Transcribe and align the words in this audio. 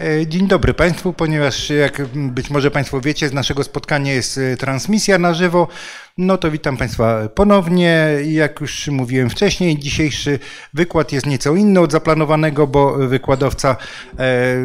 E, 0.00 0.26
dzień 0.26 0.48
dobry 0.48 0.74
Państwu, 0.74 1.12
ponieważ 1.12 1.70
jak 1.70 2.02
być 2.14 2.50
może 2.50 2.70
Państwo 2.70 3.00
wiecie, 3.00 3.28
z 3.28 3.32
naszego 3.32 3.64
spotkania 3.64 4.12
jest 4.12 4.38
e, 4.38 4.56
transmisja 4.56 5.18
na 5.18 5.34
żywo, 5.34 5.68
no 6.18 6.38
to 6.38 6.50
witam 6.50 6.76
Państwa 6.76 7.28
ponownie. 7.34 8.06
Jak 8.24 8.60
już 8.60 8.88
mówiłem 8.88 9.30
wcześniej, 9.30 9.78
dzisiejszy 9.78 10.38
wykład 10.74 11.12
jest 11.12 11.26
nieco 11.26 11.54
inny 11.54 11.80
od 11.80 11.92
zaplanowanego, 11.92 12.66
bo 12.66 12.92
wykładowca 12.92 13.76
e, 14.18 14.56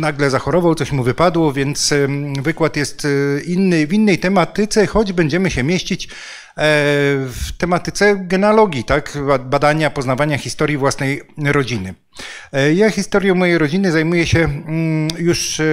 nagle 0.00 0.30
zachorował, 0.30 0.74
coś 0.74 0.92
mu 0.92 1.02
wypadło, 1.02 1.52
więc 1.52 1.94
wykład 2.42 2.76
jest 2.76 3.06
inny, 3.46 3.86
w 3.86 3.92
innej 3.92 4.18
tematyce, 4.18 4.86
choć 4.86 5.12
będziemy 5.12 5.50
się 5.50 5.62
mieścić 5.62 6.08
w 6.56 7.48
tematyce 7.58 8.16
genealogii, 8.16 8.84
tak? 8.84 9.18
badania, 9.40 9.90
poznawania 9.90 10.38
historii 10.38 10.76
własnej 10.76 11.22
rodziny. 11.38 11.94
E, 12.52 12.74
ja 12.74 12.90
historią 12.90 13.34
mojej 13.34 13.58
rodziny 13.58 13.92
zajmuję 13.92 14.26
się 14.26 14.38
mm, 14.38 15.08
już, 15.18 15.60
e, 15.60 15.64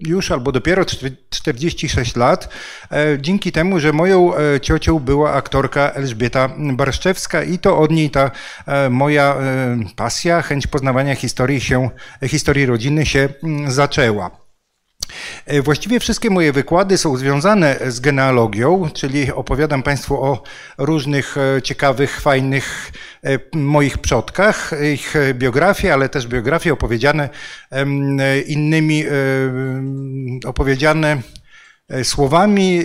już 0.00 0.30
albo 0.30 0.52
dopiero 0.52 0.84
46 1.30 2.16
lat, 2.16 2.48
e, 2.92 3.18
dzięki 3.20 3.52
temu, 3.52 3.80
że 3.80 3.92
moją 3.92 4.32
ciocią 4.62 4.98
była 4.98 5.32
aktorka 5.32 5.90
Elżbieta 5.90 6.48
Barszczewska 6.58 7.42
i 7.42 7.58
to 7.58 7.78
od 7.78 7.90
niej 7.90 8.10
ta 8.10 8.30
moja 8.90 9.36
pasja, 9.96 10.42
chęć 10.42 10.66
poznawania 10.66 11.14
historii, 11.14 11.60
się, 11.60 11.90
historii 12.26 12.66
rodziny 12.66 13.06
się 13.06 13.28
mm, 13.42 13.70
zaczęła. 13.70 14.39
E, 15.46 15.62
właściwie 15.62 16.00
wszystkie 16.00 16.30
moje 16.30 16.52
wykłady 16.52 16.98
są 16.98 17.16
związane 17.16 17.76
z 17.86 18.00
genealogią, 18.00 18.90
czyli 18.94 19.32
opowiadam 19.32 19.82
Państwu 19.82 20.22
o 20.24 20.42
różnych 20.78 21.36
e, 21.36 21.62
ciekawych, 21.62 22.20
fajnych 22.20 22.92
e, 23.24 23.38
moich 23.58 23.98
przodkach, 23.98 24.72
ich 24.94 25.14
biografie, 25.34 25.92
ale 25.92 26.08
też 26.08 26.26
biografie 26.26 26.72
opowiedziane 26.72 27.28
innymi, 28.46 29.04
opowiedziane 30.46 31.22
słowami 32.02 32.82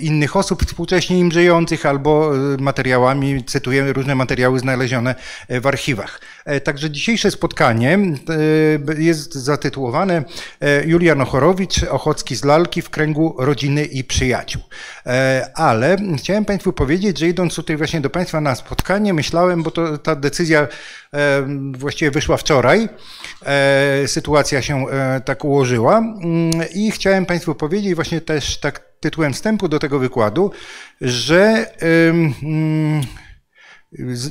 innych 0.00 0.36
osób 0.36 0.66
współcześnie 0.66 1.18
im 1.18 1.32
żyjących 1.32 1.86
albo 1.86 2.30
materiałami, 2.58 3.44
cytuję 3.44 3.92
różne 3.92 4.14
materiały 4.14 4.58
znalezione 4.58 5.14
w 5.48 5.66
archiwach. 5.66 6.20
Także 6.64 6.90
dzisiejsze 6.90 7.30
spotkanie 7.30 7.98
jest 8.98 9.34
zatytułowane 9.34 10.24
Julian 10.84 11.20
Ochorowicz, 11.20 11.82
Ochocki 11.82 12.36
z 12.36 12.44
Lalki 12.44 12.82
w 12.82 12.90
kręgu 12.90 13.34
rodziny 13.38 13.84
i 13.84 14.04
przyjaciół. 14.04 14.62
Ale 15.54 15.96
chciałem 16.16 16.44
Państwu 16.44 16.72
powiedzieć, 16.72 17.18
że 17.18 17.28
idąc 17.28 17.54
tutaj 17.54 17.76
właśnie 17.76 18.00
do 18.00 18.10
Państwa 18.10 18.40
na 18.40 18.54
spotkanie, 18.54 19.14
myślałem, 19.14 19.62
bo 19.62 19.70
to 19.70 19.98
ta 19.98 20.16
decyzja 20.16 20.68
właściwie 21.72 22.10
wyszła 22.10 22.36
wczoraj, 22.36 22.88
sytuacja 24.06 24.62
się 24.62 24.84
tak 25.24 25.44
ułożyła 25.44 25.98
mm, 25.98 26.50
i 26.74 26.90
chciałem 26.90 27.26
Państwu 27.26 27.54
powiedzieć 27.54 27.94
właśnie 27.94 28.20
też 28.20 28.36
też 28.36 28.58
tak 28.60 28.82
tytułem 29.00 29.32
wstępu 29.32 29.68
do 29.68 29.78
tego 29.78 29.98
wykładu, 29.98 30.50
że 31.00 31.66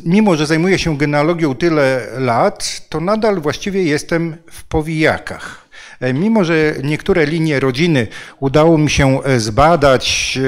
mimo, 0.06 0.36
że 0.36 0.46
zajmuję 0.46 0.80
się 0.80 0.98
genealogią 0.98 1.56
tyle 1.56 2.08
lat, 2.18 2.82
to 2.90 3.00
nadal 3.00 3.42
właściwie 3.42 3.84
jestem 3.84 4.38
w 4.52 4.64
powijakach. 4.64 5.65
E, 6.06 6.14
mimo, 6.14 6.44
że 6.44 6.76
niektóre 6.84 7.26
linie 7.26 7.60
rodziny 7.60 8.08
udało 8.40 8.78
mi 8.78 8.90
się 8.90 9.24
e, 9.24 9.40
zbadać, 9.40 10.40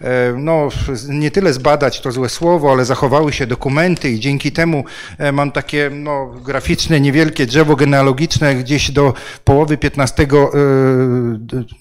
e, 0.00 0.34
no 0.36 0.68
nie 1.08 1.30
tyle 1.30 1.52
zbadać 1.52 2.00
to 2.00 2.12
złe 2.12 2.28
słowo, 2.28 2.72
ale 2.72 2.84
zachowały 2.84 3.32
się 3.32 3.46
dokumenty 3.46 4.10
i 4.10 4.20
dzięki 4.20 4.52
temu 4.52 4.84
mam 5.32 5.52
takie 5.52 5.90
no, 5.92 6.26
graficzne, 6.26 7.00
niewielkie 7.00 7.46
drzewo 7.46 7.76
genealogiczne 7.76 8.54
gdzieś 8.54 8.90
do 8.90 9.14
połowy 9.44 9.78
XV, 9.82 10.26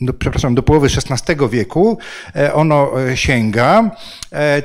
do, 0.02 0.14
przepraszam, 0.14 0.56
do 0.56 0.64
połowy 0.64 0.88
XVI 0.88 1.36
wieku 1.50 1.98
ono 2.54 2.92
sięga, 3.16 3.92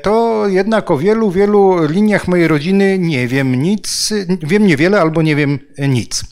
to 0.03 0.43
jednak 0.49 0.91
o 0.91 0.99
wielu, 0.99 1.31
wielu 1.31 1.87
liniach 1.87 2.29
mojej 2.29 2.49
rodziny 2.49 2.99
nie 2.99 3.29
wiem 3.29 3.55
nic, 3.55 4.13
wiem 4.43 4.67
niewiele 4.67 5.01
albo 5.01 5.23
nie 5.23 5.37
wiem 5.37 5.59
nic. 5.79 6.25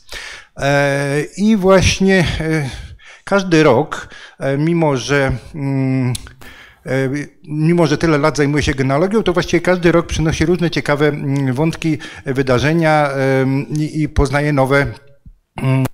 E, 0.57 1.25
I 1.37 1.57
właśnie 1.57 2.25
e, 2.41 2.71
każdy 3.25 3.63
rok, 3.63 4.09
e, 4.39 4.59
mimo 4.59 4.97
że 4.97 5.33
mm, 5.55 6.13
mimo 7.49 7.87
że 7.87 7.99
tyle 7.99 8.19
lat 8.19 8.37
zajmuję 8.37 8.63
się 8.63 8.75
genealogią, 8.75 9.23
to 9.23 9.33
właściwie 9.33 9.61
każdy 9.61 9.93
rok 9.93 10.07
przynosi 10.07 10.47
różne 10.47 10.71
ciekawe 10.71 11.09
mm, 11.09 11.53
wątki, 11.55 11.99
wydarzenia 12.27 13.11
i 13.95 14.09
poznaje 14.09 14.53
nowe 14.53 14.87
mm, 15.63 15.87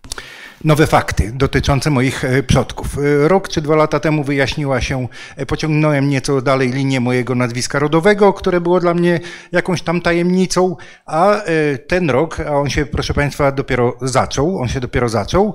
nowe 0.64 0.86
fakty 0.86 1.32
dotyczące 1.34 1.90
moich 1.90 2.24
e, 2.24 2.42
przodków. 2.42 2.98
E, 2.98 3.28
rok 3.28 3.48
czy 3.48 3.60
dwa 3.60 3.76
lata 3.76 4.00
temu 4.00 4.24
wyjaśniła 4.24 4.80
się, 4.80 5.08
e, 5.36 5.46
pociągnąłem 5.46 6.08
nieco 6.08 6.42
dalej 6.42 6.72
linię 6.72 7.00
mojego 7.00 7.34
nazwiska 7.34 7.78
rodowego, 7.78 8.32
które 8.32 8.60
było 8.60 8.80
dla 8.80 8.94
mnie 8.94 9.20
jakąś 9.52 9.82
tam 9.82 10.00
tajemnicą, 10.00 10.76
a 11.06 11.40
ten 11.86 12.10
rok, 12.10 12.40
a 12.40 12.50
on 12.50 12.70
się, 12.70 12.86
proszę 12.86 13.14
Państwa, 13.14 13.52
dopiero 13.52 13.96
zaczął, 14.00 14.58
on 14.58 14.68
się 14.68 14.80
dopiero 14.80 15.08
zaczął, 15.08 15.54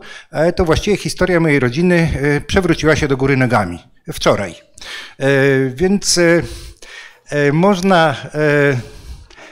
to 0.56 0.66
właściwie 0.66 0.98
historia 0.98 1.40
mojej 1.40 1.60
rodziny 1.60 2.10
przewróciła 2.48 2.96
się 2.96 3.08
do 3.08 3.18
góry 3.18 3.38
nogami. 3.38 3.80
Wczoraj. 4.14 4.56
Więc 5.70 6.20
można, 7.54 8.16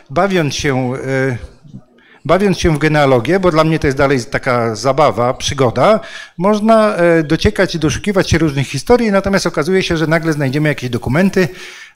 bawiąc 0.10 0.56
się 0.56 0.94
bawiąc 2.26 2.60
się 2.60 2.76
w 2.76 2.78
genealogię, 2.78 3.40
bo 3.40 3.52
dla 3.52 3.64
mnie 3.64 3.80
to 3.80 3.88
jest 3.88 3.98
dalej 3.98 4.20
taka 4.32 4.76
zabawa, 4.76 5.34
przygoda, 5.34 6.00
można 6.38 6.96
e, 6.96 7.24
dociekać 7.24 7.76
i 7.76 7.80
doszukiwać 7.80 8.30
się 8.30 8.38
różnych 8.38 8.68
historii, 8.68 9.12
natomiast 9.12 9.48
okazuje 9.48 9.84
się, 9.84 9.98
że 9.98 10.08
nagle 10.08 10.34
znajdziemy 10.34 10.70
jakieś 10.70 10.90
dokumenty, 10.90 11.48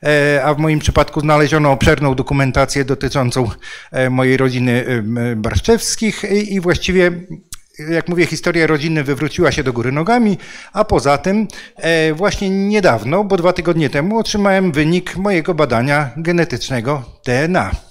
e, 0.03 0.44
a 0.44 0.53
w 0.53 0.57
moim 0.57 0.79
przypadku 0.79 1.19
znaleziono 1.19 1.72
obszerną 1.72 2.16
dokumentację 2.16 2.85
dotyczącą 2.85 3.50
e, 3.91 4.09
mojej 4.09 4.38
rodziny 4.38 5.03
Barszczewskich 5.35 6.23
i 6.47 6.59
właściwie 6.59 7.12
jak 7.89 8.09
mówię, 8.09 8.25
historia 8.25 8.68
rodziny 8.68 9.03
wywróciła 9.03 9.51
się 9.51 9.63
do 9.63 9.73
góry 9.73 9.91
nogami, 9.91 10.38
a 10.73 10.85
poza 10.85 11.18
tym 11.18 11.47
właśnie 12.13 12.50
niedawno, 12.50 13.23
bo 13.23 13.38
dwa 13.38 13.53
tygodnie 13.53 13.89
temu, 13.89 14.19
otrzymałem 14.19 14.72
wynik 14.72 15.18
mojego 15.18 15.53
badania 15.53 16.09
genetycznego 16.18 17.03
DNA. 17.25 17.88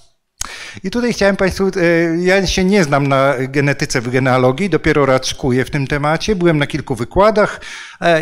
I 0.83 0.91
tutaj 0.91 1.13
chciałem 1.13 1.35
Państwu, 1.35 1.67
e, 1.67 1.71
ja 2.17 2.47
się 2.47 2.63
nie 2.63 2.83
znam 2.83 3.07
na 3.07 3.33
genetyce 3.39 4.01
w 4.01 4.09
genealogii, 4.09 4.69
dopiero 4.69 5.05
raczkuję 5.05 5.65
w 5.65 5.69
tym 5.69 5.87
temacie, 5.87 6.35
byłem 6.35 6.57
na 6.57 6.67
kilku 6.67 6.95
wykładach 6.95 7.61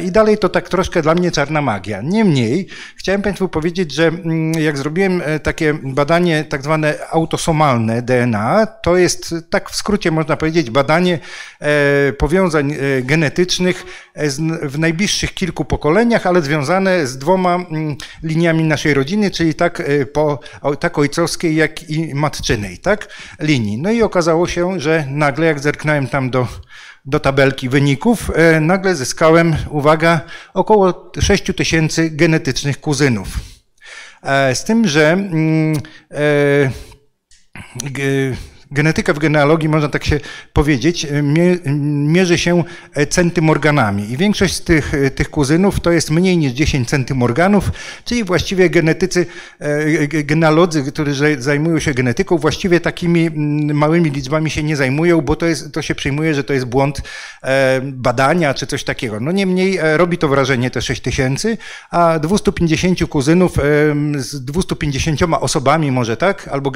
i 0.04 0.12
dalej 0.12 0.38
to 0.38 0.50
tak 0.50 0.70
troszkę 0.70 1.02
dla 1.02 1.16
mnie 1.16 1.32
czarna 1.32 1.62
magia. 1.62 2.02
Niemniej 2.02 2.68
chciałem 2.96 3.22
Państwu 3.22 3.50
powiedzieć, 3.50 3.94
że 3.94 4.08
mm, 4.08 4.52
jak 4.52 4.78
zrobiłem 4.78 5.22
e, 5.26 5.40
takie 5.40 5.74
badanie 5.74 6.44
tak 6.44 6.64
zwane 6.64 6.94
autosomalne 7.10 8.02
DNA, 8.02 8.66
to 8.66 8.98
jest 8.98 9.36
tak 9.50 9.70
w 9.70 9.76
skrócie 9.76 10.12
można 10.12 10.38
powiedzieć 10.38 10.70
badanie 10.70 11.20
powiązań 12.18 12.74
genetycznych 13.04 13.86
w 14.62 14.80
najbliższych 14.80 15.34
kilku 15.34 15.66
pokoleniach, 15.66 16.28
ale 16.28 16.42
związane 16.42 17.08
z 17.08 17.18
dwoma 17.18 17.56
mm, 17.56 17.96
liniami 18.24 18.64
naszej 18.64 18.94
rodziny, 18.94 19.32
czyli 19.32 19.54
tak, 19.54 19.84
po, 20.14 20.40
tak 20.80 20.98
ojcowskiej, 20.98 21.56
jak 21.56 21.90
i 21.90 22.16
matczynej, 22.16 22.78
tak, 22.78 23.08
linii. 23.40 23.78
No 23.78 23.92
i 23.92 24.02
okazało 24.02 24.48
się, 24.48 24.80
że 24.80 25.06
nagle 25.10 25.46
jak 25.46 25.60
zerknąłem 25.60 26.08
tam 26.08 26.30
do, 26.30 26.48
do 27.08 27.20
tabelki 27.20 27.70
wyników, 27.70 28.32
e, 28.36 28.60
nagle 28.60 28.96
zyskałem, 28.96 29.56
uwaga, 29.70 30.22
około 30.54 31.12
6 31.22 31.44
tysięcy 31.56 32.10
genetycznych 32.10 32.80
kuzynów. 32.82 33.28
E, 34.24 34.56
z 34.56 34.64
tym, 34.64 34.88
że 34.88 35.12
mm, 35.12 35.78
e, 36.12 36.72
genetyka 38.72 39.14
w 39.14 39.20
genealogii, 39.20 39.70
można 39.70 39.90
tak 39.90 40.06
się 40.06 40.20
powiedzieć, 40.54 41.08
mierzy 42.08 42.38
się 42.38 42.64
centymorganami. 43.10 44.12
I 44.12 44.18
większość 44.18 44.54
z 44.54 44.62
tych, 44.62 44.92
tych 45.16 45.30
kuzynów 45.30 45.80
to 45.80 45.92
jest 45.92 46.12
mniej 46.12 46.38
niż 46.38 46.52
10 46.52 46.90
centymorganów, 46.90 47.72
czyli 48.06 48.24
właściwie 48.24 48.70
genetycy, 48.70 49.26
e, 49.60 50.08
genealodzy, 50.08 50.84
którzy 50.84 51.36
zajmują 51.40 51.80
się 51.80 51.94
genetyką, 51.94 52.38
właściwie 52.38 52.80
takimi 52.80 53.30
małymi 53.74 54.12
liczbami 54.12 54.50
się 54.50 54.64
nie 54.64 54.76
zajmują, 54.76 55.22
bo 55.22 55.36
to, 55.36 55.46
jest, 55.46 55.74
to 55.74 55.82
się 55.82 55.96
przyjmuje, 55.96 56.36
że 56.36 56.44
to 56.44 56.54
jest 56.54 56.66
błąd 56.66 57.02
e, 57.44 57.82
badania 57.84 58.54
czy 58.54 58.68
coś 58.68 58.84
takiego. 58.84 59.20
No 59.20 59.32
niemniej 59.32 59.78
e, 59.78 59.98
robi 59.98 60.18
to 60.18 60.28
wrażenie 60.28 60.72
te 60.72 60.82
6 60.82 61.02
tysięcy, 61.02 61.58
a 61.92 62.20
250 62.20 63.06
kuzynów 63.10 63.54
z 64.16 64.46
250 64.46 65.22
osobami 65.40 65.92
może 65.92 66.18
tak, 66.18 66.48
albo 66.48 66.72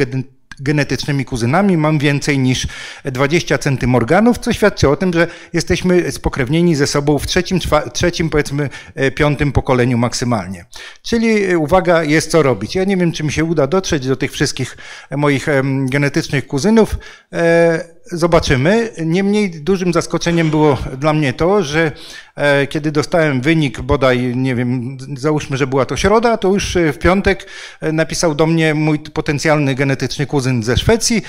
genetycznymi 0.62 1.26
kuzynami, 1.26 1.78
mam 1.78 2.00
więcej 2.00 2.40
niż 2.40 2.68
20 3.06 3.58
centymorganów, 3.58 4.40
co 4.40 4.54
świadczy 4.54 4.90
o 4.90 4.96
tym, 4.96 5.14
że 5.14 5.28
jesteśmy 5.54 6.12
spokrewnieni 6.12 6.76
ze 6.76 6.88
sobą 6.88 7.20
w 7.20 7.28
trzecim, 7.28 7.60
trzecim 7.94 8.30
powiedzmy 8.30 8.70
e, 8.96 9.12
piątym 9.12 9.52
pokoleniu 9.52 9.98
maksymalnie. 9.98 10.66
Czyli 11.02 11.44
e, 11.44 11.58
uwaga, 11.58 12.04
jest 12.04 12.32
co 12.32 12.44
robić. 12.44 12.76
Ja 12.76 12.84
nie 12.84 12.98
wiem, 12.98 13.12
czy 13.12 13.24
mi 13.24 13.32
się 13.32 13.44
uda 13.44 13.68
dotrzeć 13.68 14.08
do 14.08 14.16
tych 14.16 14.32
wszystkich 14.32 14.78
moich 15.12 15.48
genetycznych 15.86 16.48
kuzynów, 16.48 16.98
e, 17.34 18.01
zobaczymy. 18.06 18.92
Niemniej 19.06 19.50
dużym 19.50 19.94
zaskoczeniem 19.94 20.50
było 20.50 20.78
dla 20.98 21.14
mnie 21.14 21.34
to, 21.34 21.64
że 21.64 21.92
E, 22.36 22.68
kiedy 22.68 22.92
dostałem 22.92 23.42
wynik, 23.42 23.82
bodaj, 23.82 24.36
nie 24.36 24.56
wiem, 24.56 24.98
załóżmy, 25.18 25.58
że 25.58 25.68
była 25.68 25.86
to 25.86 25.98
środa, 25.98 26.38
to 26.38 26.48
już 26.48 26.76
e, 26.76 26.94
w 26.94 27.00
piątek 27.00 27.48
e, 27.82 27.92
napisał 27.92 28.36
do 28.36 28.46
mnie 28.46 28.74
mój 28.74 29.00
potencjalny 29.00 29.76
genetyczny 29.76 30.26
kuzyn 30.26 30.64
ze 30.64 30.78
Szwecji, 30.78 31.22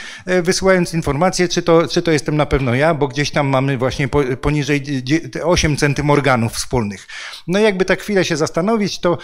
wysyłając 0.42 0.94
informację, 0.94 1.48
czy 1.48 1.62
to, 1.62 1.88
czy 1.88 2.02
to 2.02 2.10
jestem 2.10 2.36
na 2.36 2.46
pewno 2.46 2.74
ja, 2.74 2.94
bo 2.94 3.08
gdzieś 3.08 3.30
tam 3.30 3.46
mamy 3.46 3.78
właśnie 3.78 4.08
poniżej 4.40 4.82
8 5.44 5.76
centymorganów 5.76 6.52
wspólnych. 6.52 7.06
No 7.48 7.58
i 7.58 7.62
jakby 7.62 7.84
tak 7.84 8.00
chwilę 8.00 8.24
się 8.24 8.36
zastanowić, 8.36 8.98
to 9.00 9.18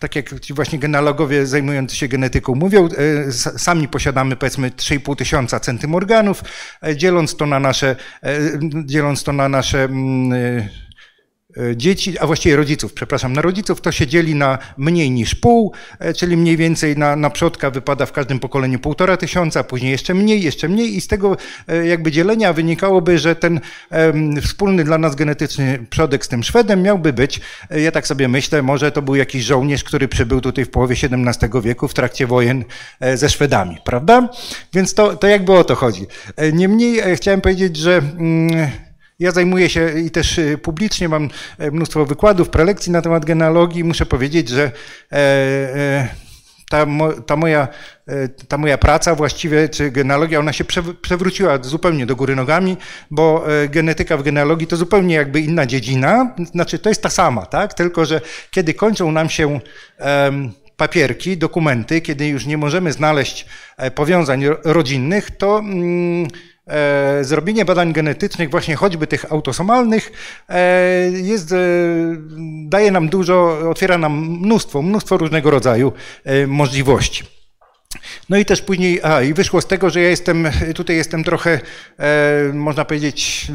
tak 0.00 0.16
jak 0.16 0.40
ci 0.40 0.54
właśnie 0.54 0.78
genealogowie 0.78 1.46
zajmujący 1.46 1.96
się 1.96 2.08
genetyką 2.08 2.54
mówią, 2.54 2.88
sami 3.56 3.88
posiadamy 3.88 4.36
powiedzmy 4.36 4.70
3,5 4.70 5.16
tysiąca 5.16 5.57
centymorganów, 5.60 6.44
e, 6.82 6.96
dzieląc 6.96 7.36
to 7.36 7.46
na 7.46 7.60
nasze, 7.60 7.96
dzieląc 8.84 9.24
to 9.24 9.32
na 9.32 9.48
nasze 9.48 9.88
Mm, 9.88 10.32
y, 10.32 10.87
dzieci, 11.76 12.18
a 12.18 12.26
właściwie 12.26 12.56
rodziców, 12.56 12.92
przepraszam, 12.92 13.32
na 13.32 13.42
rodziców 13.42 13.80
to 13.80 13.92
się 13.92 14.06
dzieli 14.06 14.34
na 14.34 14.58
mniej 14.76 15.10
niż 15.10 15.34
pół, 15.34 15.72
e, 15.98 16.14
czyli 16.14 16.36
mniej 16.36 16.56
więcej 16.56 16.96
na, 16.96 17.16
na 17.16 17.30
przodka 17.30 17.70
wypada 17.70 18.06
w 18.06 18.12
każdym 18.12 18.38
pokoleniu 18.38 18.78
półtora 18.78 19.16
tysiąca, 19.16 19.64
później 19.64 19.92
jeszcze 19.92 20.14
mniej, 20.14 20.42
jeszcze 20.42 20.68
mniej 20.68 20.96
i 20.96 21.00
z 21.00 21.06
tego 21.06 21.36
e, 21.68 21.86
jakby 21.86 22.12
dzielenia 22.12 22.52
wynikałoby, 22.52 23.18
że 23.18 23.36
ten 23.36 23.60
wspólny 24.42 24.84
dla 24.84 24.98
nas 24.98 25.14
genetyczny 25.14 25.86
przodek 25.90 26.24
z 26.24 26.28
tym 26.28 26.42
Szwedem 26.42 26.82
miałby 26.82 27.12
być, 27.12 27.40
e, 27.70 27.80
ja 27.80 27.90
tak 27.90 28.06
sobie 28.06 28.28
myślę, 28.28 28.62
może 28.62 28.92
to 28.92 29.02
był 29.02 29.14
jakiś 29.14 29.44
żołnierz, 29.44 29.84
który 29.84 30.08
przybył 30.08 30.40
tutaj 30.40 30.64
w 30.64 30.70
połowie 30.70 30.96
XVII 31.02 31.62
wieku 31.62 31.88
w 31.88 31.94
trakcie 31.94 32.26
wojen 32.26 32.64
ze 33.14 33.28
Szwedami, 33.28 33.78
prawda? 33.84 34.28
Więc 34.74 34.94
to, 34.94 35.16
to 35.16 35.26
jakby 35.26 35.52
o 35.52 35.64
to 35.64 35.74
chodzi. 35.74 36.06
Niemniej 36.52 37.16
chciałem 37.16 37.40
powiedzieć, 37.40 37.76
że 37.76 37.96
mm, 37.96 38.70
ja 39.18 39.30
zajmuję 39.30 39.70
się 39.70 40.00
i 40.00 40.10
też 40.10 40.38
y, 40.38 40.58
publicznie 40.58 41.08
mam 41.08 41.28
e, 41.58 41.70
mnóstwo 41.70 42.06
wykładów, 42.06 42.48
prelekcji 42.48 42.92
na 42.92 43.02
temat 43.02 43.24
genealogii. 43.24 43.84
Muszę 43.84 44.06
powiedzieć, 44.06 44.48
że 44.48 44.62
e, 45.12 45.16
e, 45.16 46.08
ta, 46.70 46.86
ta, 47.26 47.36
moja, 47.36 47.68
ta 48.48 48.58
moja 48.58 48.78
praca 48.78 49.14
właściwie, 49.14 49.68
czy 49.68 49.90
genealogia, 49.90 50.38
ona 50.38 50.52
się 50.52 50.64
przewróciła 51.02 51.58
zupełnie 51.62 52.06
do 52.06 52.16
góry 52.16 52.36
nogami, 52.36 52.76
bo 53.10 53.44
genetyka 53.68 54.16
w 54.16 54.22
genealogii 54.22 54.66
to 54.66 54.76
zupełnie 54.76 55.14
jakby 55.14 55.40
inna 55.40 55.66
dziedzina, 55.66 56.34
znaczy 56.52 56.78
to 56.78 56.88
jest 56.88 57.02
ta 57.02 57.10
sama, 57.10 57.46
tak? 57.46 57.74
Tylko, 57.74 58.04
że 58.06 58.20
kiedy 58.50 58.74
kończą 58.74 59.12
nam 59.12 59.28
się 59.28 59.60
papierki, 60.76 61.36
dokumenty, 61.36 62.00
kiedy 62.00 62.28
już 62.28 62.46
nie 62.46 62.58
możemy 62.58 62.92
znaleźć 62.92 63.46
powiązań 63.94 64.44
rodzinnych, 64.64 65.30
to 65.30 65.58
mm, 65.58 66.28
zrobienie 67.20 67.64
badań 67.64 67.92
genetycznych, 67.92 68.50
właśnie 68.50 68.76
choćby 68.76 69.06
tych 69.06 69.32
autosomalnych, 69.32 70.12
e, 70.48 71.10
jest, 71.10 71.52
e, 71.52 71.56
daje 72.64 72.90
nam 72.90 73.08
dużo, 73.08 73.58
otwiera 73.70 73.98
nam 73.98 74.38
mnóstwo, 74.42 74.82
mnóstwo 74.82 75.16
różnego 75.16 75.50
rodzaju 75.50 75.92
możliwości. 76.46 77.37
No 78.28 78.36
i 78.36 78.44
też 78.44 78.62
później, 78.62 79.00
a 79.02 79.22
i 79.22 79.34
wyszło 79.34 79.60
z 79.60 79.66
tego, 79.66 79.90
że 79.90 80.00
ja 80.00 80.08
jestem, 80.08 80.48
tutaj 80.74 80.96
jestem 80.96 81.24
trochę, 81.24 81.60
e, 81.98 82.52
można 82.52 82.84
powiedzieć, 82.84 83.46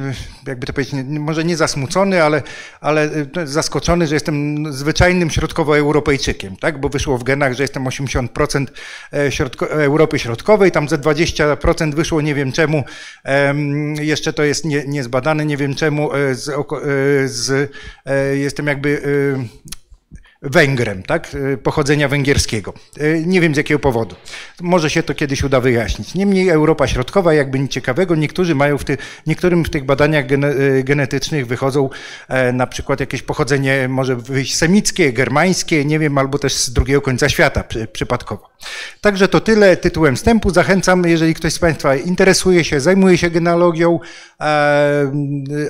jakby 0.48 0.68
to 0.68 0.74
powiedzieć, 0.74 0.96
może 1.08 1.44
nie 1.44 1.58
zasmucony, 1.58 2.24
ale, 2.24 2.42
ale 2.82 3.10
e, 3.38 3.48
zaskoczony, 3.48 4.08
że 4.08 4.16
jestem 4.16 4.66
zwyczajnym 4.74 5.30
środkowoeuropejczykiem, 5.30 6.58
tak? 6.58 6.80
Bo 6.80 6.90
wyszło 6.90 7.18
w 7.18 7.24
genach, 7.24 7.54
że 7.54 7.64
jestem 7.64 7.84
80% 7.84 8.66
e, 9.14 9.32
środko, 9.32 9.70
Europy 9.72 10.20
Środkowej, 10.20 10.72
tam 10.72 10.90
ze 10.90 10.98
20% 10.98 11.96
wyszło, 11.96 12.22
nie 12.22 12.36
wiem 12.36 12.52
czemu, 12.52 12.84
e, 13.26 13.56
jeszcze 14.02 14.34
to 14.34 14.44
jest 14.44 14.66
nie, 14.66 14.84
niezbadane, 14.88 15.46
nie 15.46 15.58
wiem 15.58 15.76
czemu, 15.76 16.14
e, 16.14 16.36
z, 16.36 16.52
z, 17.26 17.72
e, 18.06 18.38
jestem 18.38 18.68
jakby 18.68 19.02
Węgrem, 20.44 21.04
tak? 21.04 21.36
E, 21.54 21.58
pochodzenia 21.58 22.08
węgierskiego. 22.08 22.74
E, 23.00 23.20
nie 23.20 23.42
wiem 23.42 23.54
z 23.54 23.58
jakiego 23.58 23.80
powodu. 23.80 24.16
Może 24.62 24.90
się 24.90 25.04
to 25.04 25.14
kiedyś 25.14 25.44
uda 25.44 25.60
wyjaśnić. 25.60 26.16
Niemniej 26.16 26.50
Europa 26.50 26.88
Środkowa, 26.88 27.34
jakby 27.34 27.60
nic 27.60 27.72
ciekawego, 27.72 28.16
niektórzy 28.16 28.56
mają 28.56 28.78
w 28.78 28.84
ty, 28.84 28.98
niektórym 29.28 29.66
w 29.66 29.70
tych 29.70 29.86
badaniach 29.86 30.26
e, 30.32 30.84
genetycznych 30.84 31.48
wychodzą 31.48 31.90
na 32.54 32.68
przykład 32.68 33.00
jakieś 33.00 33.22
pochodzenie 33.22 33.88
może 33.88 34.16
wyjść 34.16 34.56
semickie, 34.56 35.14
germańskie, 35.14 35.86
nie 35.86 36.00
wiem, 36.00 36.18
albo 36.18 36.40
też 36.40 36.54
z 36.54 36.74
drugiego 36.74 37.02
końca 37.02 37.30
świata 37.30 37.64
przy, 37.64 37.88
przypadkowo. 37.88 38.50
Także 39.02 39.28
to 39.28 39.42
tyle 39.42 39.78
tytułem 39.78 40.16
wstępu. 40.16 40.50
Zachęcam, 40.50 41.04
jeżeli 41.06 41.34
ktoś 41.34 41.54
z 41.54 41.60
Państwa 41.60 41.96
interesuje 41.96 42.64
się, 42.64 42.80
zajmuje 42.80 43.18
się 43.18 43.30
genealogią. 43.30 44.00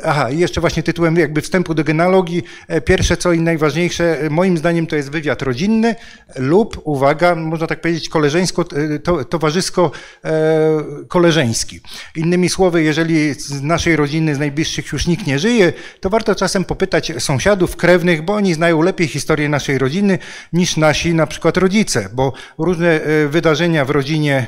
Aha, 0.03 0.29
i 0.31 0.37
jeszcze 0.37 0.61
właśnie 0.61 0.83
tytułem 0.83 1.15
jakby 1.15 1.41
wstępu 1.41 1.73
do 1.73 1.83
genealogii. 1.83 2.43
Pierwsze 2.85 3.17
co 3.17 3.33
i 3.33 3.39
najważniejsze, 3.39 4.17
moim 4.29 4.57
zdaniem 4.57 4.62
to 4.89 4.95
jest 4.95 5.11
wywiad 5.11 5.41
rodzinny 5.41 5.95
lub, 6.35 6.81
uwaga, 6.83 7.35
można 7.35 7.67
tak 7.67 7.81
powiedzieć 7.81 8.09
koleżeńsko, 8.09 8.65
to, 9.03 9.25
towarzysko-koleżeński. 9.25 11.75
E, 11.75 11.79
Innymi 12.19 12.49
słowy, 12.49 12.83
jeżeli 12.83 13.33
z 13.33 13.61
naszej 13.61 13.95
rodziny, 13.95 14.35
z 14.35 14.39
najbliższych 14.39 14.91
już 14.91 15.07
nikt 15.07 15.27
nie 15.27 15.39
żyje, 15.39 15.73
to 15.99 16.09
warto 16.09 16.35
czasem 16.35 16.65
popytać 16.65 17.11
sąsiadów, 17.19 17.75
krewnych, 17.75 18.21
bo 18.21 18.33
oni 18.33 18.53
znają 18.53 18.81
lepiej 18.81 19.07
historię 19.07 19.49
naszej 19.49 19.77
rodziny 19.77 20.19
niż 20.53 20.77
nasi 20.77 21.13
na 21.13 21.27
przykład 21.27 21.57
rodzice, 21.57 22.09
bo 22.13 22.33
różne 22.57 23.01
e, 23.01 23.27
wydarzenia 23.27 23.85
w 23.85 23.89
rodzinie 23.89 24.47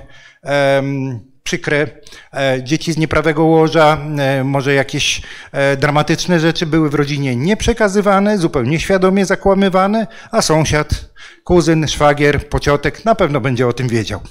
przykre, 1.46 1.88
e, 2.34 2.64
dzieci 2.64 2.94
z 2.94 2.98
nieprawego 2.98 3.44
łoża, 3.44 3.98
e, 4.18 4.44
może 4.44 4.74
jakieś 4.74 5.22
e, 5.52 5.78
dramatyczne 5.78 6.40
rzeczy 6.40 6.66
były 6.66 6.90
w 6.90 6.94
rodzinie 6.94 7.36
nieprzekazywane, 7.36 8.38
zupełnie 8.38 8.80
świadomie 8.80 9.26
zakłamywane, 9.26 10.08
a 10.32 10.42
sąsiad, 10.42 11.10
kuzyn, 11.44 11.88
szwagier, 11.88 12.50
pociotek 12.50 13.06
na 13.06 13.16
pewno 13.16 13.42
będzie 13.42 13.68
o 13.68 13.74
tym 13.74 13.88
wiedział. 13.88 14.22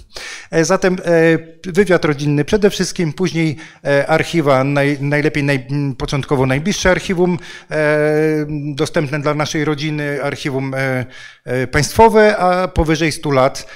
Zatem 0.62 0.96
wywiad 1.64 2.04
rodzinny 2.04 2.44
przede 2.44 2.70
wszystkim, 2.70 3.12
później 3.12 3.56
archiwa, 4.06 4.64
naj, 4.64 4.98
najlepiej 5.00 5.44
naj, 5.44 5.66
początkowo 5.98 6.46
najbliższe 6.46 6.90
archiwum 6.90 7.38
dostępne 8.74 9.20
dla 9.20 9.34
naszej 9.34 9.64
rodziny, 9.64 10.22
archiwum 10.22 10.74
państwowe, 11.70 12.36
a 12.36 12.68
powyżej 12.68 13.12
100 13.12 13.30
lat. 13.30 13.66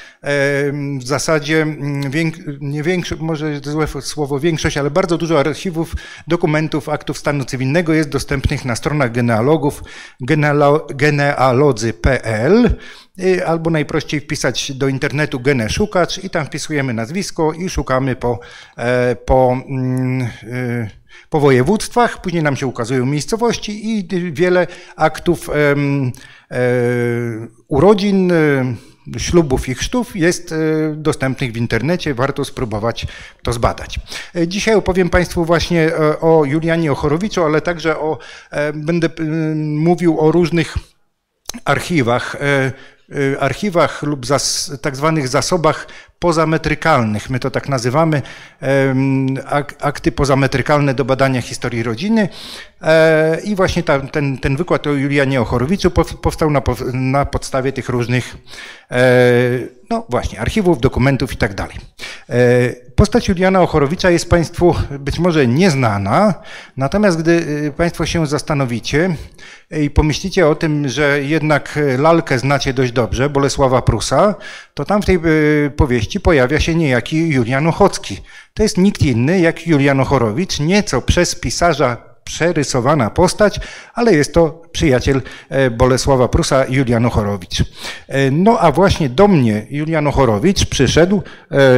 W 0.98 1.04
zasadzie 1.04 1.66
nie 2.60 2.82
większy, 2.82 3.16
może 3.16 3.60
złe 3.60 3.86
słowo 4.00 4.40
większość, 4.40 4.76
ale 4.76 4.90
bardzo 4.90 5.18
dużo 5.18 5.40
archiwów, 5.40 5.94
dokumentów, 6.28 6.88
aktów 6.88 7.18
stanu 7.18 7.44
cywilnego 7.44 7.94
jest 7.94 8.08
dostępnych 8.08 8.64
na 8.64 8.76
stronach 8.76 9.12
genealogów 9.12 9.82
genealodzy.pl 10.90 12.76
albo 13.46 13.70
najprościej 13.70 14.20
wpisać 14.20 14.72
do 14.72 14.88
internetu 14.88 15.40
gene 15.40 15.70
szukacz 15.70 16.24
i 16.24 16.30
tam 16.30 16.46
wpisujemy 16.46 16.94
nazwisko 16.94 17.52
i 17.52 17.68
szukamy 17.68 18.16
po, 18.16 18.40
e, 18.76 19.16
po, 19.16 19.56
mm, 19.68 20.22
e, 20.22 20.97
po 21.30 21.40
województwach, 21.40 22.20
później 22.22 22.42
nam 22.42 22.56
się 22.56 22.66
ukazują 22.66 23.06
miejscowości 23.06 23.98
i 23.98 24.08
wiele 24.32 24.66
aktów 24.96 25.50
e, 25.50 25.74
urodzin, 27.68 28.32
ślubów 29.16 29.68
i 29.68 29.74
chrztów 29.74 30.16
jest 30.16 30.52
e, 30.52 30.56
dostępnych 30.96 31.52
w 31.52 31.56
internecie, 31.56 32.14
warto 32.14 32.44
spróbować 32.44 33.06
to 33.42 33.52
zbadać. 33.52 34.00
E, 34.36 34.48
dzisiaj 34.48 34.74
opowiem 34.74 35.10
Państwu 35.10 35.44
właśnie 35.44 35.86
e, 35.86 36.20
o 36.20 36.44
Julianie 36.44 36.92
Ochorowiczu, 36.92 37.44
ale 37.44 37.60
także 37.60 37.98
o, 37.98 38.18
będę 38.74 39.08
mówił 39.56 40.20
o 40.20 40.32
różnych 40.32 40.74
archiwach, 41.64 42.36
archiwach 43.40 44.02
lub 44.02 44.26
zas, 44.26 44.72
tak 44.82 44.96
zwanych 44.96 45.28
zasobach 45.28 45.86
pozametrykalnych. 46.18 47.30
My 47.30 47.38
to 47.40 47.50
tak 47.50 47.68
nazywamy, 47.68 48.22
akty 49.80 50.12
pozametrykalne 50.12 50.94
do 50.94 51.04
badania 51.04 51.42
historii 51.42 51.82
rodziny. 51.82 52.28
E, 52.82 53.40
I 53.44 53.54
właśnie 53.54 53.82
ta, 53.82 54.00
ten, 54.00 54.38
ten 54.38 54.56
wykład 54.56 54.86
o 54.86 54.92
Julianie 54.92 55.40
Ochorowiczu 55.40 55.90
powstał 56.22 56.50
na, 56.50 56.62
na 56.92 57.24
podstawie 57.24 57.72
tych 57.72 57.88
różnych, 57.88 58.36
e, 58.90 58.98
no 59.90 60.06
właśnie, 60.08 60.40
archiwów, 60.40 60.80
dokumentów 60.80 61.32
i 61.32 61.36
tak 61.36 61.54
dalej. 61.54 61.76
E, 62.30 62.34
postać 62.94 63.28
Juliana 63.28 63.62
Ochorowicza 63.62 64.10
jest 64.10 64.30
Państwu 64.30 64.74
być 64.98 65.18
może 65.18 65.46
nieznana, 65.46 66.34
natomiast 66.76 67.18
gdy 67.18 67.72
Państwo 67.76 68.06
się 68.06 68.26
zastanowicie 68.26 69.16
i 69.70 69.90
pomyślicie 69.90 70.48
o 70.48 70.54
tym, 70.54 70.88
że 70.88 71.22
jednak 71.22 71.78
lalkę 71.98 72.38
znacie 72.38 72.74
dość 72.74 72.92
dobrze, 72.92 73.30
Bolesława 73.30 73.82
Prusa, 73.82 74.34
to 74.74 74.84
tam 74.84 75.02
w 75.02 75.06
tej 75.06 75.18
powieści 75.76 75.98
powieści 75.98 76.20
pojawia 76.20 76.60
się 76.60 76.74
niejaki 76.74 77.28
Julian 77.28 77.66
Ochocki. 77.66 78.20
To 78.54 78.62
jest 78.62 78.78
nikt 78.78 79.02
inny 79.02 79.40
jak 79.40 79.66
Julian 79.66 80.00
Ochorowicz, 80.00 80.60
nieco 80.60 81.02
przez 81.02 81.34
pisarza 81.34 81.96
przerysowana 82.28 83.10
postać, 83.10 83.60
ale 83.94 84.14
jest 84.14 84.34
to 84.34 84.62
przyjaciel 84.72 85.22
Bolesława 85.70 86.28
Prusa, 86.28 86.64
Julian 86.68 87.06
Ochorowicz. 87.06 87.64
No 88.32 88.58
a 88.60 88.72
właśnie 88.72 89.08
do 89.08 89.28
mnie 89.28 89.66
Julian 89.70 90.06
Ochorowicz 90.06 90.66
przyszedł, 90.66 91.22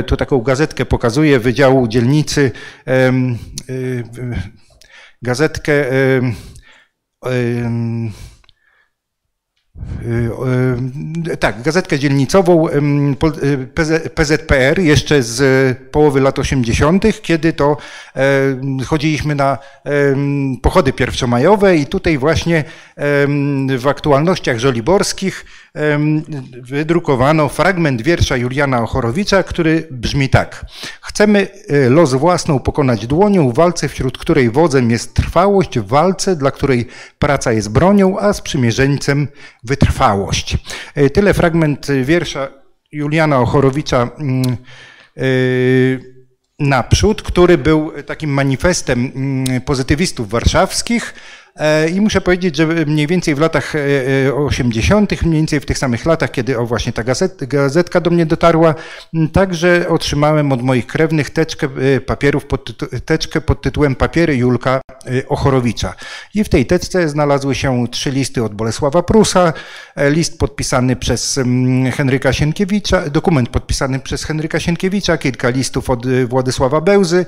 tu 0.07 0.17
taką 0.17 0.39
gazetkę 0.39 0.85
pokazuje 0.85 1.39
Wydziału 1.39 1.89
Dzielnicy, 1.89 2.51
gazetkę 5.23 5.73
tak, 11.41 11.63
gazetkę 11.63 11.99
dzielnicową 11.99 12.67
PZPR 14.15 14.79
jeszcze 14.79 15.23
z 15.23 15.79
połowy 15.91 16.21
lat 16.21 16.39
80., 16.39 17.05
kiedy 17.23 17.53
to 17.53 17.77
chodziliśmy 18.87 19.35
na 19.35 19.59
pochody 20.63 20.93
pierwszomajowe 20.93 21.77
i 21.77 21.87
tutaj 21.87 22.19
właśnie 22.19 22.65
w 23.79 23.87
aktualnościach 23.87 24.59
żoliborskich 24.59 25.45
wydrukowano 26.63 27.49
fragment 27.49 28.03
wiersza 28.03 28.37
Juliana 28.37 28.83
Ochorowicza, 28.83 29.43
który 29.43 29.89
brzmi 29.91 30.29
tak. 30.29 30.67
Chcemy 31.01 31.49
los 31.89 32.15
własną 32.15 32.59
pokonać 32.59 33.07
dłonią, 33.07 33.51
w 33.51 33.55
walce, 33.55 33.89
wśród 33.89 34.19
której 34.19 34.51
wodzem 34.51 34.91
jest 34.91 35.15
trwałość, 35.15 35.79
w 35.79 35.87
walce, 35.87 36.37
dla 36.37 36.51
której 36.51 36.87
praca 37.19 37.53
jest 37.53 37.73
bronią, 37.73 38.19
a 38.19 38.33
sprzymierzeńcem 38.33 39.29
wytrwałość. 39.71 40.59
E, 40.95 41.11
tyle 41.11 41.35
fragment 41.35 41.87
wiersza 42.05 42.49
Juliana 42.93 43.41
Ochorowicza 43.41 44.11
mm, 44.19 44.57
e, 45.17 45.23
naprzód, 46.59 47.23
który 47.23 47.59
był 47.59 47.93
takim 48.07 48.31
manifestem 48.31 49.13
mm, 49.15 49.61
pozytywistów 49.61 50.31
warszawskich, 50.31 51.15
E, 51.57 51.89
I 51.89 52.01
muszę 52.01 52.21
powiedzieć, 52.21 52.57
że 52.57 52.67
mniej 52.67 53.07
więcej 53.07 53.35
w 53.35 53.39
latach 53.39 53.75
80., 54.35 55.13
e, 55.13 55.17
e, 55.17 55.27
mniej 55.27 55.41
więcej 55.41 55.61
w 55.61 55.67
tych 55.67 55.79
samych 55.79 56.07
latach, 56.07 56.31
kiedy 56.31 56.59
o 56.59 56.67
właśnie 56.67 56.93
ta 56.93 57.05
gazet, 57.05 57.45
gazetka 57.45 58.01
do 58.01 58.11
mnie 58.11 58.27
dotarła, 58.27 58.75
także 59.33 59.89
otrzymałem 59.89 60.53
od 60.53 60.63
moich 60.63 60.87
krewnych 60.87 61.31
teczkę 61.31 61.69
papierów, 62.07 62.47
pod, 62.47 62.73
teczkę 63.05 63.41
pod 63.41 63.63
tytułem 63.63 63.95
Papiery 63.95 64.37
Julka 64.37 64.81
Ochorowicza. 65.29 65.95
I 66.35 66.45
w 66.45 66.49
tej 66.49 66.67
teczce 66.67 67.09
znalazły 67.09 67.55
się 67.55 67.87
trzy 67.91 68.11
listy 68.11 68.45
od 68.45 68.55
Bolesława 68.55 69.03
Prusa, 69.03 69.53
list 69.97 70.39
podpisany 70.39 70.97
przez 70.97 71.41
Henryka 71.93 72.33
Sienkiewicza, 72.33 73.11
dokument 73.11 73.49
podpisany 73.49 74.01
przez 74.01 74.25
Henryka 74.25 74.61
Sienkiewicza, 74.61 75.19
kilka 75.19 75.49
listów 75.49 75.91
od 75.91 76.07
Władysława 76.27 76.81
Bełzy, 76.81 77.27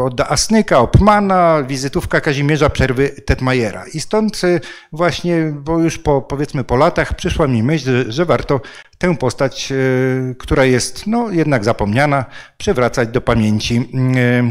od 0.00 0.20
Asnyka, 0.20 0.78
Opmana, 0.78 1.62
wizytówka 1.62 2.20
Kazimierza 2.20 2.70
Przerwy 2.70 3.08
Tetmajera. 3.08 3.84
I 3.94 4.00
stąd 4.00 4.44
y, 4.44 4.60
właśnie, 4.92 5.52
bo 5.54 5.78
już 5.78 5.98
po, 5.98 6.22
powiedzmy 6.22 6.64
po 6.64 6.76
latach 6.76 7.14
przyszła 7.14 7.46
mi 7.46 7.62
myśl, 7.62 8.12
że 8.12 8.24
warto 8.24 8.60
tę 8.98 9.16
postać, 9.16 9.72
y, 9.72 10.34
która 10.38 10.64
jest 10.64 11.06
no, 11.06 11.30
jednak 11.30 11.64
zapomniana, 11.64 12.24
przywracać 12.58 13.08
do 13.08 13.20
pamięci 13.20 13.88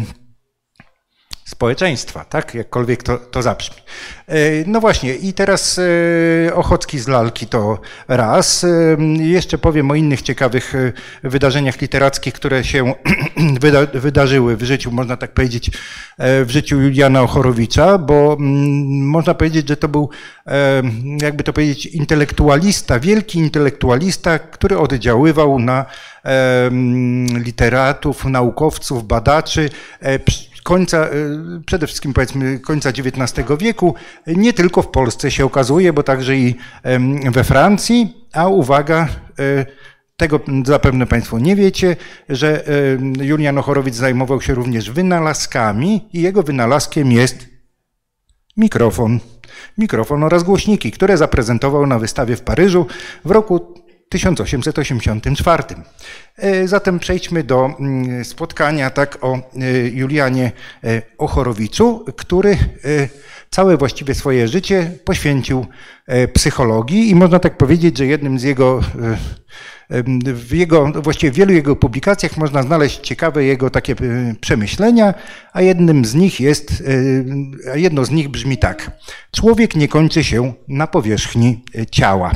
y, 0.05 0.20
społeczeństwa, 1.45 2.25
tak? 2.25 2.55
Jakkolwiek 2.55 3.03
to, 3.03 3.17
to 3.17 3.41
zabrzmi. 3.41 3.75
E, 4.27 4.65
no 4.67 4.79
właśnie, 4.79 5.15
i 5.15 5.33
teraz 5.33 5.79
e, 6.47 6.53
Ochocki 6.55 6.99
z 6.99 7.07
lalki 7.07 7.47
to 7.47 7.79
raz. 8.07 8.63
E, 8.63 8.67
jeszcze 9.17 9.57
powiem 9.57 9.91
o 9.91 9.95
innych 9.95 10.21
ciekawych 10.21 10.73
wydarzeniach 11.23 11.81
literackich, 11.81 12.33
które 12.33 12.63
się 12.63 12.93
wyda 13.61 13.85
wydarzyły 13.85 14.57
w 14.57 14.63
życiu, 14.63 14.91
można 14.91 15.17
tak 15.17 15.33
powiedzieć, 15.33 15.71
w 16.19 16.47
życiu 16.49 16.81
Juliana 16.81 17.21
Ochorowicza, 17.21 17.97
bo 17.97 18.37
mm, 18.39 19.05
można 19.07 19.33
powiedzieć, 19.33 19.67
że 19.67 19.77
to 19.77 19.87
był, 19.87 20.09
jakby 21.21 21.43
to 21.43 21.53
powiedzieć, 21.53 21.85
intelektualista, 21.85 22.99
wielki 22.99 23.39
intelektualista, 23.39 24.39
który 24.39 24.77
oddziaływał 24.77 25.59
na 25.59 25.85
literatów, 27.33 28.25
naukowców, 28.25 29.07
badaczy, 29.07 29.69
końca, 30.63 30.97
e, 30.97 31.09
przede 31.65 31.87
wszystkim 31.87 32.13
powiedzmy 32.13 32.59
końca 32.59 32.89
XIX 32.89 33.47
wieku, 33.59 33.95
nie 34.27 34.53
tylko 34.53 34.81
w 34.81 34.87
Polsce 34.87 35.31
się 35.31 35.45
okazuje, 35.45 35.93
bo 35.93 36.03
także 36.03 36.35
i 36.35 36.55
we 37.31 37.43
Francji, 37.43 38.27
a 38.33 38.47
uwaga, 38.47 39.07
e, 39.39 39.65
tego 40.17 40.39
zapewne 40.65 41.05
Państwo 41.05 41.39
nie 41.39 41.55
wiecie, 41.55 41.95
że 42.29 42.63
Julian 43.21 43.57
Ochorowicz 43.57 43.95
zajmował 43.95 44.41
się 44.41 44.53
również 44.53 44.91
wynalazkami 44.91 46.09
i 46.13 46.21
jego 46.21 46.43
wynalazkiem 46.43 47.11
jest 47.11 47.47
mikrofon. 48.57 49.19
Mikrofon 49.77 50.23
oraz 50.23 50.43
głośniki, 50.43 50.91
które 50.91 51.17
zaprezentował 51.17 51.87
na 51.87 51.99
wystawie 51.99 52.35
w 52.35 52.41
Paryżu 52.41 52.85
w 53.25 53.31
roku 53.31 53.80
1884. 54.11 55.63
E, 56.37 56.67
zatem 56.67 56.99
przejdźmy 56.99 57.43
do 57.43 57.65
mm, 57.79 58.25
spotkania 58.25 58.89
tak 58.89 59.17
o 59.21 59.35
e, 59.35 59.41
Julianie 59.87 60.51
e, 60.83 61.01
Ochorowiczu, 61.17 62.05
który 62.17 62.57
całe 63.49 63.77
właściwie 63.77 64.15
swoje 64.15 64.47
życie 64.47 64.91
poświęcił 65.05 65.65
psychologii 66.33 67.09
i 67.09 67.15
można 67.15 67.39
tak 67.39 67.57
powiedzieć, 67.57 67.97
że 67.97 68.05
jednym 68.05 68.39
z 68.39 68.43
jego 68.43 68.81
w 70.25 70.53
jego, 70.53 70.91
właściwie 70.91 71.31
w 71.31 71.35
wielu 71.35 71.53
jego 71.53 71.75
publikacjach 71.75 72.37
można 72.37 72.63
znaleźć 72.63 72.99
ciekawe 72.99 73.43
jego 73.43 73.69
takie 73.69 73.95
przemyślenia, 74.41 75.13
a 75.53 75.61
jednym 75.61 76.05
z 76.05 76.15
nich 76.15 76.39
jest, 76.39 76.83
jedno 77.75 78.05
z 78.05 78.11
nich 78.11 78.29
brzmi 78.29 78.57
tak. 78.57 78.91
Człowiek 79.31 79.75
nie 79.75 79.87
kończy 79.87 80.23
się 80.23 80.53
na 80.67 80.87
powierzchni 80.87 81.63
ciała. 81.91 82.31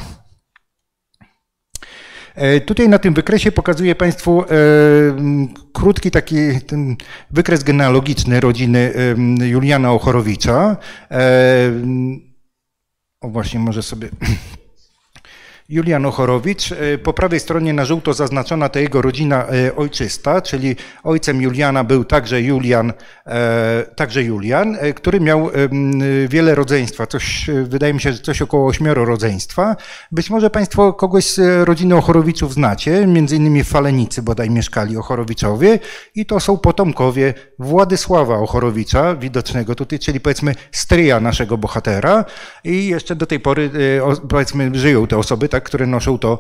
E, 2.36 2.62
tutaj 2.62 2.90
na 2.90 3.00
tym 3.00 3.14
wykresie 3.14 3.52
pokazuję 3.52 3.96
Państwu 3.96 4.42
e, 4.42 4.46
krótki 5.74 6.12
taki 6.12 6.36
wykres 7.32 7.64
genealogiczny 7.64 8.40
rodziny 8.40 8.94
Juliana 9.40 9.92
Ochorowicza. 9.92 10.78
E, 11.12 11.72
o 13.22 13.30
właśnie, 13.30 13.60
może 13.60 13.84
sobie 13.84 14.10
Julian 15.70 16.06
Ochorowicz. 16.06 16.72
E, 16.72 16.98
po 16.98 17.14
prawej 17.14 17.40
stronie 17.40 17.74
na 17.74 17.86
żółto 17.86 18.14
zaznaczona 18.14 18.70
to 18.70 18.80
jego 18.80 19.02
rodzina 19.02 19.46
e, 19.48 19.76
ojczysta, 19.76 20.42
czyli 20.42 20.76
ojcem 21.04 21.42
Juliana 21.42 21.84
był 21.84 22.04
także 22.04 22.42
Julian, 22.42 22.94
e, 23.26 23.84
także 23.96 24.24
Julian, 24.24 24.78
który 24.96 25.20
miał 25.20 25.50
wiele 26.28 26.56
rodzeństwa. 26.56 27.08
Coś, 27.08 27.50
wydaje 27.64 27.94
mi 27.94 28.02
się, 28.02 28.14
że 28.14 28.20
coś 28.20 28.42
około 28.42 28.68
ośmioro 28.68 29.06
rodzeństwa. 29.06 29.76
Być 30.12 30.30
może 30.30 30.50
Państwo 30.50 30.94
kogoś 30.94 31.26
z 31.26 31.68
rodziny 31.68 31.96
Ochorowiczów 31.96 32.54
znacie, 32.54 33.08
między 33.08 33.36
innymi 33.36 33.64
Falenicy 33.64 34.22
bodaj 34.22 34.50
mieszkali 34.50 34.98
Ochorowiczowie 34.98 35.80
i 36.16 36.26
to 36.26 36.40
są 36.40 36.58
potomkowie 36.58 37.34
Władysława 37.60 38.36
Ochorowicza, 38.36 39.16
widocznego 39.16 39.76
tutaj, 39.76 40.00
czyli 40.00 40.20
powiedzmy 40.20 40.56
stryja 40.72 41.20
naszego 41.20 41.58
bohatera 41.58 42.26
i 42.64 42.88
jeszcze 42.88 43.16
do 43.16 43.26
tej 43.26 43.40
pory 43.40 43.70
powiedzmy 44.30 44.72
żyją 44.74 45.08
te 45.08 45.18
osoby, 45.18 45.50
tak, 45.56 45.64
które 45.64 45.88
noszą 45.88 46.18
to 46.18 46.40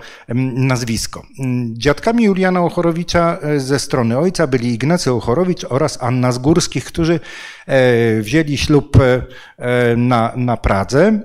nazwisko. 0.55 1.23
Mm, 1.39 1.73
dziadkami 1.77 2.23
Juliana 2.23 2.61
Ochorowicza 2.61 3.37
e, 3.41 3.59
ze 3.59 3.79
strony 3.79 4.17
ojca 4.17 4.47
byli 4.47 4.73
Ignacy 4.73 5.11
Ochorowicz 5.11 5.65
oraz 5.69 6.03
Anna 6.03 6.31
Zgórskich, 6.31 6.85
którzy 6.85 7.19
e, 7.67 8.21
wzięli 8.21 8.57
ślub 8.57 8.97
e, 8.97 9.95
na, 9.95 10.33
na 10.35 10.57
Pradze. 10.57 11.19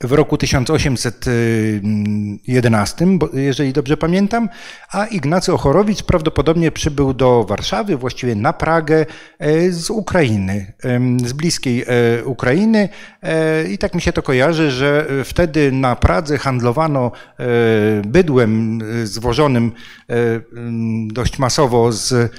Mm, 0.00 0.08
w 0.08 0.12
roku 0.12 0.36
1811, 0.36 3.06
jeżeli 3.32 3.72
dobrze 3.72 3.96
pamiętam, 3.96 4.48
a 4.92 5.06
Ignacy 5.06 5.52
Ochorowicz 5.52 6.02
prawdopodobnie 6.02 6.70
przybył 6.70 7.14
do 7.14 7.44
Warszawy, 7.44 7.96
właściwie 7.96 8.34
na 8.34 8.52
Pragę 8.52 9.06
e, 9.38 9.70
z 9.70 9.90
Ukrainy, 9.90 10.72
z 11.24 11.32
bliskiej 11.32 11.84
e, 11.86 12.24
Ukrainy 12.24 12.88
e, 13.22 13.64
i 13.64 13.78
tak 13.78 13.94
mi 13.94 14.00
się 14.00 14.12
to 14.12 14.22
kojarzy, 14.22 14.70
że 14.70 15.06
wtedy 15.24 15.72
na 15.72 15.96
Pradze 15.96 16.38
handlowano 16.38 17.12
bydłem 18.04 18.78
zwożonym 19.04 19.72
dość 21.12 21.38
masowo 21.38 21.92
z 21.92 22.32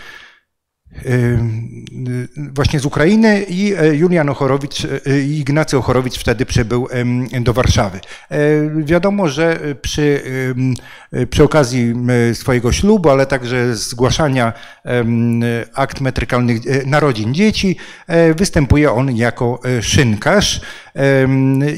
właśnie 2.53 2.79
z 2.79 2.85
Ukrainy 2.85 3.45
i 3.49 3.73
e, 3.73 3.95
Julian 3.95 4.29
Ochorowicz 4.29 4.85
e, 4.85 5.19
i 5.21 5.39
Ignacy 5.39 5.77
Ochorowicz 5.77 6.19
wtedy 6.19 6.45
przybył 6.45 6.87
do 7.41 7.53
Warszawy. 7.53 7.99
E, 8.29 8.37
wiadomo, 8.83 9.27
że 9.27 9.59
przy, 9.81 10.21
przy 11.29 11.43
okazji 11.43 11.95
swojego 12.33 12.71
ślubu, 12.71 13.09
ale 13.09 13.25
także 13.25 13.75
zgłaszania 13.75 14.53
akt 15.73 16.01
metrykalnych 16.01 16.85
narodzin 16.85 17.33
dzieci, 17.33 17.77
występuje 18.35 18.91
on 18.91 19.15
jako 19.15 19.61
szynkarz. 19.81 20.61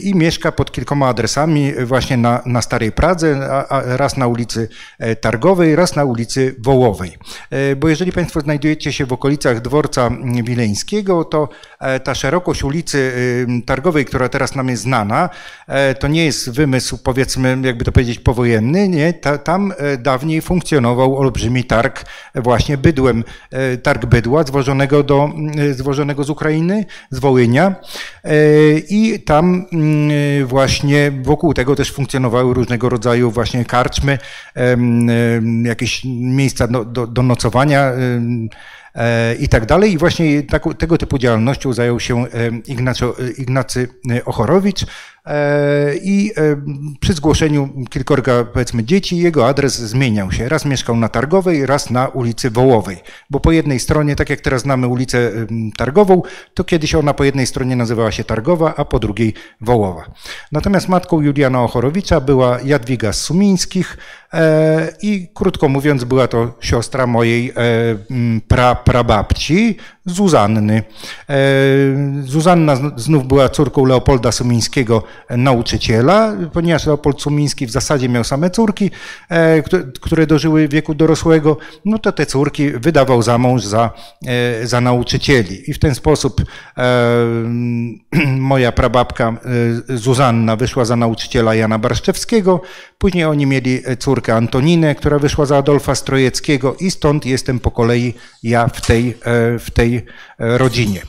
I 0.03 0.15
mieszka 0.15 0.51
pod 0.51 0.71
kilkoma 0.71 1.07
adresami 1.07 1.73
właśnie 1.85 2.17
na, 2.17 2.41
na 2.45 2.61
Starej 2.61 2.91
Pradze, 2.91 3.49
raz 3.69 4.17
na 4.17 4.27
ulicy 4.27 4.69
Targowej, 5.21 5.75
raz 5.75 5.95
na 5.95 6.03
ulicy 6.03 6.55
Wołowej. 6.59 7.17
Bo 7.77 7.89
jeżeli 7.89 8.11
Państwo 8.11 8.41
znajdujecie 8.41 8.93
się 8.93 9.05
w 9.05 9.13
okolicach 9.13 9.61
dworca 9.61 10.09
wileńskiego, 10.43 11.25
to 11.25 11.49
ta 12.03 12.15
szerokość 12.15 12.63
ulicy 12.63 13.11
Targowej, 13.65 14.05
która 14.05 14.29
teraz 14.29 14.55
nam 14.55 14.69
jest 14.69 14.83
znana, 14.83 15.29
to 15.99 16.07
nie 16.07 16.25
jest 16.25 16.51
wymysł, 16.51 16.97
powiedzmy, 17.03 17.57
jakby 17.63 17.85
to 17.85 17.91
powiedzieć, 17.91 18.19
powojenny, 18.19 18.89
nie, 18.89 19.13
ta, 19.13 19.37
tam 19.37 19.73
dawniej 19.99 20.41
funkcjonował 20.41 21.17
olbrzymi 21.17 21.63
targ 21.63 22.05
właśnie 22.35 22.77
bydłem, 22.77 23.23
targ 23.83 24.05
bydła 24.05 24.43
zwożonego, 24.43 25.03
do, 25.03 25.29
zwożonego 25.71 26.23
z 26.23 26.29
Ukrainy, 26.29 26.85
z 27.09 27.19
Wołynia 27.19 27.75
i 28.89 29.19
tam 29.25 29.65
właśnie 30.45 31.11
wokół 31.23 31.53
tego 31.53 31.75
też 31.75 31.91
funkcjonowały 31.91 32.53
różnego 32.53 32.89
rodzaju 32.89 33.31
właśnie 33.31 33.65
karczmy, 33.65 34.17
jakieś 35.63 36.01
miejsca 36.05 36.67
do, 36.67 36.85
do, 36.85 37.07
do 37.07 37.23
nocowania, 37.23 37.91
i 39.39 39.49
tak 39.49 39.65
dalej. 39.65 39.91
I 39.91 39.97
właśnie 39.97 40.43
tego 40.77 40.97
typu 40.97 41.17
działalnością 41.17 41.73
zajął 41.73 41.99
się 41.99 42.25
Ignacy, 42.67 43.05
Ignacy 43.37 43.87
Ochorowicz, 44.25 44.85
E, 45.20 45.20
I 46.03 46.31
e, 46.37 46.61
przy 46.99 47.13
zgłoszeniu 47.13 47.69
kilkorga, 47.89 48.43
powiedzmy, 48.43 48.83
dzieci, 48.83 49.17
jego 49.17 49.47
adres 49.47 49.79
zmieniał 49.79 50.31
się. 50.31 50.49
Raz 50.49 50.65
mieszkał 50.65 50.95
na 50.95 51.09
Targowej, 51.09 51.65
raz 51.65 51.89
na 51.89 52.07
ulicy 52.07 52.49
Wołowej. 52.49 52.97
Bo 53.29 53.39
po 53.39 53.51
jednej 53.51 53.79
stronie, 53.79 54.15
tak 54.15 54.29
jak 54.29 54.41
teraz 54.41 54.61
znamy 54.61 54.87
ulicę 54.87 55.31
Targową, 55.77 56.21
to 56.53 56.63
kiedyś 56.63 56.95
ona 56.95 57.13
po 57.13 57.23
jednej 57.23 57.47
stronie 57.47 57.75
nazywała 57.75 58.11
się 58.11 58.23
Targowa, 58.23 58.73
a 58.77 58.85
po 58.85 58.99
drugiej 58.99 59.33
Wołowa. 59.61 60.11
Natomiast 60.51 60.87
matką 60.87 61.21
Juliana 61.21 61.61
Ochorowicza 61.61 62.21
była 62.21 62.59
Jadwiga 62.63 63.13
z 63.13 63.21
Sumińskich 63.21 63.97
e, 64.33 64.93
i 65.01 65.27
krótko 65.33 65.69
mówiąc 65.69 66.03
była 66.03 66.27
to 66.27 66.57
siostra 66.61 67.07
mojej 67.07 67.53
pra, 68.47 68.75
prababci, 68.75 69.77
Zuzanny. 70.05 70.83
Zuzanna 72.23 72.77
znów 72.95 73.27
była 73.27 73.49
córką 73.49 73.85
Leopolda 73.85 74.31
Sumińskiego, 74.31 75.03
nauczyciela, 75.29 76.35
ponieważ 76.53 76.85
Leopold 76.85 77.21
Sumiński 77.21 77.67
w 77.67 77.71
zasadzie 77.71 78.09
miał 78.09 78.23
same 78.23 78.49
córki, 78.49 78.91
e, 79.29 79.63
które 80.01 80.27
dożyły 80.27 80.67
wieku 80.67 80.93
dorosłego, 80.93 81.57
no 81.85 81.99
to 81.99 82.11
te 82.11 82.25
córki 82.25 82.71
wydawał 82.71 83.21
za 83.21 83.37
mąż 83.37 83.63
za, 83.63 83.89
e, 84.27 84.67
za 84.67 84.81
nauczycieli. 84.81 85.69
I 85.69 85.73
w 85.73 85.79
ten 85.79 85.95
sposób 85.95 86.41
e, 86.77 86.83
moja 88.51 88.71
prababka 88.71 89.37
Zuzanna 89.89 90.55
wyszła 90.55 90.85
za 90.85 90.95
nauczyciela 90.95 91.55
Jana 91.55 91.79
Barszczewskiego, 91.79 92.61
później 92.97 93.25
oni 93.25 93.45
mieli 93.45 93.81
córkę 93.99 94.35
Antoninę, 94.35 94.95
która 94.95 95.19
wyszła 95.19 95.45
za 95.45 95.57
Adolfa 95.57 95.95
Strojeckiego 95.95 96.75
i 96.79 96.91
stąd 96.91 97.25
jestem 97.25 97.59
po 97.59 97.71
kolei 97.71 98.13
ja 98.43 98.67
w 98.67 98.81
tej, 98.81 99.17
w 99.59 99.71
tej 99.73 100.05
rodzinie. 100.37 101.01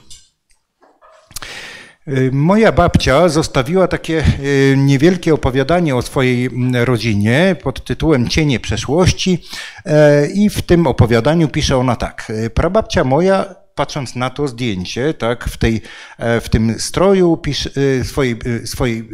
Y, 2.09 2.31
moja 2.33 2.73
babcia 2.73 3.29
zostawiła 3.29 3.89
takie 3.89 4.25
y, 4.41 4.75
niewielkie 4.79 5.35
opowiadanie 5.35 5.97
o 5.97 6.03
swojej 6.03 6.47
mm, 6.47 6.85
rodzinie 6.85 7.57
pod 7.63 7.85
tytułem 7.85 8.29
Cienie 8.29 8.61
przeszłości 8.61 9.45
e, 9.87 10.27
i 10.27 10.51
w 10.51 10.63
tym 10.63 10.87
opowiadaniu 10.87 11.49
pisze 11.49 11.77
ona 11.77 11.97
tak. 11.97 12.31
Y, 12.31 12.51
prababcia 12.51 13.05
moja 13.05 13.55
patrząc 13.75 14.17
na 14.17 14.31
to 14.31 14.49
zdjęcie, 14.49 15.15
tak, 15.15 15.45
w, 15.45 15.57
tej, 15.57 15.81
e, 16.19 16.41
w 16.41 16.49
tym 16.49 16.79
stroju 16.79 17.37
pisz, 17.37 17.69
swojej, 18.05 18.37
swojej 18.65 19.09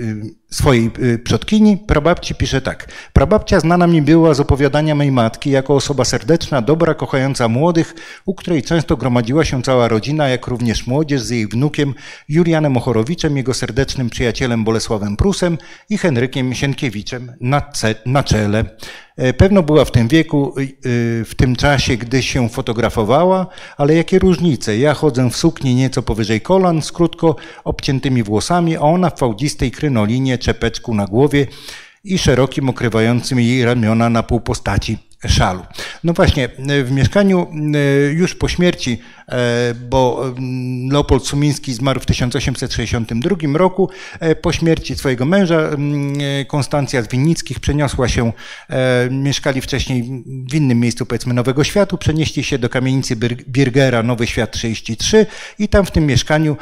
swojej 0.50 0.90
y, 1.02 1.18
przodkini, 1.18 1.76
prababci 1.76 2.34
pisze 2.34 2.60
tak. 2.60 2.88
Prababcia 3.12 3.60
znana 3.60 3.86
mi 3.86 4.02
była 4.02 4.34
z 4.34 4.40
opowiadania 4.40 4.94
mej 4.94 5.12
matki 5.12 5.50
jako 5.50 5.74
osoba 5.74 6.04
serdeczna, 6.04 6.62
dobra, 6.62 6.94
kochająca 6.94 7.48
młodych, 7.48 7.94
u 8.26 8.34
której 8.34 8.62
często 8.62 8.96
gromadziła 8.96 9.44
się 9.44 9.62
cała 9.62 9.88
rodzina, 9.88 10.28
jak 10.28 10.46
również 10.46 10.86
młodzież 10.86 11.22
z 11.22 11.30
jej 11.30 11.46
wnukiem 11.46 11.94
Julianem 12.28 12.76
Ochorowiczem, 12.76 13.36
jego 13.36 13.54
serdecznym 13.54 14.10
przyjacielem 14.10 14.64
Bolesławem 14.64 15.16
Prusem 15.16 15.58
i 15.90 15.98
Henrykiem 15.98 16.54
Sienkiewiczem 16.54 17.32
na, 17.40 17.62
na 18.06 18.22
czele. 18.22 18.64
E, 19.18 19.32
pewno 19.32 19.62
była 19.62 19.84
w 19.84 19.90
tym 19.90 20.08
wieku, 20.08 20.54
y, 20.58 20.62
y, 20.62 21.24
w 21.24 21.34
tym 21.36 21.56
czasie, 21.56 21.96
gdy 21.96 22.22
się 22.22 22.48
fotografowała, 22.48 23.46
ale 23.76 23.94
jakie 23.94 24.18
różnice. 24.18 24.78
Ja 24.78 24.94
chodzę 24.94 25.30
w 25.30 25.36
sukni 25.36 25.74
nieco 25.74 26.02
powyżej 26.02 26.40
kolan, 26.40 26.82
z 26.82 26.92
krótko 26.92 27.36
obciętymi 27.64 28.22
włosami, 28.22 28.76
a 28.76 28.80
ona 28.80 29.10
w 29.10 29.18
fałdzistej 29.18 29.70
krynolinie 29.70 30.37
czepeczku 30.38 30.94
na 30.94 31.06
głowie 31.06 31.46
i 32.04 32.18
szerokim, 32.18 32.68
okrywającym 32.68 33.40
jej 33.40 33.64
ramiona 33.64 34.10
na 34.10 34.22
pół 34.22 34.40
postaci 34.40 34.98
szalu. 35.26 35.62
No 36.04 36.12
właśnie, 36.12 36.48
w 36.84 36.90
mieszkaniu 36.90 37.46
e, 37.74 38.12
już 38.12 38.34
po 38.34 38.48
śmierci 38.48 39.00
bo 39.90 40.28
mm, 40.28 40.90
Leopold 40.90 41.26
Sumiński 41.26 41.74
zmarł 41.74 42.00
w 42.00 42.06
1862 42.06 43.58
roku. 43.58 43.90
E, 44.20 44.34
po 44.34 44.52
śmierci 44.52 44.94
swojego 44.94 45.24
męża 45.24 45.60
e, 45.60 45.76
Konstancja 46.44 47.02
z 47.02 47.08
Winnickich 47.08 47.60
przeniosła 47.60 48.08
się, 48.08 48.32
mieszkali 49.10 49.60
wcześniej 49.60 50.24
w 50.50 50.54
innym 50.54 50.80
miejscu, 50.80 51.06
powiedzmy 51.06 51.34
Nowego 51.34 51.64
Światu, 51.64 51.98
przenieśli 51.98 52.44
się 52.44 52.58
do 52.58 52.68
kamienicy 52.68 53.16
Birgera 53.48 54.02
Nowy 54.02 54.26
Świat 54.26 54.52
33 54.52 55.26
i 55.58 55.68
tam 55.68 55.86
w 55.86 55.90
tym 55.90 56.06
mieszkaniu 56.06 56.56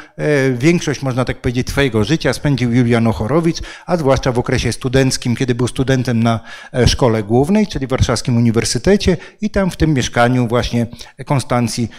większość, 0.53 1.01
można 1.01 1.25
tak 1.25 1.41
powiedzieć, 1.41 1.69
swojego 1.69 2.03
życia 2.03 2.33
spędził 2.33 2.73
Julian 2.73 3.07
Ochorowicz, 3.07 3.57
a 3.85 3.97
zwłaszcza 3.97 4.31
w 4.31 4.39
okresie 4.39 4.71
studenckim, 4.71 5.35
kiedy 5.35 5.55
był 5.55 5.67
studentem 5.67 6.23
na 6.23 6.39
szkole 6.85 7.23
głównej, 7.23 7.67
czyli 7.67 7.87
Warszawskim 7.87 8.37
Uniwersytecie 8.37 9.17
i 9.41 9.49
tam 9.49 9.71
w 9.71 9.77
tym 9.77 9.93
mieszkaniu 9.93 10.47
właśnie 10.47 10.87
Konstancji 11.25 11.89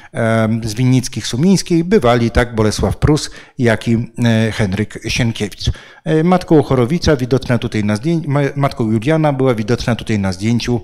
z 0.64 0.74
Winnickich 0.74 1.26
Sumińskich 1.26 1.84
bywali 1.84 2.30
tak 2.30 2.54
Bolesław 2.54 2.96
Prus, 2.96 3.30
jak 3.58 3.88
i 3.88 3.94
e, 3.94 4.52
Henryk 4.52 4.98
Sienkiewicz. 5.08 5.70
E, 6.04 6.24
matką 6.24 6.62
Chorowicza, 6.62 7.16
widoczna 7.16 7.58
tutaj 7.58 7.84
na 7.84 7.96
zdjęciu, 7.96 8.30
matką 8.56 8.90
Juliana 8.90 9.32
była 9.32 9.54
widoczna 9.54 9.96
tutaj 9.96 10.18
na 10.18 10.32
zdjęciu 10.32 10.82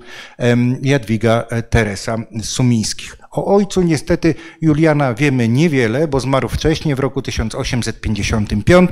Jadwiga 0.81 1.45
e, 1.49 1.63
Teresa 1.63 2.17
Sumińskich. 2.41 3.17
O 3.35 3.45
ojcu 3.55 3.81
niestety 3.81 4.35
Juliana 4.61 5.13
wiemy 5.13 5.49
niewiele, 5.49 6.07
bo 6.07 6.19
zmarł 6.19 6.47
wcześniej, 6.47 6.95
w 6.95 6.99
roku 6.99 7.21
1855, 7.21 8.91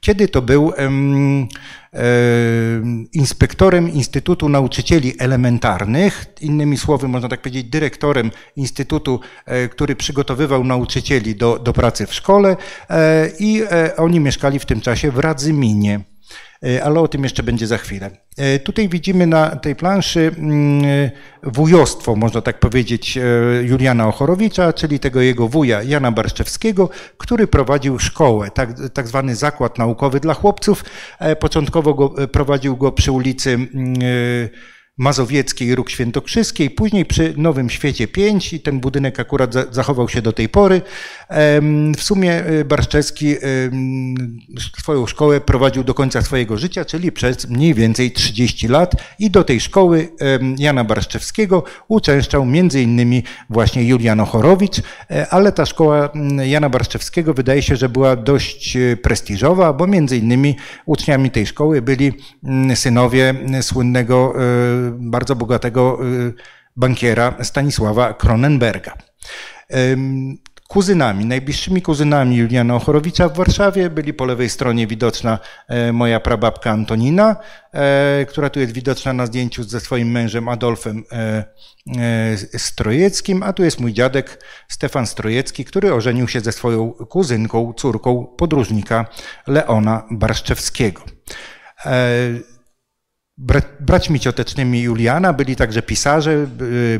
kiedy 0.00 0.28
to 0.28 0.42
był 0.42 0.72
inspektorem 3.12 3.92
Instytutu 3.92 4.48
Nauczycieli 4.48 5.14
Elementarnych, 5.18 6.26
innymi 6.40 6.76
słowy 6.76 7.08
można 7.08 7.28
tak 7.28 7.40
powiedzieć 7.40 7.64
dyrektorem 7.64 8.30
Instytutu, 8.56 9.20
e, 9.46 9.68
który 9.68 9.96
przygotowywał 9.96 10.64
nauczycieli 10.64 11.34
do, 11.34 11.58
do 11.58 11.72
pracy 11.72 12.06
w 12.06 12.14
szkole 12.14 12.56
e, 12.90 13.28
i 13.38 13.62
e, 13.70 13.96
oni 13.96 14.20
mieszkali 14.20 14.58
w 14.58 14.66
tym 14.66 14.80
czasie 14.80 15.10
w 15.10 15.18
Radzyminie. 15.18 16.11
E, 16.66 16.84
ale 16.84 17.00
o 17.00 17.08
tym 17.08 17.22
jeszcze 17.22 17.42
będzie 17.42 17.66
za 17.66 17.78
chwilę. 17.78 18.10
E, 18.36 18.58
tutaj 18.58 18.88
widzimy 18.88 19.26
na 19.26 19.56
tej 19.56 19.76
planszy 19.76 20.30
mm, 20.38 21.10
wujostwo, 21.42 22.16
można 22.16 22.40
tak 22.40 22.60
powiedzieć, 22.60 23.16
e, 23.18 23.22
Juliana 23.62 24.08
Ochorowicza, 24.08 24.72
czyli 24.72 25.00
tego 25.00 25.20
jego 25.20 25.48
wuja 25.48 25.82
Jana 25.82 26.12
Barszczewskiego, 26.12 26.90
który 27.18 27.46
prowadził 27.46 27.98
szkołę, 27.98 28.50
tak, 28.50 28.70
tak 28.92 29.08
zwany 29.08 29.36
zakład 29.36 29.78
naukowy 29.78 30.20
dla 30.20 30.34
chłopców. 30.34 30.84
Początkowo 31.40 31.94
go, 31.94 32.08
prowadził 32.28 32.76
go 32.76 32.92
przy 32.92 33.12
ulicy 33.12 33.50
mm, 33.50 33.94
Mazowieckiej, 34.98 35.74
Róg 35.74 35.90
Świętokrzyskiej, 35.90 36.70
później 36.70 37.04
przy 37.04 37.34
Nowym 37.36 37.70
Świecie 37.70 38.08
5 38.08 38.52
i 38.52 38.60
ten 38.60 38.80
budynek 38.80 39.20
akurat 39.20 39.54
zachował 39.70 40.08
się 40.08 40.22
do 40.22 40.32
tej 40.32 40.48
pory. 40.48 40.80
W 41.96 42.02
sumie 42.02 42.46
y, 42.46 42.64
Barszczewski 42.64 43.34
swoją 44.78 45.06
szkołę 45.06 45.40
prowadził 45.40 45.84
do 45.84 45.94
końca 45.94 46.22
swojego 46.22 46.58
życia, 46.58 46.84
czyli 46.84 47.12
przez 47.12 47.48
mniej 47.48 47.74
więcej 47.74 48.12
30 48.12 48.68
lat 48.68 48.92
i 49.18 49.30
do 49.30 49.44
tej 49.44 49.60
szkoły 49.60 50.08
Jana 50.58 50.84
Barszczewskiego 50.84 51.64
uczęszczał 51.88 52.44
innymi 52.82 53.22
właśnie 53.50 53.84
Julian 53.84 54.20
Ochorowicz, 54.20 54.78
e, 55.10 55.28
ale 55.30 55.52
ta 55.52 55.66
szkoła 55.66 56.10
Jana 56.44 56.70
Barszczewskiego 56.70 57.34
wydaje 57.34 57.62
się, 57.62 57.76
że 57.76 57.88
była 57.88 58.16
dość 58.16 58.76
e, 58.76 58.96
prestiżowa, 58.96 59.72
bo 59.72 59.86
innymi 60.16 60.56
uczniami 60.86 61.30
tej 61.30 61.46
szkoły 61.46 61.82
byli 61.82 62.12
synowie 62.74 63.34
słynnego 63.62 64.34
e, 64.36 64.81
bardzo 64.90 65.36
bogatego 65.36 65.98
y, 66.06 66.34
bankiera 66.76 67.34
Stanisława 67.42 68.14
Kronenberga. 68.14 68.96
kuzynami, 70.72 71.24
najbliższymi 71.24 71.82
kuzynami 71.82 72.36
Juliana 72.36 72.74
Ochorowicza 72.74 73.28
w 73.28 73.36
Warszawie. 73.36 73.90
Byli 73.90 74.14
po 74.14 74.24
lewej 74.24 74.48
stronie 74.48 74.86
widoczna 74.86 75.38
e, 75.68 75.92
moja 75.92 76.20
prababka 76.20 76.70
Antonina, 76.70 77.36
e, 77.72 78.26
która 78.28 78.50
tu 78.50 78.60
jest 78.60 78.72
widoczna 78.72 79.12
na 79.12 79.26
zdjęciu 79.26 79.62
ze 79.64 79.80
swoim 79.80 80.10
mężem 80.10 80.48
Adolfem 80.48 81.04
e, 81.12 81.44
Strojeckim, 82.58 83.42
a 83.42 83.52
tu 83.52 83.64
jest 83.64 83.80
mój 83.80 83.92
dziadek 83.92 84.44
Stefan 84.68 85.06
Strojecki, 85.06 85.64
który 85.64 85.94
ożenił 85.94 86.28
się 86.28 86.40
ze 86.40 86.52
swoją 86.52 86.92
kuzynką, 86.92 87.72
córką 87.76 88.26
podróżnika 88.26 89.06
Leona 89.46 90.06
Barszczewskiego. 90.10 91.02
Braćmi 93.80 94.20
ciotecznymi 94.20 94.82
Juliana 94.82 95.32
byli 95.32 95.56
także 95.56 95.82
pisarze, 95.82 96.46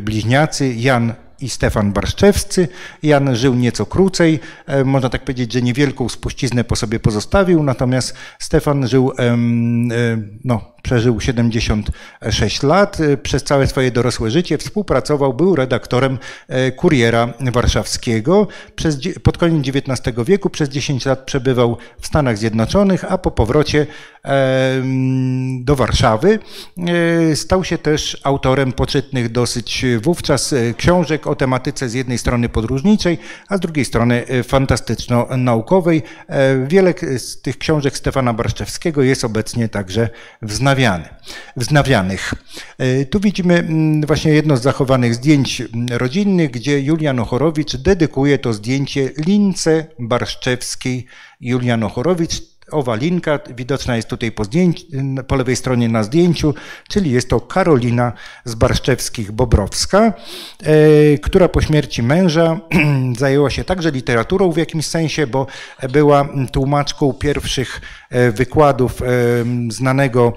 bliźniacy 0.01 0.75
Jan 0.75 1.15
i 1.41 1.49
Stefan 1.49 1.93
Barszczewscy. 1.93 2.69
Jan 3.03 3.37
żył 3.37 3.55
nieco 3.55 3.87
krócej, 3.87 4.41
e, 4.67 4.85
można 4.85 5.09
tak 5.09 5.21
powiedzieć, 5.21 5.53
że 5.53 5.63
niewielką 5.63 6.09
spuściznę 6.09 6.65
po 6.65 6.77
sobie 6.77 7.01
pozostawił, 7.01 7.63
natomiast 7.63 8.15
Stefan 8.39 8.89
żył, 8.89 9.13
e, 9.19 9.37
no, 10.45 10.72
przeżył 10.83 11.21
76 11.21 12.63
lat. 12.63 13.01
E, 13.01 13.17
przez 13.17 13.45
całe 13.45 13.67
swoje 13.67 13.91
dorosłe 13.91 14.31
życie 14.31 14.59
współpracował, 14.59 15.35
był 15.35 15.57
redaktorem 15.57 16.19
Kuriera 16.77 17.33
Warszawskiego. 17.41 18.47
Przez, 18.77 18.99
pod 19.23 19.39
koniec 19.39 19.69
XIX 19.69 20.17
wieku 20.27 20.51
przez 20.51 20.69
10 20.69 21.07
lat 21.07 21.21
przebywał 21.25 21.77
w 22.01 22.07
Stanach 22.07 22.39
Zjednoczonych, 22.39 23.05
a 23.13 23.19
po 23.19 23.31
powrocie 23.31 23.87
do 25.61 25.77
Warszawy 25.77 26.39
stał 27.35 27.65
się 27.65 27.79
też 27.79 28.21
autorem 28.25 28.73
poczytnych 28.73 29.33
dosyć 29.33 29.85
wówczas 30.03 30.55
książek 30.77 31.27
o 31.27 31.35
tematyce 31.35 31.89
z 31.89 31.95
jednej 31.95 32.19
strony 32.19 32.49
podróżniczej, 32.49 33.19
a 33.49 33.57
z 33.57 33.61
drugiej 33.61 33.85
strony 33.85 34.25
fantastyczno-naukowej. 34.43 36.03
Wiele 36.67 36.95
z 37.19 37.41
tych 37.41 37.59
książek 37.59 37.97
Stefana 37.97 38.33
Barszczewskiego 38.33 39.03
jest 39.03 39.25
obecnie 39.25 39.69
także 39.69 40.09
wznawiane, 40.73 41.09
wznawianych. 41.57 42.35
E, 42.79 43.05
tu 43.05 43.21
widzimy 43.21 43.59
mm, 43.59 44.07
właśnie 44.07 44.33
jedno 44.33 44.57
z 44.57 44.63
zachowanych 44.63 45.15
zdjęć 45.15 45.63
rodzinnych, 45.91 46.51
gdzie 46.51 46.81
Julian 46.81 47.19
Ochorowicz 47.19 47.77
dedykuje 47.77 48.39
to 48.39 48.53
zdjęcie 48.53 49.11
lince 49.27 49.87
barszczewskiej 49.99 51.07
Julian 51.41 51.83
Ochorowicz, 51.83 52.52
Owa 52.73 52.95
linka 52.95 53.39
widoczna 53.57 53.97
jest 53.97 54.09
tutaj 54.09 54.33
po, 54.33 54.45
zdjęciu, 54.45 54.85
po 55.27 55.37
lewej 55.37 55.57
stronie 55.57 55.89
na 55.89 56.03
zdjęciu, 56.03 56.55
czyli 56.89 57.11
jest 57.11 57.29
to 57.29 57.41
Karolina 57.41 58.13
z 58.45 58.55
Barszczewskich-Bobrowska, 58.55 60.13
e, 60.63 61.19
która 61.19 61.49
po 61.49 61.61
śmierci 61.61 62.03
męża 62.03 62.61
zajęła 63.19 63.51
się 63.51 63.65
także 63.65 63.91
literaturą 63.91 64.53
w 64.53 64.57
jakimś 64.57 64.87
sensie, 64.87 65.27
bo 65.27 65.47
była 65.93 66.29
tłumaczką 66.53 67.13
pierwszych 67.13 67.81
e, 68.11 68.31
wykładów 68.31 69.03
e, 69.03 69.07
znanego 69.69 70.33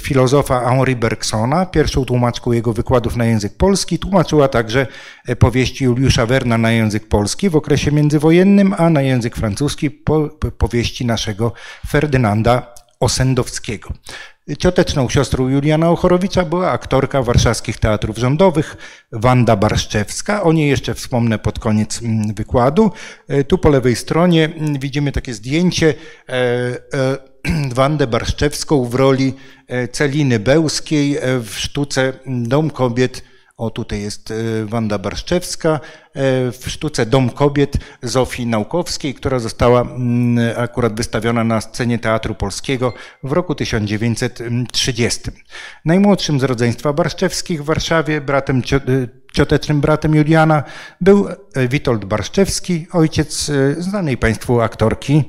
filozofa 0.00 0.68
Henri 0.68 0.96
Bergsona, 0.96 1.66
pierwszą 1.66 2.04
tłumaczką 2.04 2.52
jego 2.52 2.72
wykładów 2.72 3.16
na 3.16 3.24
język 3.24 3.56
polski. 3.56 3.98
Tłumaczyła 3.98 4.48
także 4.48 4.86
e, 5.26 5.36
powieści 5.36 5.84
Juliusza 5.84 6.26
Werna 6.26 6.58
na 6.58 6.70
język 6.70 7.08
polski 7.08 7.50
w 7.50 7.56
okresie 7.56 7.92
międzywojennym, 7.92 8.74
a 8.78 8.90
na 8.90 9.02
język 9.02 9.36
francuski 9.36 9.90
po, 9.90 10.28
powieści 10.58 11.06
naszego 11.06 11.52
Ferdynanda 11.88 12.74
Osendowskiego. 13.00 13.92
Cioteczną 14.58 15.08
siostrą 15.08 15.48
Juliana 15.48 15.90
Ochorowicza 15.90 16.44
była 16.44 16.70
aktorka 16.70 17.22
warszawskich 17.22 17.78
teatrów 17.78 18.18
rządowych 18.18 18.76
Wanda 19.12 19.56
Barszczewska. 19.56 20.42
O 20.42 20.52
niej 20.52 20.70
jeszcze 20.70 20.94
wspomnę 20.94 21.38
pod 21.38 21.58
koniec 21.58 22.02
mm, 22.02 22.34
wykładu. 22.34 22.90
E, 23.28 23.44
tu 23.44 23.58
po 23.58 23.68
lewej 23.68 23.96
stronie 23.96 24.44
mm, 24.44 24.78
widzimy 24.78 25.12
takie 25.12 25.34
zdjęcie 25.34 25.94
Wandę 27.74 28.06
Barszczewską 28.06 28.84
w 28.84 28.94
roli 28.94 29.34
e, 29.68 29.88
Celiny 29.88 30.38
Bełskiej 30.38 31.16
e, 31.16 31.20
w 31.40 31.50
sztuce 31.50 32.12
Dom 32.26 32.70
Kobiet. 32.70 33.22
O, 33.56 33.70
tutaj 33.70 34.02
jest 34.02 34.30
e, 34.30 34.34
Wanda 34.64 34.98
Barszczewska 34.98 35.80
w 36.52 36.64
sztuce 36.66 37.06
Dom 37.06 37.30
Kobiet 37.30 37.72
Zofii 38.02 38.46
Naukowskiej, 38.46 39.14
która 39.14 39.38
została 39.38 39.80
mm, 39.80 40.56
akurat 40.56 40.94
wystawiona 40.94 41.44
na 41.44 41.60
scenie 41.60 41.98
Teatru 41.98 42.34
Polskiego 42.34 42.92
w 43.22 43.32
roku 43.32 43.54
1930. 43.54 45.20
Najmłodszym 45.84 46.40
z 46.40 46.42
rodzeństwa 46.42 46.92
Barszczewskich 46.92 47.62
w 47.62 47.64
Warszawie, 47.64 48.20
bratem 48.20 48.62
ciotecznym 49.32 49.80
bratem 49.80 50.14
Juliana, 50.14 50.62
był 51.00 51.28
Witold 51.68 52.04
Barszczewski, 52.04 52.86
ojciec 52.92 53.50
znanej 53.78 54.16
Państwu 54.16 54.60
aktorki 54.60 55.24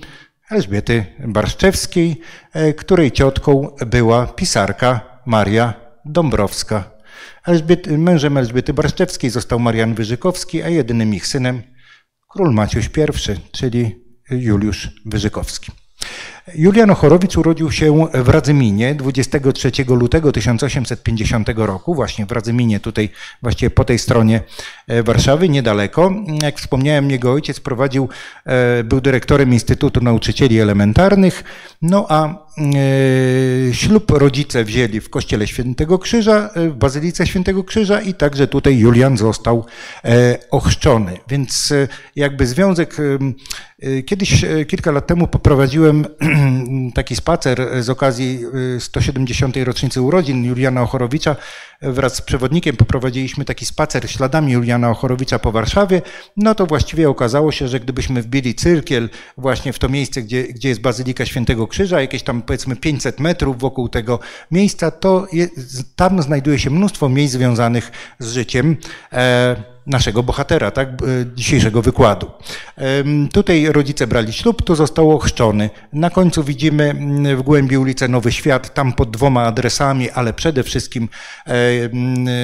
Elżbiety 0.49 1.05
Barszczewskiej, 1.19 2.21
e, 2.53 2.73
której 2.73 3.11
ciotką 3.11 3.75
była 3.87 4.27
pisarka 4.27 5.21
Maria 5.25 5.73
Dąbrowska. 6.05 6.91
Elżbiety, 7.45 7.97
mężem 7.97 8.37
Elżbiety 8.37 8.73
Barszczewskiej 8.73 9.29
został 9.29 9.59
Marian 9.59 9.93
Wyżykowski, 9.93 10.63
a 10.63 10.69
jedynym 10.69 11.13
ich 11.13 11.27
synem 11.27 11.61
król 12.29 12.53
Maciuś 12.53 12.85
I, 12.85 13.51
czyli 13.51 14.05
Juliusz 14.31 14.91
Wyżykowski. 15.05 15.71
Julian 16.55 16.89
Ochorowicz 16.91 17.37
urodził 17.37 17.71
się 17.71 18.07
w 18.13 18.29
Radzyminie 18.29 18.95
23 18.95 19.71
lutego 19.87 20.31
1850 20.31 21.49
roku, 21.55 21.95
właśnie 21.95 22.25
w 22.25 22.31
Radzyminie, 22.31 22.79
tutaj 22.79 23.09
właściwie 23.41 23.69
po 23.69 23.85
tej 23.85 23.99
stronie 23.99 24.41
e, 24.87 25.03
Warszawy, 25.03 25.49
niedaleko. 25.49 26.11
Jak 26.41 26.57
wspomniałem, 26.59 27.11
jego 27.11 27.31
ojciec 27.31 27.59
prowadził, 27.59 28.09
e, 28.45 28.83
był 28.83 29.01
dyrektorem 29.01 29.53
Instytutu 29.53 30.01
Nauczycieli 30.01 30.59
Elementarnych, 30.59 31.43
no 31.81 32.05
a 32.09 32.27
e, 32.27 32.33
ślub 33.73 34.11
rodzice 34.11 34.63
wzięli 34.63 34.99
w 34.99 35.09
kościele 35.09 35.47
Świętego 35.47 35.99
Krzyża, 35.99 36.49
w 36.55 36.73
Bazylice 36.73 37.27
Świętego 37.27 37.63
Krzyża 37.63 38.01
i 38.01 38.13
także 38.13 38.47
tutaj 38.47 38.77
Julian 38.77 39.17
został 39.17 39.65
ochrzczony. 40.51 41.17
Więc 41.27 41.73
jakby 42.15 42.47
związek, 42.47 42.97
kiedyś, 44.05 44.45
kilka 44.67 44.91
lat 44.91 45.07
temu 45.07 45.27
poprowadziłem 45.27 46.05
taki 46.93 47.15
spacer 47.15 47.83
z 47.83 47.89
okazji 47.89 48.39
170. 48.79 49.57
Y, 49.57 49.65
rocznicy 49.65 50.01
urodzin 50.01 50.43
Juliana 50.43 50.81
Ochorowicza. 50.81 51.35
Wraz 51.81 52.15
z 52.15 52.21
przewodnikiem 52.21 52.75
poprowadziliśmy 52.75 53.45
taki 53.45 53.65
spacer 53.65 54.11
śladami 54.11 54.53
Juliana 54.53 54.89
Ochorowicza 54.89 55.39
po 55.39 55.51
Warszawie. 55.51 56.01
No 56.37 56.55
to 56.55 56.65
właściwie 56.65 57.09
okazało 57.09 57.51
się, 57.51 57.67
że 57.67 57.79
gdybyśmy 57.79 58.21
wbili 58.21 58.55
cyrkiel 58.55 59.09
właśnie 59.37 59.73
w 59.73 59.79
to 59.79 59.89
miejsce, 59.89 60.21
gdzie, 60.21 60.43
gdzie 60.43 60.69
jest 60.69 60.81
Bazylika 60.81 61.25
Świętego 61.25 61.67
Krzyża, 61.67 62.01
jakieś 62.01 62.23
tam 62.23 62.41
powiedzmy 62.41 62.75
500 62.75 63.19
metrów 63.19 63.59
wokół 63.59 63.89
tego 63.89 64.19
miejsca, 64.51 64.91
to 64.91 65.27
je, 65.33 65.47
tam 65.95 66.21
znajduje 66.21 66.59
się 66.59 66.69
mnóstwo 66.69 67.09
miejsc 67.09 67.33
związanych 67.33 67.91
z 68.19 68.31
życiem. 68.31 68.77
E, 69.13 69.78
naszego 69.89 70.23
bohatera, 70.23 70.71
tak, 70.71 70.89
dzisiejszego 71.35 71.81
wykładu. 71.81 72.31
Tutaj 73.33 73.65
rodzice 73.65 74.07
brali 74.07 74.33
ślub, 74.33 74.63
tu 74.63 74.75
został 74.75 75.11
ochrzczony. 75.11 75.69
Na 75.93 76.09
końcu 76.09 76.43
widzimy 76.43 76.93
w 77.37 77.41
głębi 77.41 77.77
ulicę 77.77 78.07
Nowy 78.07 78.31
Świat, 78.31 78.73
tam 78.73 78.93
pod 78.93 79.11
dwoma 79.11 79.43
adresami, 79.43 80.09
ale 80.09 80.33
przede 80.33 80.63
wszystkim 80.63 81.09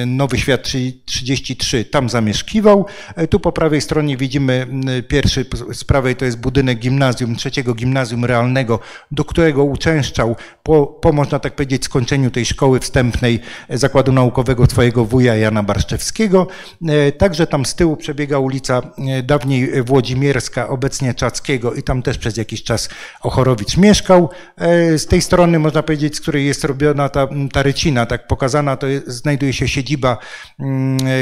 Nowy 0.06 0.38
Świat 0.38 0.62
33, 1.04 1.84
tam 1.84 2.08
zamieszkiwał. 2.08 2.86
E, 3.16 3.26
tu 3.26 3.40
po 3.40 3.52
prawej 3.52 3.80
stronie 3.80 4.16
widzimy 4.16 4.66
pierwszy, 5.08 5.46
z 5.72 5.84
prawej 5.84 6.16
to 6.16 6.24
jest 6.24 6.38
budynek 6.38 6.78
gimnazjum, 6.78 7.36
trzeciego 7.36 7.74
gimnazjum 7.74 8.24
realnego, 8.24 8.80
do 9.10 9.24
którego 9.24 9.64
uczęszczał 9.64 10.36
po, 10.62 10.86
po 10.86 11.12
można 11.12 11.38
tak 11.38 11.54
powiedzieć 11.56 11.84
skończeniu 11.84 12.30
tej 12.30 12.46
szkoły 12.46 12.80
wstępnej 12.80 13.40
Zakładu 13.70 14.12
Naukowego 14.12 14.66
swojego 14.66 15.04
wuja 15.04 15.36
Jana 15.36 15.62
Barszczewskiego. 15.62 16.46
E, 16.88 17.12
także 17.12 17.35
Także 17.36 17.46
tam 17.46 17.66
z 17.66 17.74
tyłu 17.74 17.96
przebiega 17.96 18.38
ulica 18.38 18.82
e, 18.98 19.22
dawniej 19.22 19.82
Włodzimierska, 19.82 20.68
obecnie 20.68 21.14
Czackiego 21.14 21.74
i 21.74 21.82
tam 21.82 22.02
też 22.02 22.18
przez 22.18 22.36
jakiś 22.36 22.62
czas 22.62 22.88
Ochorowicz 23.22 23.76
mieszkał. 23.76 24.30
E, 24.56 24.98
z 24.98 25.06
tej 25.06 25.22
strony 25.22 25.58
można 25.58 25.82
powiedzieć, 25.82 26.16
z 26.16 26.20
której 26.20 26.46
jest 26.46 26.64
robiona 26.64 27.08
ta, 27.08 27.28
ta 27.52 27.62
rycina, 27.62 28.06
tak 28.06 28.26
pokazana, 28.26 28.76
to 28.76 28.86
jest, 28.86 29.08
znajduje 29.08 29.52
się 29.52 29.68
siedziba 29.68 30.18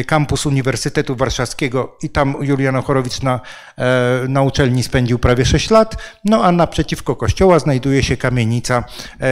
kampus 0.07 0.47
Uniwersytetu 0.47 1.17
Warszawskiego 1.17 1.97
i 2.03 2.11
tam 2.11 2.37
Julian 2.41 2.77
Ochorowicz 2.77 3.23
na, 3.23 3.41
e, 3.79 4.29
na 4.29 4.43
uczelni 4.43 4.83
spędził 4.83 5.19
prawie 5.19 5.45
6 5.45 5.71
lat. 5.71 5.97
No 6.25 6.45
a 6.45 6.53
naprzeciwko 6.53 7.17
kościoła 7.17 7.59
znajduje 7.59 8.03
się 8.03 8.17
kamienica 8.17 8.85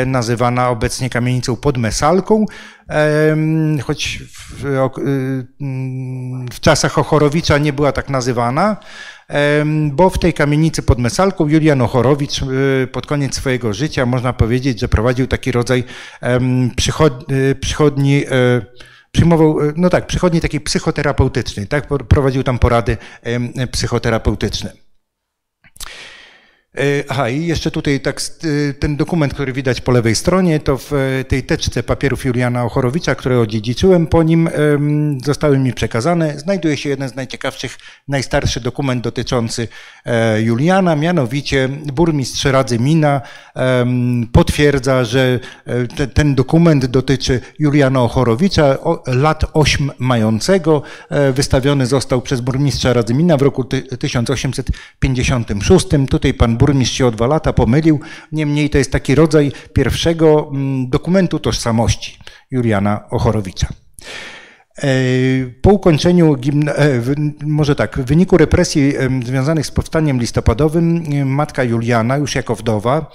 nazywana 0.06 0.68
obecnie 0.68 1.10
kamienicą 1.10 1.56
pod 1.56 1.78
Mesalką 1.78 2.46
choć 3.84 4.18
w, 4.18 4.64
w, 6.52 6.60
czasach 6.60 6.98
Ochorowicza 6.98 7.58
nie 7.58 7.72
była 7.72 7.92
tak 7.92 8.10
nazywana, 8.10 8.76
bo 9.92 10.10
w 10.10 10.18
tej 10.18 10.34
kamienicy 10.34 10.82
pod 10.82 10.98
Mesalką 10.98 11.48
Julian 11.48 11.80
Ochorowicz 11.80 12.42
e, 12.42 12.46
pod 12.86 13.06
koniec 13.06 13.34
swojego 13.34 13.72
życia 13.72 14.06
można 14.06 14.32
powiedzieć, 14.32 14.80
że 14.80 14.88
prowadził 14.88 15.26
taki 15.26 15.52
rodzaj 15.52 15.84
przychodni, 17.60 18.24
e, 18.24 18.30
przyjmował, 19.12 19.58
no 19.76 19.90
tak, 19.90 20.06
przychodni 20.06 20.40
takiej 20.40 20.60
psychoterapeutycznej, 20.60 21.66
tak, 21.66 21.86
prowadził 22.08 22.42
tam 22.42 22.58
porady 22.58 22.96
psychoterapeutyczne. 23.72 24.72
E, 26.78 27.04
aha, 27.08 27.28
i 27.28 27.46
jeszcze 27.46 27.70
tutaj 27.70 28.00
tak, 28.00 28.20
e, 28.20 28.74
ten 28.74 28.96
dokument, 28.96 29.34
który 29.34 29.52
widać 29.52 29.80
po 29.80 29.92
lewej 29.92 30.14
stronie, 30.14 30.60
to 30.60 30.78
w 30.78 30.92
e, 30.92 31.24
tej 31.24 31.42
teczce 31.42 31.82
papierów 31.82 32.24
Juliana 32.24 32.64
Ochorowicza, 32.64 33.14
które 33.14 33.40
odziedziczyłem 33.40 34.06
po 34.06 34.22
nim, 34.22 34.48
zostały 35.24 35.58
mi 35.58 35.72
przekazane. 35.72 36.38
Znajduje 36.38 36.76
się 36.76 36.88
jeden 36.88 37.08
z 37.08 37.14
najciekawszych, 37.14 37.78
najstarszy 38.08 38.60
dokument 38.60 39.04
dotyczący 39.04 39.68
Juliana, 40.42 40.96
mianowicie 40.96 41.68
burmistrz 41.68 42.44
Radzy 42.44 42.78
Mina 42.78 43.20
potwierdza, 44.32 45.04
że 45.04 45.40
ten 46.14 46.34
dokument 46.34 46.86
dotyczy 46.86 47.40
Juliana 47.58 48.02
Ochorowicza, 48.02 48.78
lat 49.06 49.44
8 49.52 49.90
mającego. 49.98 50.82
Wystawiony 51.34 51.86
został 51.86 52.22
przez 52.22 52.40
burmistrza 52.40 52.92
Radzy 52.92 53.14
Mina 53.14 53.36
w 53.36 53.42
roku 53.42 53.64
1856. 53.64 55.86
Tutaj 56.10 56.34
pan 56.34 56.56
burmistrz 56.62 56.96
się 56.96 57.06
o 57.06 57.10
dwa 57.10 57.26
lata 57.26 57.52
pomylił. 57.52 58.00
Niemniej 58.32 58.70
to 58.70 58.78
jest 58.78 58.92
taki 58.92 59.14
rodzaj 59.14 59.52
pierwszego 59.72 60.50
mm, 60.54 60.90
dokumentu 60.90 61.38
tożsamości 61.38 62.18
Juliana 62.50 63.04
Ochorowicza. 63.10 63.68
E, 64.78 64.88
po 65.62 65.70
ukończeniu, 65.70 66.34
e, 66.34 67.00
może 67.46 67.74
tak, 67.74 67.98
w 67.98 68.04
wyniku 68.04 68.36
represji 68.36 68.92
związanych 69.24 69.66
z 69.66 69.70
powstaniem 69.70 70.20
listopadowym, 70.20 71.04
matka 71.26 71.64
Juliana, 71.64 72.16
już 72.16 72.34
jako 72.34 72.54
wdowa, 72.54 72.98
e, 72.98 73.06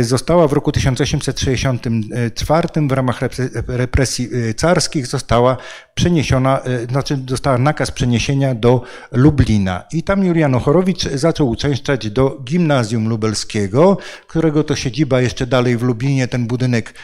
została 0.00 0.48
w 0.48 0.52
roku 0.52 0.72
1864 0.72 2.68
w 2.88 2.92
ramach 2.92 3.20
represji 3.68 4.28
carskich 4.56 5.06
została 5.06 5.56
przeniesiona, 5.94 6.60
znaczy 6.90 7.16
dostała 7.16 7.58
nakaz 7.58 7.90
przeniesienia 7.90 8.54
do 8.54 8.82
Lublina. 9.12 9.84
I 9.92 10.02
tam 10.02 10.24
Julian 10.24 10.54
Ochorowicz 10.54 11.08
zaczął 11.08 11.48
uczęszczać 11.48 12.10
do 12.10 12.40
gimnazjum 12.44 13.08
lubelskiego, 13.08 13.98
którego 14.26 14.64
to 14.64 14.76
siedziba 14.76 15.20
jeszcze 15.20 15.46
dalej 15.46 15.76
w 15.76 15.82
Lublinie, 15.82 16.28
ten 16.28 16.46
budynek 16.46 16.94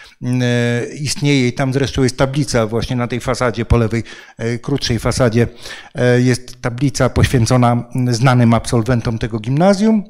istnieje 1.00 1.48
i 1.48 1.52
tam 1.52 1.72
zresztą 1.72 2.02
jest 2.02 2.18
tablica 2.18 2.66
właśnie 2.66 2.96
na 2.96 3.08
tej 3.08 3.20
fasadzie 3.20 3.64
po 3.64 3.76
lewej, 3.76 4.02
e, 4.38 4.58
krótszej 4.58 4.98
fasadzie 4.98 5.46
e, 5.94 6.20
jest 6.20 6.62
tablica 6.62 7.08
poświęcona 7.08 7.84
znanym 8.10 8.54
absolwentom 8.54 9.18
tego 9.18 9.40
gimnazjum. 9.40 10.04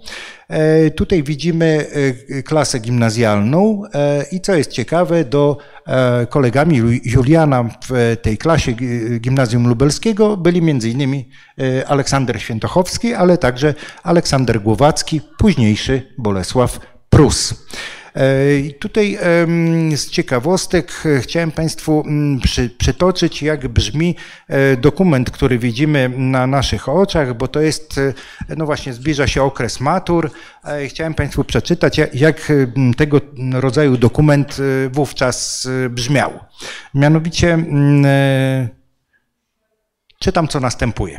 E, 0.48 0.90
tutaj 0.90 1.22
widzimy 1.22 1.87
klasę 2.44 2.80
gimnazjalną 2.80 3.83
i 4.33 4.40
co 4.40 4.54
jest 4.54 4.70
ciekawe, 4.70 5.24
do 5.24 5.59
kolegami 6.28 7.00
Juliana 7.04 7.70
w 7.88 8.16
tej 8.22 8.38
klasie 8.38 8.72
gimnazjum 9.20 9.68
lubelskiego 9.68 10.37
byli 10.37 10.70
m.in. 10.70 11.24
Aleksander 11.87 12.40
Świętochowski, 12.40 13.14
ale 13.14 13.38
także 13.38 13.74
Aleksander 14.02 14.61
Głowacki, 14.61 15.20
późniejszy 15.38 16.14
Bolesław 16.18 16.80
Prus. 17.11 17.54
E, 18.14 18.72
tutaj 18.79 19.18
z 19.96 20.11
ciekawostek 20.11 20.92
e, 21.07 21.20
chciałem 21.20 21.50
Państwu 21.50 22.05
mm, 22.07 22.40
przy, 22.40 22.70
przytoczyć, 22.70 23.42
jak 23.42 23.68
brzmi 23.68 24.16
e, 24.48 24.77
dokument, 24.77 25.31
który 25.31 25.59
widzimy 25.59 26.09
na 26.16 26.46
naszych 26.46 26.88
oczach, 26.88 27.37
bo 27.37 27.48
to 27.48 27.61
jest, 27.61 28.00
no 28.57 28.66
właśnie, 28.66 28.92
zbliża 28.92 29.27
się 29.27 29.42
okres 29.42 29.81
matur. 29.81 30.31
Chciałem 30.88 31.14
Państwu 31.14 31.44
przeczytać, 31.44 32.00
jak 32.14 32.53
tego 32.96 33.20
rodzaju 33.53 33.96
dokument 33.96 34.57
wówczas 34.92 35.68
brzmiał. 35.90 36.33
Mianowicie 36.94 37.59
czytam, 40.18 40.48
co 40.48 40.61
następuje. 40.61 41.16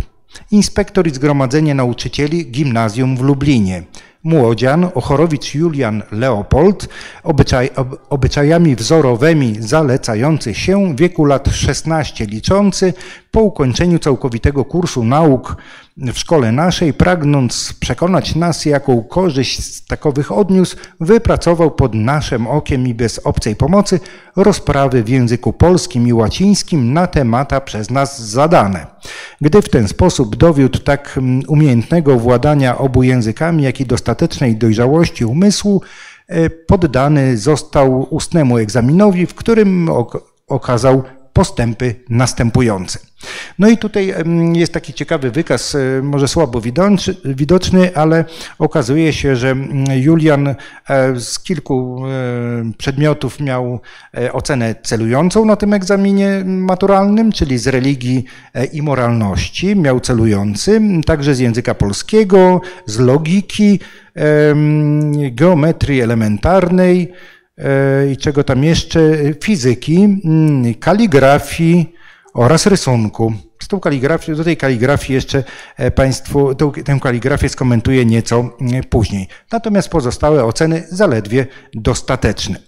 Inspektor 0.51 1.07
i 1.07 1.11
zgromadzenie 1.11 1.75
nauczycieli 1.75 2.51
gimnazjum 2.51 3.17
w 3.17 3.21
Lublinie 3.21 3.83
młodzian, 4.25 4.89
Ochorowicz 4.93 5.55
Julian 5.55 6.03
Leopold, 6.11 6.89
obyczaj, 7.23 7.69
obyczajami 8.09 8.75
wzorowymi 8.75 9.55
zalecający 9.59 10.53
się, 10.53 10.95
wieku 10.95 11.25
lat 11.25 11.47
16 11.47 12.25
liczący, 12.25 12.93
po 13.35 13.41
ukończeniu 13.41 13.99
całkowitego 13.99 14.65
kursu 14.65 15.03
nauk 15.03 15.57
w 15.97 16.17
szkole 16.17 16.51
naszej, 16.51 16.93
pragnąc 16.93 17.73
przekonać 17.79 18.35
nas, 18.35 18.65
jaką 18.65 19.03
korzyść 19.03 19.63
z 19.63 19.85
takowych 19.85 20.31
odniósł, 20.31 20.77
wypracował 20.99 21.71
pod 21.71 21.93
naszym 21.93 22.47
okiem 22.47 22.87
i 22.87 22.93
bez 22.93 23.19
obcej 23.19 23.55
pomocy 23.55 23.99
rozprawy 24.35 25.03
w 25.03 25.09
języku 25.09 25.53
polskim 25.53 26.07
i 26.07 26.13
łacińskim 26.13 26.93
na 26.93 27.07
temata 27.07 27.61
przez 27.61 27.91
nas 27.91 28.21
zadane. 28.21 28.87
Gdy 29.41 29.61
w 29.61 29.69
ten 29.69 29.87
sposób 29.87 30.35
dowiódł 30.35 30.79
tak 30.79 31.17
mm, 31.17 31.41
umiejętnego 31.47 32.19
władania 32.19 32.77
obu 32.77 33.03
językami, 33.03 33.63
jak 33.63 33.81
i 33.81 33.85
dostatecznej 33.85 34.55
dojrzałości 34.55 35.25
umysłu, 35.25 35.81
e, 36.27 36.49
poddany 36.49 37.37
został 37.37 38.07
ustnemu 38.09 38.57
egzaminowi, 38.57 39.25
w 39.25 39.35
którym 39.35 39.89
okazał 40.47 41.03
postępy 41.35 41.95
następujące. 42.09 42.99
No 43.59 43.69
i 43.69 43.77
tutaj 43.77 44.13
jest 44.53 44.73
taki 44.73 44.93
ciekawy 44.93 45.31
wykaz, 45.31 45.75
e, 45.75 46.01
może 46.03 46.27
słabo 46.27 46.61
widoczny, 47.25 47.95
ale 47.95 48.25
okazuje 48.59 49.13
się, 49.13 49.35
że 49.35 49.55
Julian 49.95 50.47
e, 50.47 50.55
z 51.19 51.39
kilku 51.39 52.05
e, 52.05 52.71
przedmiotów 52.77 53.39
miał 53.39 53.79
ocenę 54.33 54.75
celującą 54.83 55.45
na 55.45 55.55
tym 55.55 55.73
egzaminie 55.73 56.43
maturalnym, 56.45 57.31
czyli 57.31 57.57
z 57.57 57.67
religii 57.67 58.25
i 58.73 58.81
moralności. 58.81 59.75
Miał 59.75 59.99
celujący, 59.99 60.81
także 61.05 61.35
z 61.35 61.39
języka 61.39 61.75
polskiego, 61.75 62.61
z 62.85 62.99
logiki, 62.99 63.79
geometrii 65.31 66.01
elementarnej, 66.01 67.13
i 68.11 68.17
czego 68.17 68.43
tam 68.43 68.63
jeszcze, 68.63 68.99
fizyki, 69.43 70.03
mm, 70.25 70.73
kaligrafii 70.73 71.95
oraz 72.35 72.65
rysunku. 72.65 73.33
Z 73.59 73.67
tą 73.67 73.79
kaligrafią, 73.79 74.35
do 74.35 74.43
tej 74.43 74.57
kaligrafii 74.57 75.13
jeszcze 75.13 75.43
e, 75.77 75.91
Państwu 75.91 76.55
tę, 76.55 76.71
tę 76.85 76.99
kaligrafię 77.01 77.49
skomentuję 77.49 78.05
nieco 78.05 78.49
e, 78.73 78.83
później. 78.83 79.27
Natomiast 79.51 79.89
pozostałe 79.89 80.45
oceny 80.45 80.83
zaledwie 80.89 81.47
dostateczne. 81.73 82.59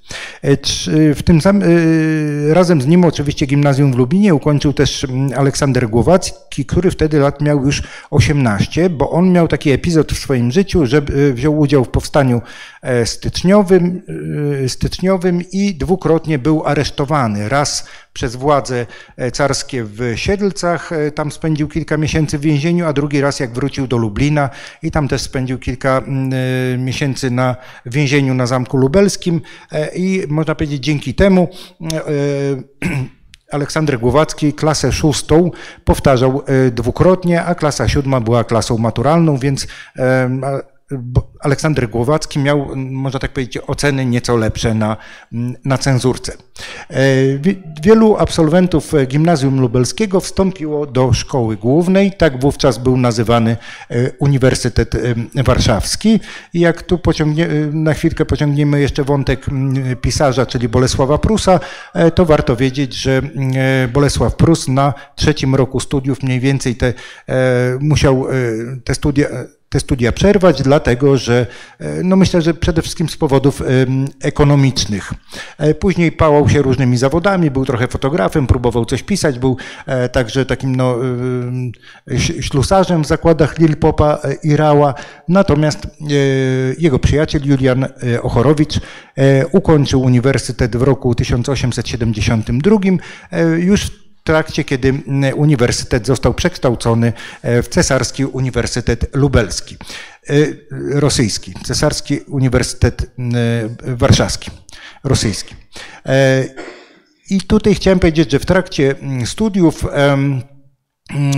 E, 0.42 0.58
w 1.16 1.24
tym 1.24 1.42
sam, 1.42 1.64
razem 2.50 2.82
z 2.82 2.88
nim 2.88 3.06
oczywiście 3.06 3.46
gimnazjum 3.46 3.94
w 3.94 3.96
Lublinie 3.96 4.36
ukończył 4.36 4.74
też 4.74 5.08
Aleksander 5.36 5.90
Głowacki, 6.58 6.66
który 6.66 6.92
wtedy 6.92 7.20
lat 7.20 7.42
miał 7.42 7.66
już 7.66 7.84
18, 8.10 8.90
bo 8.90 9.12
on 9.12 9.32
miał 9.32 9.48
taki 9.48 9.72
epizod 9.72 10.12
w 10.12 10.20
swoim 10.20 10.52
życiu, 10.52 10.86
że 10.86 11.02
wziął 11.34 11.60
udział 11.60 11.84
w 11.84 11.90
powstaniu 11.90 12.42
styczniowym, 13.06 14.02
styczniowym 14.68 15.42
i 15.52 15.76
dwukrotnie 15.76 16.40
był 16.40 16.66
aresztowany. 16.66 17.50
Raz 17.50 17.88
przez 18.14 18.36
władze 18.36 18.86
carskie 19.34 19.84
w 19.84 20.14
Siedlcach, 20.16 20.92
E, 20.92 21.12
tam 21.12 21.32
spędził 21.32 21.68
kilka 21.68 21.98
miesięcy 21.98 22.38
w 22.38 22.42
więzieniu, 22.42 22.86
a 22.86 22.94
drugi 22.94 23.22
raz 23.22 23.40
jak 23.40 23.54
wrócił 23.54 23.88
do 23.88 23.98
Lublina 23.98 24.50
i 24.84 24.92
tam 24.92 25.08
też 25.08 25.22
spędził 25.22 25.60
kilka 25.60 26.02
e, 26.02 26.78
miesięcy 26.78 27.32
na 27.32 27.56
więzieniu 27.86 28.34
na 28.34 28.48
Zamku 28.48 28.78
Lubelskim 28.78 29.42
e, 29.72 29.96
i 29.96 30.24
można 30.28 30.56
powiedzieć 30.56 30.84
dzięki 30.84 31.14
temu 31.14 31.50
Aleksander 33.52 34.00
Głowacki 34.00 34.54
klasę 34.54 34.92
szóstą 34.92 35.52
powtarzał 35.86 36.44
dwukrotnie, 36.72 37.44
a 37.44 37.56
klasa 37.56 37.88
siódma 37.88 38.22
była 38.22 38.44
klasą 38.44 38.78
maturalną, 38.78 39.38
więc 39.38 39.68
Aleksander 41.40 41.90
Głowacki 41.90 42.40
miał, 42.40 42.76
można 42.76 43.20
tak 43.20 43.32
powiedzieć, 43.32 43.64
oceny 43.68 44.06
nieco 44.06 44.36
lepsze 44.38 44.74
na, 44.74 44.98
na 45.66 45.78
cenzurce. 45.78 46.34
E, 46.90 47.04
wielu 47.84 48.18
absolwentów 48.18 48.94
Gimnazjum 49.08 49.62
Lubelskiego 49.62 50.20
wstąpiło 50.20 50.86
do 50.86 51.14
szkoły 51.14 51.58
głównej, 51.58 52.12
tak 52.12 52.42
wówczas 52.42 52.78
był 52.78 52.98
nazywany 52.98 53.58
e, 53.90 54.12
Uniwersytet 54.20 54.96
e, 54.96 55.44
Warszawski. 55.44 56.20
I 56.54 56.60
jak 56.60 56.84
tu 56.84 56.98
pociągnie, 56.98 57.48
na 57.72 57.94
chwilkę 57.94 58.26
pociągniemy 58.26 58.80
jeszcze 58.80 59.04
wątek 59.04 59.46
pisarza, 60.02 60.46
czyli 60.46 60.70
Bolesława 60.70 61.18
Prusa, 61.18 61.60
to 62.16 62.26
warto 62.26 62.56
wiedzieć, 62.56 62.94
że 62.94 63.22
Bolesław 63.94 64.36
Prus 64.36 64.68
na 64.68 64.94
trzecim 65.16 65.56
roku 65.56 65.80
studiów 65.80 66.24
mniej 66.24 66.40
więcej 66.40 66.76
te, 66.76 66.94
musiał 67.80 68.26
te 68.84 68.96
studia 68.96 69.28
te 69.70 69.80
studia 69.80 70.12
przerwać, 70.12 70.62
dlatego 70.62 71.18
że, 71.18 71.46
e, 71.80 72.04
no 72.04 72.16
myślę, 72.16 72.42
że 72.42 72.54
przede 72.54 72.82
wszystkim 72.82 73.10
z 73.10 73.18
powodów 73.18 73.64
ekonomicznych. 74.22 75.14
E, 75.58 75.74
później 75.74 76.12
pałał 76.12 76.50
się 76.50 76.62
różnymi 76.62 76.98
zawodami, 76.98 77.52
był 77.52 77.66
trochę 77.66 77.88
fotografem, 77.88 78.48
próbował 78.48 78.86
coś 78.86 79.04
pisać, 79.04 79.40
był 79.40 79.58
e, 79.86 80.10
także 80.10 80.46
takim 80.46 80.76
no, 80.76 80.96
ślusarzem 82.42 83.04
w 83.04 83.08
zakładach 83.08 83.60
Lil 83.60 83.78
Popa 83.78 84.20
i 84.44 84.56
Rała. 84.56 84.94
Natomiast 85.28 85.88
jego 86.78 87.00
przyjaciel 87.00 87.42
Julian 87.46 87.86
Ochorowicz 88.22 88.80
ukończył 89.52 90.02
uniwersytet 90.02 90.76
w 90.76 90.82
roku 90.82 91.16
1872. 91.16 92.78
Już 93.58 94.07
trakcie, 94.28 94.64
kiedy 94.64 94.94
uniwersytet 95.36 96.08
został 96.08 96.34
przekształcony 96.34 97.14
w 97.44 97.68
Cesarski 97.70 98.26
Uniwersytet 98.26 99.16
Lubelski, 99.16 99.78
rosyjski, 100.92 101.54
Cesarski 101.66 102.20
Uniwersytet 102.20 103.12
Warszawski, 103.84 104.52
rosyjski. 105.04 105.56
I 107.30 107.42
tutaj 107.42 107.76
chciałem 107.76 108.00
powiedzieć, 108.00 108.32
że 108.32 108.40
w 108.40 108.46
trakcie 108.46 108.96
studiów 109.26 109.86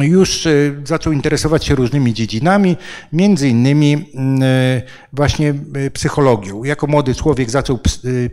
już 0.01 0.45
e, 0.47 0.51
zaczął 0.83 1.13
interesować 1.13 1.65
się 1.65 1.75
różnymi 1.75 2.13
dziedzinami, 2.13 2.77
między 3.13 3.49
innymi 3.49 3.93
mm, 3.93 4.43
e, 4.43 4.81
właśnie 5.13 5.49
e, 5.49 5.91
psychologią. 5.91 6.63
Jako 6.63 6.87
młody 6.87 7.15
człowiek 7.15 7.49
zaczął 7.49 7.79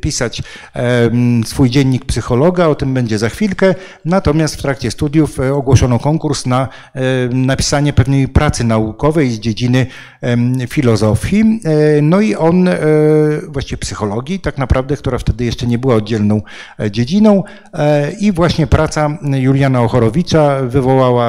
pisać 0.00 0.42
swój 1.44 1.70
dziennik 1.70 2.04
psychologa, 2.04 2.66
o 2.66 2.74
tym 2.74 2.94
będzie 2.94 3.18
za 3.18 3.28
chwilkę, 3.28 3.74
natomiast 4.04 4.56
w 4.56 4.62
trakcie 4.62 4.90
studiów 4.90 5.40
ogłoszono 5.40 5.98
konkurs 5.98 6.46
na 6.46 6.68
napisanie 7.30 7.92
pewnej 7.92 8.28
pracy 8.28 8.64
naukowej 8.64 9.30
z 9.30 9.40
dziedziny 9.40 9.86
filozofii. 10.68 11.60
No 12.02 12.20
i 12.20 12.34
on, 12.34 12.68
właściwie 13.48 13.78
psychologii 13.78 14.40
tak 14.40 14.58
naprawdę, 14.58 14.96
która 14.96 15.18
wtedy 15.18 15.44
jeszcze 15.44 15.66
nie 15.66 15.78
była 15.78 15.94
oddzielną 15.94 16.42
dziedziną 16.90 17.44
i 18.20 18.32
właśnie 18.32 18.66
praca 18.66 19.18
Juliana 19.22 19.82
Ochorowicza 19.82 20.62
wywołała 20.62 21.25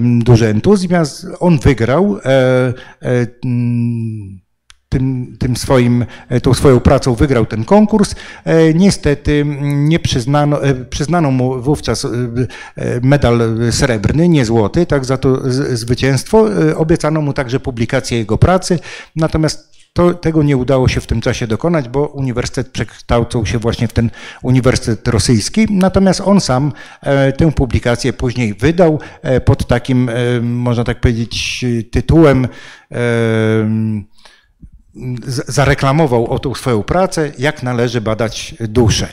duży 0.00 0.48
entuzjazm. 0.48 1.32
On 1.40 1.58
wygrał 1.58 2.18
e, 2.18 2.72
e, 3.02 3.26
tym, 4.88 5.36
tym 5.38 5.56
swoim, 5.56 6.04
e, 6.28 6.40
tą 6.40 6.54
swoją 6.54 6.80
pracą 6.80 7.14
wygrał 7.14 7.46
ten 7.46 7.64
konkurs. 7.64 8.14
Niestety 8.74 9.44
nie 9.62 9.98
przyznano, 9.98 10.58
przyznano 10.90 11.30
mu 11.30 11.62
wówczas 11.62 12.06
medal 13.02 13.40
srebrny, 13.70 14.28
nie 14.28 14.44
złoty, 14.44 14.86
tak 14.86 15.04
za 15.04 15.16
to 15.16 15.40
zwycięstwo. 15.76 16.46
Obiecano 16.76 17.20
mu 17.20 17.32
także 17.32 17.60
publikację 17.60 18.18
jego 18.18 18.38
pracy, 18.38 18.78
natomiast 19.16 19.79
to, 19.92 20.14
tego 20.14 20.42
nie 20.42 20.56
udało 20.56 20.88
się 20.88 21.00
w 21.00 21.06
tym 21.06 21.20
czasie 21.20 21.46
dokonać, 21.46 21.88
bo 21.88 22.06
uniwersytet 22.06 22.68
przekształcał 22.72 23.46
się 23.46 23.58
właśnie 23.58 23.88
w 23.88 23.92
ten 23.92 24.10
uniwersytet 24.42 25.08
rosyjski. 25.08 25.66
Natomiast 25.70 26.20
on 26.20 26.40
sam 26.40 26.72
e, 27.00 27.32
tę 27.32 27.52
publikację 27.52 28.12
później 28.12 28.54
wydał 28.54 28.98
e, 29.22 29.40
pod 29.40 29.66
takim, 29.66 30.08
e, 30.08 30.40
można 30.40 30.84
tak 30.84 31.00
powiedzieć, 31.00 31.64
tytułem 31.90 32.48
zareklamował 35.26 36.26
o 36.26 36.38
tą 36.38 36.54
swoją 36.54 36.82
pracę, 36.82 37.32
jak 37.38 37.62
należy 37.62 38.00
badać 38.00 38.54
duszę. 38.60 39.08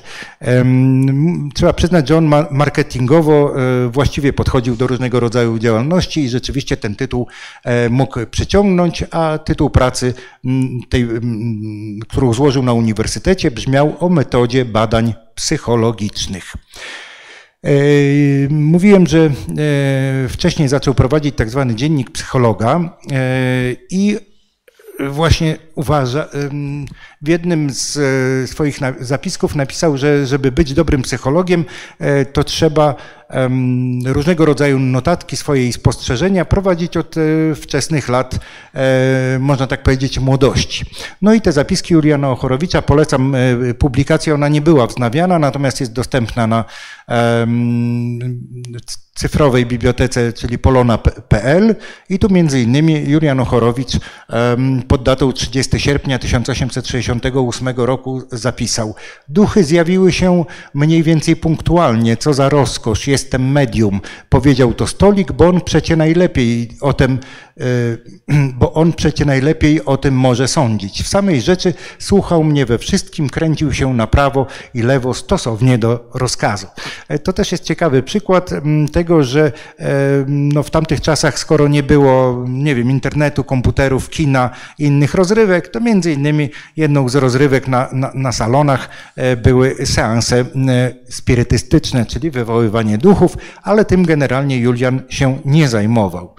Trzeba 1.55 1.73
przyznać, 1.73 2.07
że 2.07 2.17
on 2.17 2.25
marketingowo 2.51 3.53
e, 3.55 3.89
właściwie 3.89 4.33
podchodził 4.33 4.75
do 4.75 4.87
różnego 4.87 5.19
rodzaju 5.19 5.59
działalności 5.59 6.23
i 6.23 6.29
rzeczywiście 6.29 6.77
ten 6.77 6.95
tytuł 6.95 7.27
e, 7.63 7.89
mógł 7.89 8.25
przyciągnąć, 8.31 9.03
a 9.11 9.37
tytuł 9.37 9.69
pracy, 9.69 10.13
tej, 10.89 11.07
którą 12.07 12.33
złożył 12.33 12.63
na 12.63 12.73
uniwersytecie, 12.73 13.51
brzmiał 13.51 13.95
o 13.99 14.09
metodzie 14.09 14.65
badań 14.65 15.13
psychologicznych. 15.35 16.53
E, 17.63 17.69
mówiłem, 18.49 19.07
że 19.07 19.29
wcześniej 20.29 20.67
zaczął 20.67 20.93
prowadzić 20.93 21.35
tak 21.35 21.49
zwany 21.49 21.75
dziennik 21.75 22.11
psychologa 22.11 22.97
i 23.91 24.17
właśnie 24.99 25.57
uważa, 25.75 26.27
w 27.21 27.27
jednym 27.27 27.69
z 27.69 27.97
e, 27.97 28.47
swoich 28.47 28.79
zapisków 28.99 29.55
napisał, 29.55 29.97
że 29.97 30.27
żeby 30.27 30.51
być 30.51 30.73
dobrym 30.73 31.01
psychologiem, 31.01 31.65
e, 31.99 32.25
to 32.25 32.43
trzeba 32.43 32.95
różnego 34.05 34.45
rodzaju 34.45 34.79
notatki, 34.79 35.37
swoje 35.37 35.73
spostrzeżenia 35.73 36.45
prowadzić 36.45 36.97
od 36.97 37.15
e, 37.17 37.21
wczesnych 37.55 38.09
lat, 38.09 38.39
można 39.39 39.67
tak 39.67 39.83
powiedzieć, 39.83 40.19
młodości. 40.19 40.85
No 41.21 41.33
i 41.33 41.41
te 41.41 41.51
zapiski 41.51 41.93
Juliana 41.93 42.31
Ochorowicza 42.31 42.81
polecam 42.81 43.35
publikację, 43.79 44.33
ona 44.33 44.47
nie 44.47 44.61
była 44.61 44.87
wznawiana, 44.87 45.39
natomiast 45.39 45.79
jest 45.79 45.93
dostępna 45.93 46.47
na 46.47 46.65
cyfrowej 49.15 49.65
bibliotece, 49.65 50.33
czyli 50.33 50.57
polona.pl 50.57 51.75
i 52.09 52.19
tu 52.19 52.29
między 52.29 52.61
innymi 52.61 53.09
Julian 53.09 53.39
Ochorowicz 53.39 53.91
pod 54.87 55.03
datą 55.03 55.31
30 55.31 55.79
sierpnia 55.79 56.19
1868 57.13 57.85
roku 57.85 58.21
zapisał 58.31 58.95
Duchy 59.29 59.63
zjawiły 59.63 60.11
się 60.11 60.45
mniej 60.73 61.03
więcej 61.03 61.35
punktualnie, 61.35 62.17
co 62.17 62.33
za 62.33 62.49
rozkosz, 62.49 63.07
jestem 63.07 63.51
medium. 63.51 64.01
Powiedział 64.29 64.73
to 64.73 64.87
stolik, 64.87 65.31
bo 65.31 65.47
on 65.47 65.61
przecie 65.61 65.95
najlepiej 65.95 66.69
o 66.81 66.93
tym, 66.93 67.19
bo 68.59 68.73
on 68.73 68.93
przecie 68.93 69.25
najlepiej 69.25 69.85
o 69.85 69.97
tym 69.97 70.15
może 70.15 70.47
sądzić. 70.47 71.03
W 71.03 71.07
samej 71.07 71.41
rzeczy 71.41 71.73
słuchał 71.99 72.43
mnie 72.43 72.65
we 72.65 72.77
wszystkim, 72.77 73.29
kręcił 73.29 73.73
się 73.73 73.93
na 73.93 74.07
prawo 74.07 74.45
i 74.73 74.81
lewo 74.81 75.13
stosownie 75.13 75.77
do 75.77 76.09
rozkazu. 76.13 76.67
E, 77.07 77.19
to 77.19 77.33
też 77.33 77.51
jest 77.51 77.63
ciekawy 77.63 78.03
przykład 78.03 78.49
tego, 78.91 79.23
że 79.23 79.51
e, 79.79 79.89
no, 80.27 80.63
w 80.63 80.69
tamtych 80.69 81.01
czasach, 81.01 81.39
skoro 81.39 81.67
nie 81.67 81.83
było, 81.83 82.45
nie 82.47 82.75
wiem, 82.75 82.89
internetu, 82.89 83.43
komputerów, 83.43 84.09
kina 84.09 84.49
innych 84.79 85.13
rozrywek, 85.13 85.67
to 85.67 85.79
między 85.79 86.13
innymi 86.13 86.49
jedną 86.77 87.09
z 87.09 87.15
rozrywek 87.15 87.67
na, 87.67 87.89
na, 87.91 88.11
na 88.13 88.31
salonach 88.31 88.89
były 89.43 89.75
seanse 89.85 90.45
spirytystyczne, 91.09 92.05
czyli 92.05 92.31
wywoływanie 92.31 92.97
duchów, 92.97 93.37
ale 93.63 93.85
tym 93.85 94.05
generalnie 94.05 94.57
Julian 94.57 95.01
się 95.09 95.39
nie 95.45 95.69
zajmował. 95.69 96.35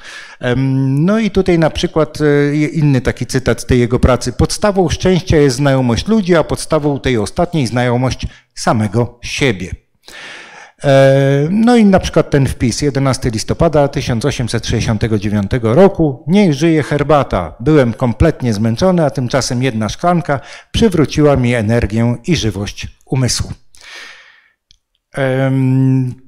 No 0.57 1.19
i 1.19 1.31
tutaj 1.31 1.59
na 1.59 1.71
przykład 1.71 2.19
e, 2.21 2.55
inny 2.55 3.01
taki 3.01 3.27
cytat 3.27 3.61
z 3.61 3.67
tej 3.67 3.79
jego 3.79 3.99
pracy. 3.99 4.33
Podstawą 4.33 4.89
szczęścia 4.89 5.37
jest 5.37 5.57
znajomość 5.57 6.07
ludzi, 6.07 6.37
a 6.37 6.45
podstawą 6.45 7.01
tej 7.01 7.19
ostatniej 7.19 7.67
znajomość 7.67 8.27
samego 8.55 9.19
siebie. 9.23 9.71
E, 10.85 11.49
no 11.51 11.77
i 11.77 11.85
na 11.85 12.01
przykład 12.01 12.31
ten 12.31 12.47
wpis, 12.47 12.83
11 12.83 13.31
listopada 13.31 13.89
1869 13.89 15.51
roku. 15.63 16.25
Niech 16.27 16.55
żyje 16.55 16.83
herbata. 16.83 17.55
Byłem 17.61 17.93
kompletnie 17.93 18.53
zmęczony, 18.53 19.05
a 19.05 19.11
tymczasem 19.11 19.63
jedna 19.63 19.89
szklanka 19.89 20.41
przywróciła 20.73 21.37
mi 21.37 21.55
energię 21.55 22.17
i 22.27 22.37
żywość 22.37 22.89
umysłu. 23.07 23.53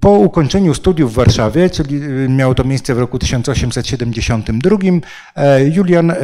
Po 0.01 0.11
ukończeniu 0.11 0.75
studiów 0.75 1.13
w 1.13 1.15
Warszawie, 1.15 1.71
czyli 1.71 2.03
y, 2.03 2.29
miało 2.29 2.55
to 2.55 2.65
miejsce 2.65 2.95
w 2.95 2.99
roku 2.99 3.19
1872, 3.19 4.77
e, 5.37 5.65
Julian 5.65 6.11
e, 6.11 6.17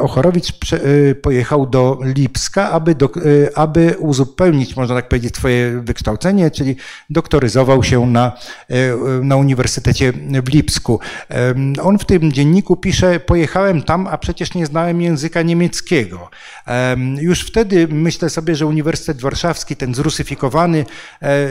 Ochorowicz 0.00 0.72
y, 0.72 1.14
pojechał 1.22 1.66
do 1.66 1.98
Lipska, 2.02 2.70
aby, 2.70 2.94
do, 2.94 3.10
aby 3.54 3.96
uzupełnić, 3.98 4.76
można 4.76 4.94
tak 4.94 5.08
powiedzieć, 5.08 5.36
swoje 5.36 5.80
wykształcenie, 5.80 6.50
czyli 6.50 6.76
doktoryzował 7.10 7.82
się 7.82 8.06
na, 8.06 8.32
e, 8.70 8.96
na 9.22 9.36
Uniwersytecie 9.36 10.12
w 10.44 10.48
Lipsku. 10.48 11.00
On 11.82 11.98
w 11.98 12.04
tym 12.04 12.32
dzienniku 12.32 12.76
pisze, 12.76 13.20
pojechałem 13.20 13.82
tam, 13.82 14.06
a 14.06 14.18
przecież 14.18 14.54
nie 14.54 14.66
znałem 14.66 15.02
języka 15.02 15.42
niemieckiego. 15.42 16.30
Już 17.20 17.40
wtedy 17.40 17.88
myślę 17.88 18.30
sobie, 18.30 18.56
że 18.56 18.66
Uniwersytet 18.66 19.20
Warszawski, 19.20 19.76
ten 19.76 19.94
zrusyfikowany, 19.94 20.84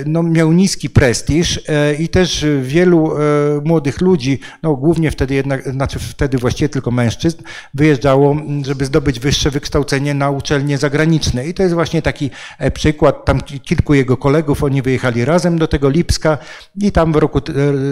no, 0.06 0.24
miał 0.24 0.53
niski 0.54 0.90
prestiż 0.90 1.60
e, 1.68 1.96
i 1.96 2.10
też 2.10 2.46
wielu 2.62 3.12
e, 3.12 3.20
młodych 3.64 4.02
ludzi, 4.02 4.40
no 4.64 4.76
głównie 4.76 5.12
wtedy 5.12 5.34
jednak, 5.34 5.72
znaczy 5.72 6.00
wtedy 6.00 6.38
właściwie 6.38 6.70
tylko 6.70 6.92
mężczyzn, 6.92 7.38
wyjeżdżało, 7.74 8.38
żeby 8.66 8.86
zdobyć 8.86 9.20
wyższe 9.20 9.52
wykształcenie 9.52 10.14
na 10.14 10.30
uczelnie 10.30 10.78
zagraniczne. 10.78 11.48
I 11.48 11.54
to 11.54 11.64
jest 11.64 11.76
właśnie 11.76 12.02
taki 12.02 12.30
e, 12.60 12.72
przykład, 12.72 13.26
tam 13.26 13.42
kilku 13.42 13.94
jego 13.94 14.18
kolegów, 14.18 14.64
oni 14.64 14.82
wyjechali 14.82 15.26
razem 15.26 15.60
do 15.60 15.68
tego 15.68 15.90
Lipska 15.90 16.38
i 16.82 16.92
tam 16.92 17.14
w 17.14 17.16
roku, 17.16 17.40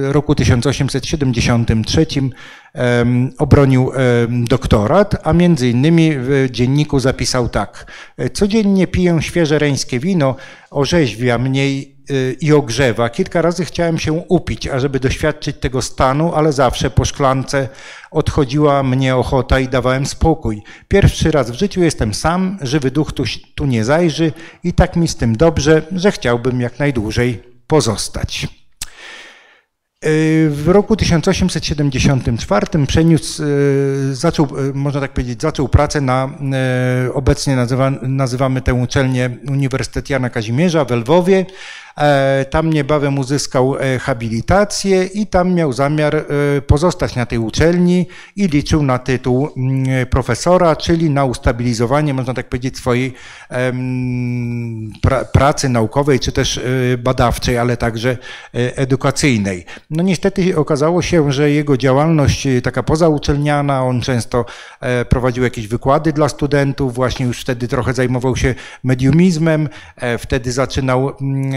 roku 0.02 0.36
1873 0.36 2.06
obronił 3.38 3.91
doktorat, 4.30 5.15
a 5.24 5.34
między 5.34 5.69
innymi 5.69 6.12
w 6.15 6.47
dzienniku 6.52 7.00
zapisał 7.00 7.50
tak. 7.50 7.91
Codziennie 8.34 8.88
piję 8.88 9.17
świeże 9.21 9.60
reńskie 9.60 10.00
wino, 10.00 10.36
orzeźwia 10.71 11.38
mniej 11.38 11.90
i 12.42 12.54
ogrzewa. 12.54 13.10
Kilka 13.10 13.42
razy 13.42 13.66
chciałem 13.66 14.00
się 14.00 14.14
upić, 14.14 14.68
ażeby 14.68 15.00
doświadczyć 15.00 15.58
tego 15.58 15.82
stanu, 15.82 16.34
ale 16.34 16.54
zawsze 16.54 16.90
po 16.90 17.06
szklance 17.06 17.70
odchodziła 18.12 18.84
mnie 18.84 19.16
ochota 19.16 19.60
i 19.60 19.68
dawałem 19.68 20.06
spokój. 20.06 20.62
Pierwszy 20.88 21.32
raz 21.32 21.52
w 21.52 21.56
życiu 21.56 21.84
jestem 21.84 22.13
sam, 22.13 22.58
żywy 22.62 22.92
duch 22.92 23.13
tu, 23.13 23.23
tu 23.56 23.65
nie 23.65 23.86
zajrzy 23.86 24.32
i 24.63 24.73
tak 24.73 24.96
mi 24.96 25.08
z 25.08 25.15
tym 25.15 25.38
dobrze, 25.38 25.82
że 25.92 26.12
chciałbym 26.12 26.62
jak 26.62 26.80
najdłużej 26.80 27.44
pozostać. 27.67 28.48
W 30.50 30.63
roku 30.67 30.96
1874 30.96 32.86
przeniósł, 32.88 33.44
zaczął, 34.12 34.48
można 34.73 35.02
tak 35.02 35.13
powiedzieć, 35.13 35.42
zaczął 35.42 35.69
pracę 35.69 36.02
na, 36.02 36.30
obecnie 37.13 37.56
nazywa, 37.56 37.92
nazywamy 38.02 38.62
tę 38.62 38.73
uczelnię 38.73 39.30
Uniwersytet 39.48 40.10
Jana 40.10 40.30
Kazimierza 40.30 40.86
w 40.86 40.92
Lwowie. 40.92 41.46
E, 41.98 42.46
tam 42.46 42.69
niebawem 42.69 43.19
uzyskał 43.19 43.75
e, 43.77 44.00
habilitację 44.00 45.06
i 45.06 45.27
tam 45.27 45.54
miał 45.54 45.73
zamiar 45.73 46.15
e, 46.15 46.25
pozostać 46.62 47.15
na 47.15 47.25
tej 47.25 47.39
uczelni 47.39 48.08
i 48.35 48.48
liczył 48.48 48.83
na 48.83 49.00
tytuł 49.00 49.50
mm, 49.58 50.08
profesora, 50.08 50.75
czyli 50.75 51.10
na 51.10 51.25
ustabilizowanie, 51.25 52.13
można 52.13 52.33
tak 52.33 52.50
powiedzieć, 52.50 52.77
swojej 52.77 53.13
pracy 55.33 55.69
naukowej 55.69 56.19
czy 56.19 56.31
też 56.31 56.60
badawczej, 56.98 57.58
ale 57.58 57.77
także 57.77 58.17
edukacyjnej. 58.54 59.65
No 59.89 60.04
niestety 60.04 60.58
okazało 60.58 61.02
się, 61.02 61.31
że 61.31 61.52
jego 61.52 61.77
działalność 61.77 62.48
taka 62.63 62.83
pozauczelniana, 62.83 63.83
on 63.83 64.02
często 64.02 64.46
prowadził 65.10 65.44
jakieś 65.44 65.67
wykłady 65.67 66.13
dla 66.13 66.29
studentów, 66.29 66.94
właśnie 66.94 67.25
już 67.25 67.42
wtedy 67.42 67.67
trochę 67.67 67.94
zajmował 67.94 68.35
się 68.35 68.56
mediumizmem, 68.83 69.69
wtedy 70.19 70.52
zaczynał 70.52 71.13
mm, 71.21 71.54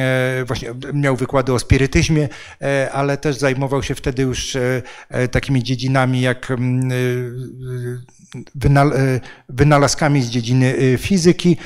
właśnie 0.46 0.74
miał 0.92 1.16
wykłady 1.16 1.52
o 1.52 1.58
spirytyzmie, 1.58 2.28
e, 2.62 2.90
ale 2.92 3.16
też 3.16 3.36
zajmował 3.36 3.82
się 3.82 3.94
wtedy 3.94 4.22
już 4.22 4.56
e, 4.56 4.82
e, 5.08 5.28
takimi 5.28 5.62
dziedzinami 5.62 6.20
jak 6.20 6.50
mm, 6.50 6.90
wynalazkami 9.48 10.22
z 10.22 10.30
dziedziny 10.30 10.74
fizyki 10.98 11.56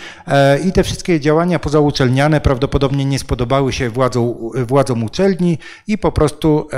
i 0.64 0.72
te 0.72 0.84
wszystkie 0.84 1.20
działania 1.20 1.58
pozauczelniane 1.58 2.40
prawdopodobnie 2.40 3.04
nie 3.04 3.18
spodobały 3.18 3.72
się 3.72 3.90
władzom, 3.90 4.34
władzom 4.54 5.04
uczelni 5.04 5.58
i 5.86 5.98
po 5.98 6.12
prostu 6.12 6.68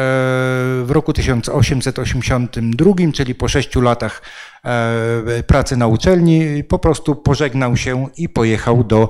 w 0.82 0.88
roku 0.88 1.12
1882, 1.12 2.93
czyli 3.14 3.34
po 3.34 3.49
sześciu 3.49 3.80
latach 3.80 4.22
E, 4.64 5.43
pracy 5.43 5.76
na 5.76 5.86
uczelni, 5.86 6.64
po 6.64 6.78
prostu 6.78 7.16
pożegnał 7.16 7.76
się 7.76 8.09
i 8.16 8.28
pojechał 8.28 8.84
do, 8.84 9.09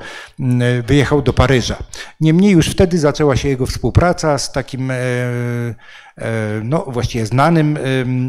wyjechał 0.87 1.22
do 1.22 1.33
Paryża. 1.33 1.76
Niemniej 2.20 2.53
już 2.53 2.66
wtedy 2.66 2.99
zaczęła 2.99 3.37
się 3.37 3.49
jego 3.49 3.66
współpraca 3.66 4.39
z 4.39 4.53
takim 4.53 4.91
e, 4.91 4.95
e, 4.95 5.74
no, 6.64 6.85
właściwie 6.89 7.27
znanym 7.27 7.79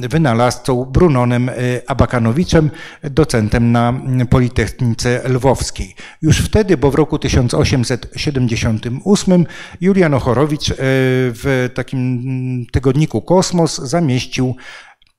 wynalazcą 0.10 0.86
Brunonem 0.86 1.52
Abakanowiczem, 1.88 2.72
docentem 3.04 3.72
na 3.72 3.94
Politechnice 4.30 5.22
Lwowskiej. 5.30 5.96
Już 6.22 6.38
wtedy, 6.38 6.78
bo 6.78 6.92
w 6.92 6.96
roku 6.96 7.20
1878 7.20 9.46
Julian 9.82 10.14
Ochorowicz 10.14 10.74
w 10.78 11.70
takim 11.74 12.66
tygodniku 12.72 13.22
Kosmos 13.22 13.78
zamieścił 13.78 14.56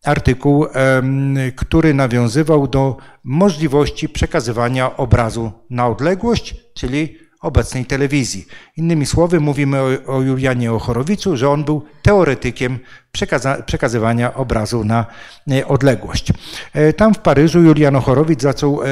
artykuł, 0.04 0.66
który 1.56 1.94
nawiązywał 1.94 2.68
do 2.68 2.96
możliwości 3.24 4.08
przekazywania 4.08 4.96
obrazu 4.96 5.52
na 5.70 5.86
odległość, 5.86 6.56
czyli 6.74 7.16
obecnej 7.42 7.84
telewizji. 7.84 8.46
Innymi 8.76 9.06
słowy, 9.06 9.40
mówimy 9.40 9.80
o, 9.80 10.14
o 10.16 10.22
Julianie 10.22 10.72
Ochorowiczu, 10.72 11.36
że 11.36 11.50
on 11.50 11.64
był 11.64 11.84
teoretykiem 12.02 12.78
przekazywania 13.66 14.34
obrazu 14.34 14.84
na 14.84 15.06
e, 15.50 15.66
odległość. 15.68 16.32
E, 16.72 16.92
tam 16.92 17.14
w 17.14 17.18
Paryżu 17.18 17.62
Julian 17.62 17.96
Ochorowicz 17.96 18.42
zaczął 18.42 18.82
e, 18.82 18.86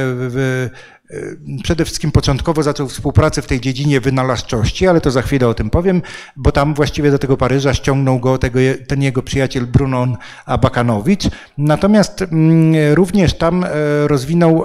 Przede 1.62 1.84
wszystkim 1.84 2.12
początkowo 2.12 2.62
zaczął 2.62 2.88
współpracę 2.88 3.42
w 3.42 3.46
tej 3.46 3.60
dziedzinie 3.60 4.00
wynalazczości, 4.00 4.88
ale 4.88 5.00
to 5.00 5.10
za 5.10 5.22
chwilę 5.22 5.48
o 5.48 5.54
tym 5.54 5.70
powiem, 5.70 6.02
bo 6.36 6.52
tam 6.52 6.74
właściwie 6.74 7.10
do 7.10 7.18
tego 7.18 7.36
Paryża 7.36 7.74
ściągnął 7.74 8.20
go 8.20 8.38
tego, 8.38 8.58
ten 8.88 9.02
jego 9.02 9.22
przyjaciel 9.22 9.66
Brunon 9.66 10.16
Abakanowicz. 10.46 11.24
Natomiast 11.58 12.22
mm, 12.22 12.94
również 12.94 13.34
tam 13.34 13.66
rozwinął 14.06 14.64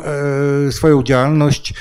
swoją 0.72 1.04
działalność 1.04 1.74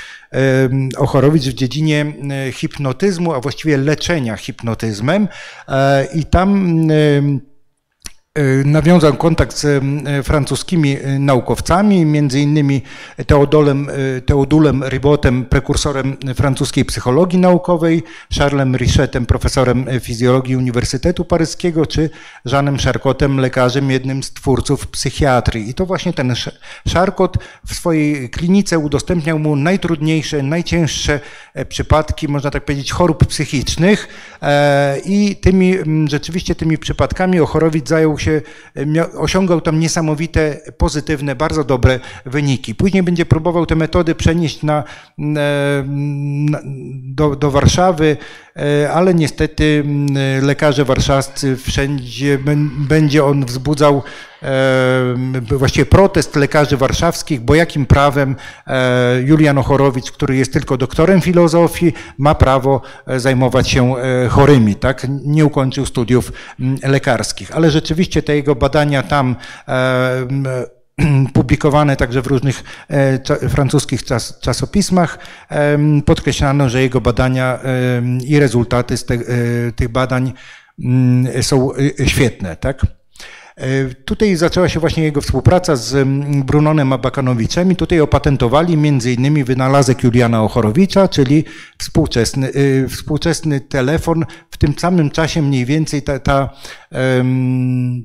Ochorowicz 0.97 1.43
w 1.43 1.53
dziedzinie 1.53 2.13
hipnotyzmu, 2.51 3.33
a 3.33 3.41
właściwie 3.41 3.77
leczenia 3.77 4.37
hipnotyzmem. 4.37 5.27
E, 5.67 6.07
I 6.13 6.25
tam 6.25 6.75
E, 6.91 7.54
nawiązał 8.65 9.13
kontakt 9.13 9.57
z 9.57 9.65
e, 9.65 10.23
francuskimi 10.23 10.97
e, 11.01 11.19
naukowcami, 11.19 12.05
między 12.05 12.39
innymi 12.39 12.81
Teodolem, 13.27 13.87
Teodulem 14.25 14.83
Ribotem, 14.89 15.45
prekursorem 15.45 16.17
francuskiej 16.35 16.85
psychologii 16.85 17.39
naukowej, 17.39 18.03
Charlesem 18.39 18.75
Richetem, 18.75 19.25
profesorem 19.25 19.85
fizjologii 19.99 20.55
Uniwersytetu 20.55 21.25
Paryskiego, 21.25 21.85
czy 21.85 22.09
Jeanem 22.45 22.77
Charcotem, 22.77 23.39
lekarzem, 23.39 23.91
jednym 23.91 24.23
z 24.23 24.33
twórców 24.33 24.87
psychiatrii. 24.87 25.69
I 25.69 25.73
to 25.73 25.85
właśnie 25.85 26.13
ten 26.13 26.33
Charcot 26.93 27.37
w 27.67 27.73
swojej 27.73 28.29
klinice 28.29 28.79
udostępniał 28.79 29.39
mu 29.39 29.55
najtrudniejsze, 29.55 30.43
najcięższe 30.43 31.19
przypadki, 31.69 32.27
można 32.27 32.51
tak 32.51 32.65
powiedzieć, 32.65 32.91
chorób 32.91 33.25
psychicznych 33.25 34.07
i 35.05 35.35
tymi, 35.35 35.75
rzeczywiście 36.07 36.55
tymi 36.55 36.77
przypadkami 36.77 37.39
Ochorowicz 37.39 37.87
zajął 37.87 38.19
się 38.19 38.24
się, 38.25 38.41
osiągał 39.17 39.61
tam 39.61 39.79
niesamowite, 39.79 40.61
pozytywne, 40.77 41.35
bardzo 41.35 41.63
dobre 41.63 41.99
wyniki. 42.25 42.75
Później 42.75 43.03
będzie 43.03 43.25
próbował 43.25 43.65
te 43.65 43.75
metody 43.75 44.15
przenieść 44.15 44.63
na, 44.63 44.83
na 45.17 46.59
do, 47.03 47.35
do 47.35 47.51
Warszawy, 47.51 48.17
e, 48.17 48.44
ale 48.93 49.13
niestety 49.13 49.83
lekarze 50.41 50.85
warszawscy 50.85 51.57
wszędzie 51.57 52.39
będzie 52.87 53.25
on 53.25 53.45
wzbudzał 53.45 54.03
właściwie 55.41 55.85
protest 55.85 56.35
lekarzy 56.35 56.77
warszawskich, 56.77 57.41
bo 57.41 57.55
jakim 57.55 57.85
prawem 57.85 58.35
e, 58.67 59.21
Julian 59.21 59.57
Ochorowicz, 59.57 60.11
który 60.11 60.35
jest 60.35 60.53
tylko 60.53 60.77
doktorem 60.77 61.21
filozofii, 61.21 61.93
ma 62.17 62.35
prawo 62.35 62.81
e, 63.07 63.19
zajmować 63.19 63.69
się 63.69 63.97
e, 63.97 64.27
chorymi, 64.27 64.75
tak? 64.75 65.07
Nie 65.09 65.45
ukończył 65.45 65.85
studiów 65.85 66.31
lekarskich, 66.83 67.55
ale 67.55 67.71
rzeczywiście 67.71 68.23
te 68.23 68.35
jego 68.35 68.55
badania 68.55 69.03
tam 69.03 69.35
publikowane 71.33 71.95
także 71.95 72.21
w 72.21 72.27
różnych 72.27 72.63
francuskich 73.49 74.03
czas, 74.03 74.39
czasopismach, 74.39 75.19
podkreślano, 76.05 76.69
że 76.69 76.81
jego 76.81 77.01
badania 77.01 77.59
i 78.25 78.39
rezultaty 78.39 78.97
z 78.97 79.05
te, 79.05 79.17
tych 79.75 79.89
badań 79.89 80.33
są 81.41 81.69
świetne. 82.05 82.55
Tak? 82.55 82.81
E, 83.55 83.89
tutaj 84.05 84.35
zaczęła 84.35 84.69
się 84.69 84.79
właśnie 84.79 85.03
jego 85.03 85.21
współpraca 85.21 85.75
z 85.75 85.95
mm, 85.95 86.43
Brunonem 86.43 86.93
Abakanowiczem 86.93 87.71
i 87.71 87.75
tutaj 87.75 87.99
opatentowali 87.99 88.77
między 88.77 89.13
innymi 89.13 89.43
wynalazek 89.43 90.03
Juliana 90.03 90.43
Ochorowicza, 90.43 91.07
czyli 91.07 91.43
współczesny, 91.77 92.51
współczesny 92.89 93.61
telefon. 93.61 94.25
W 94.51 94.57
tym 94.57 94.73
samym 94.79 95.09
czasie 95.09 95.41
mniej 95.41 95.65
więcej 95.65 96.01
ta, 96.01 96.19
ta 96.19 96.49
Mm, 96.91 98.03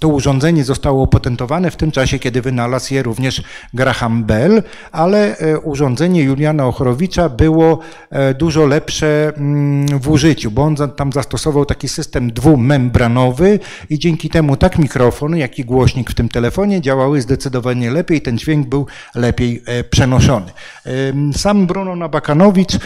to 0.00 0.08
urządzenie 0.08 0.64
zostało 0.64 1.02
opatentowane 1.02 1.70
w 1.70 1.76
tym 1.76 1.90
czasie, 1.90 2.18
kiedy 2.18 2.42
wynalazł 2.42 2.94
je 2.94 3.02
również 3.02 3.42
Graham 3.74 4.24
Bell, 4.24 4.62
ale 4.92 5.38
e, 5.38 5.58
urządzenie 5.58 6.22
Juliana 6.22 6.66
Ochorowicza 6.66 7.28
było 7.28 7.78
e, 8.10 8.34
dużo 8.34 8.66
lepsze 8.66 9.32
mm, 9.36 9.98
w 9.98 10.08
użyciu, 10.08 10.50
bo 10.50 10.62
on 10.62 10.76
tam 10.96 11.12
zastosował 11.12 11.64
taki 11.64 11.88
system 11.88 12.32
dwumembranowy 12.32 13.58
i 13.90 13.98
dzięki 13.98 14.28
temu 14.28 14.56
tak 14.56 14.78
mikrofon, 14.78 15.36
jak 15.36 15.58
i 15.58 15.64
głośnik 15.64 16.10
w 16.10 16.14
tym 16.14 16.28
telefonie 16.28 16.80
działały 16.80 17.20
zdecydowanie 17.20 17.90
lepiej, 17.90 18.22
ten 18.22 18.38
dźwięk 18.38 18.66
był 18.66 18.86
lepiej 19.14 19.62
e, 19.66 19.84
przenoszony. 19.84 20.46
Sam 21.32 21.66
Bruno 21.66 21.96
Nabakanowicz, 21.96 22.78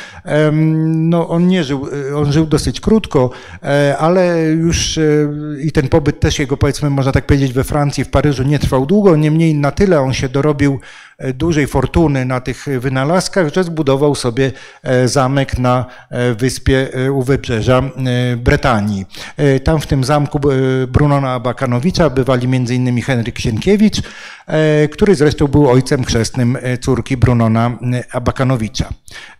no 0.85 1.29
on 1.29 1.49
nie 1.49 1.65
żył, 1.65 1.89
on 2.17 2.33
żył 2.33 2.47
dosyć 2.47 2.81
krótko, 2.81 3.31
ale 3.99 4.43
już 4.43 4.99
i 5.63 5.73
ten 5.73 5.89
pobyt 5.89 6.21
też 6.21 6.39
jego 6.39 6.54
powiedzmy, 6.57 6.91
można 6.91 7.13
tak 7.13 7.27
powiedzieć, 7.27 7.53
we 7.53 7.65
Francji, 7.65 8.05
w 8.05 8.11
Paryżu 8.11 8.43
nie 8.43 8.59
trwał 8.59 8.87
długo, 8.87 9.17
niemniej 9.17 9.55
na 9.55 9.71
tyle 9.71 10.01
on 10.01 10.15
się 10.15 10.29
dorobił 10.29 10.81
dużej 11.33 11.67
fortuny 11.67 12.25
na 12.25 12.41
tych 12.41 12.67
wynalazkach, 12.81 13.55
że 13.55 13.65
zbudował 13.65 14.15
sobie 14.15 14.53
e, 14.83 15.09
zamek 15.09 15.59
na 15.59 15.87
e, 16.11 16.35
wyspie 16.35 16.89
u 17.13 17.23
wybrzeża 17.23 17.83
Bretanii. 18.37 19.07
Tam 19.65 19.81
w 19.81 19.87
tym 19.87 20.05
zamku 20.05 20.41
Brunona 20.89 21.41
Bakanowicza 21.41 22.11
bywali 22.11 22.47
m.in. 22.47 23.03
Henryk 23.03 23.39
Sienkiewicz, 23.39 24.03
który 24.93 25.15
zresztą 25.15 25.49
był 25.49 25.71
ojcem 25.71 26.05
chrzestnym 26.05 26.59
córki 26.81 27.17
Brunona 27.17 27.79
Abakanowicza. 28.13 28.89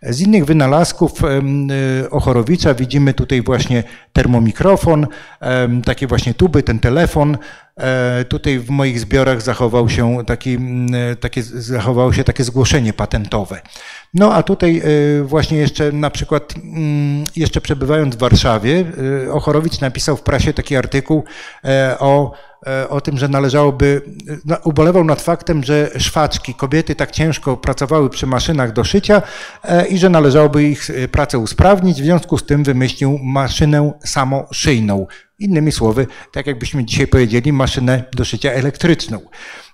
Z 0.01 0.21
innych 0.21 0.45
wynalazków 0.45 1.11
Ochorowicza 2.11 2.73
widzimy 2.73 3.13
tutaj 3.13 3.41
właśnie 3.41 3.83
termomikrofon, 4.13 5.07
takie 5.85 6.07
właśnie 6.07 6.33
tuby, 6.33 6.63
ten 6.63 6.79
telefon, 6.79 7.37
E, 7.37 7.64
tutaj 8.29 8.59
w 8.59 8.69
moich 8.69 8.99
zbiorach 8.99 9.41
zachował 9.41 9.89
się 9.89 10.17
taki, 10.25 10.57
takie, 11.19 11.43
zachowało 11.43 12.13
się 12.13 12.23
takie 12.23 12.43
zgłoszenie 12.43 12.93
patentowe. 12.93 13.61
No 14.15 14.33
a 14.33 14.43
tutaj 14.43 14.81
właśnie 15.23 15.57
jeszcze 15.57 15.91
na 15.91 16.09
przykład, 16.09 16.53
mm, 16.63 17.25
jeszcze 17.35 17.61
przebywając 17.61 18.15
w 18.15 18.19
Warszawie, 18.19 18.85
Ochorowicz 19.31 19.81
napisał 19.81 20.17
w 20.17 20.21
prasie 20.21 20.53
taki 20.53 20.75
artykuł 20.75 21.23
o 21.99 22.31
E, 22.67 22.89
o 22.89 23.01
tym, 23.01 23.17
że 23.17 23.27
należałoby, 23.27 24.01
ubolewał 24.63 25.03
nad 25.03 25.21
faktem, 25.21 25.63
że 25.63 25.91
szwaczki, 25.97 26.53
kobiety 26.53 26.95
tak 26.95 27.11
ciężko 27.11 27.57
pracowały 27.57 28.09
przy 28.09 28.27
maszynach 28.27 28.73
do 28.73 28.83
szycia 28.83 29.21
e, 29.63 29.87
i 29.87 29.97
że 29.97 30.09
należałoby 30.09 30.63
ich 30.63 30.89
e, 30.89 31.07
pracę 31.07 31.39
usprawnić. 31.39 32.01
W 32.01 32.03
związku 32.03 32.37
z 32.37 32.45
tym 32.45 32.63
wymyślił 32.63 33.19
maszynę 33.23 33.91
samoszyjną. 34.05 35.07
Innymi 35.39 35.71
słowy, 35.71 36.07
tak 36.31 36.47
jakbyśmy 36.47 36.85
dzisiaj 36.85 37.07
powiedzieli, 37.07 37.53
maszynę 37.53 38.03
do 38.13 38.25
szycia 38.25 38.51
elektryczną. 38.51 39.19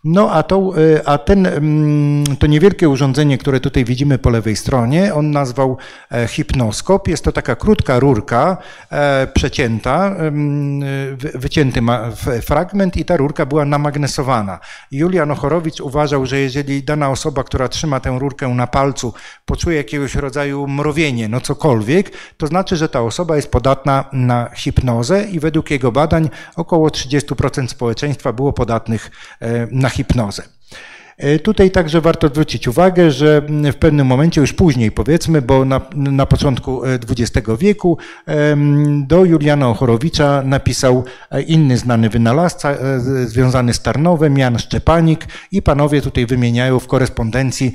No 0.03 0.31
a, 0.31 0.43
to, 0.43 0.73
y, 0.77 1.05
a 1.05 1.17
ten, 1.17 1.45
mm, 1.45 2.37
to 2.37 2.47
niewielkie 2.47 2.89
urządzenie, 2.89 3.37
które 3.37 3.59
tutaj 3.59 3.85
widzimy 3.85 4.17
po 4.17 4.29
lewej 4.29 4.55
stronie, 4.55 5.13
on 5.13 5.31
nazwał 5.31 5.77
e, 6.11 6.27
hipnoskop. 6.27 7.07
Jest 7.07 7.23
to 7.23 7.31
taka 7.31 7.55
krótka 7.55 7.99
rurka 7.99 8.57
e, 8.89 9.27
przecięta, 9.27 10.15
wycięty 11.33 11.81
fragment 12.41 12.97
i 12.97 13.05
ta 13.05 13.17
rurka 13.17 13.45
była 13.45 13.65
namagnesowana. 13.65 14.59
Julian 14.91 15.31
Ochorowicz 15.31 15.79
uważał, 15.79 16.25
że 16.25 16.39
jeżeli 16.39 16.83
dana 16.83 17.09
osoba, 17.09 17.43
która 17.43 17.67
trzyma 17.67 17.99
tę 17.99 18.19
rurkę 18.19 18.47
na 18.47 18.67
palcu, 18.67 19.13
poczuje 19.45 19.77
jakiegoś 19.77 20.15
rodzaju 20.15 20.67
mrowienie, 20.67 21.29
no 21.29 21.41
cokolwiek, 21.41 22.11
to 22.37 22.47
znaczy, 22.47 22.75
że 22.75 22.89
ta 22.89 23.01
osoba 23.01 23.35
jest 23.35 23.51
podatna 23.51 24.05
na 24.13 24.49
hipnozę 24.55 25.23
i 25.23 25.39
według 25.39 25.71
jego 25.71 25.91
badań 25.91 26.29
około 26.55 26.87
30% 26.87 27.67
społeczeństwa 27.67 28.33
było 28.33 28.53
podatnych 28.53 29.11
e, 29.39 29.67
na 29.71 29.90
hipnozę. 29.91 30.43
E, 31.21 31.39
tutaj 31.39 31.71
także 31.71 32.01
warto 32.01 32.27
zwrócić 32.27 32.67
uwagę, 32.67 33.11
że 33.11 33.41
w 33.71 33.75
pewnym 33.75 34.07
momencie, 34.07 34.41
już 34.41 34.53
później 34.53 34.91
powiedzmy, 34.91 35.41
bo 35.41 35.65
na, 35.65 35.81
na 35.95 36.25
początku 36.25 36.81
XX 36.85 37.49
e, 37.49 37.57
wieku 37.57 37.97
do 39.07 39.25
Juliana 39.25 39.69
Ochorowicza 39.69 40.41
napisał 40.45 41.03
e, 41.31 41.41
inny 41.41 41.77
znany 41.77 42.09
wynalazca 42.09 42.77
związany 43.25 43.73
z 43.73 43.81
Tarnowem, 43.81 44.37
Jan 44.37 44.59
Szczepanik 44.59 45.27
i 45.51 45.61
panowie 45.61 46.01
tutaj 46.01 46.25
wymieniają 46.25 46.79
w 46.79 46.87
korespondencji 46.87 47.73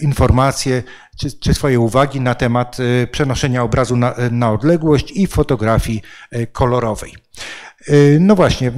informacje 0.00 0.82
czy, 1.16 1.38
czy 1.40 1.54
swoje 1.54 1.80
uwagi 1.80 2.20
na 2.20 2.34
temat 2.34 2.76
przenoszenia 3.10 3.62
obrazu 3.62 3.96
na, 3.96 4.14
na 4.30 4.52
odległość 4.52 5.12
i 5.14 5.26
fotografii 5.26 6.02
kolorowej. 6.52 7.14
No 8.20 8.34
właśnie, 8.34 8.72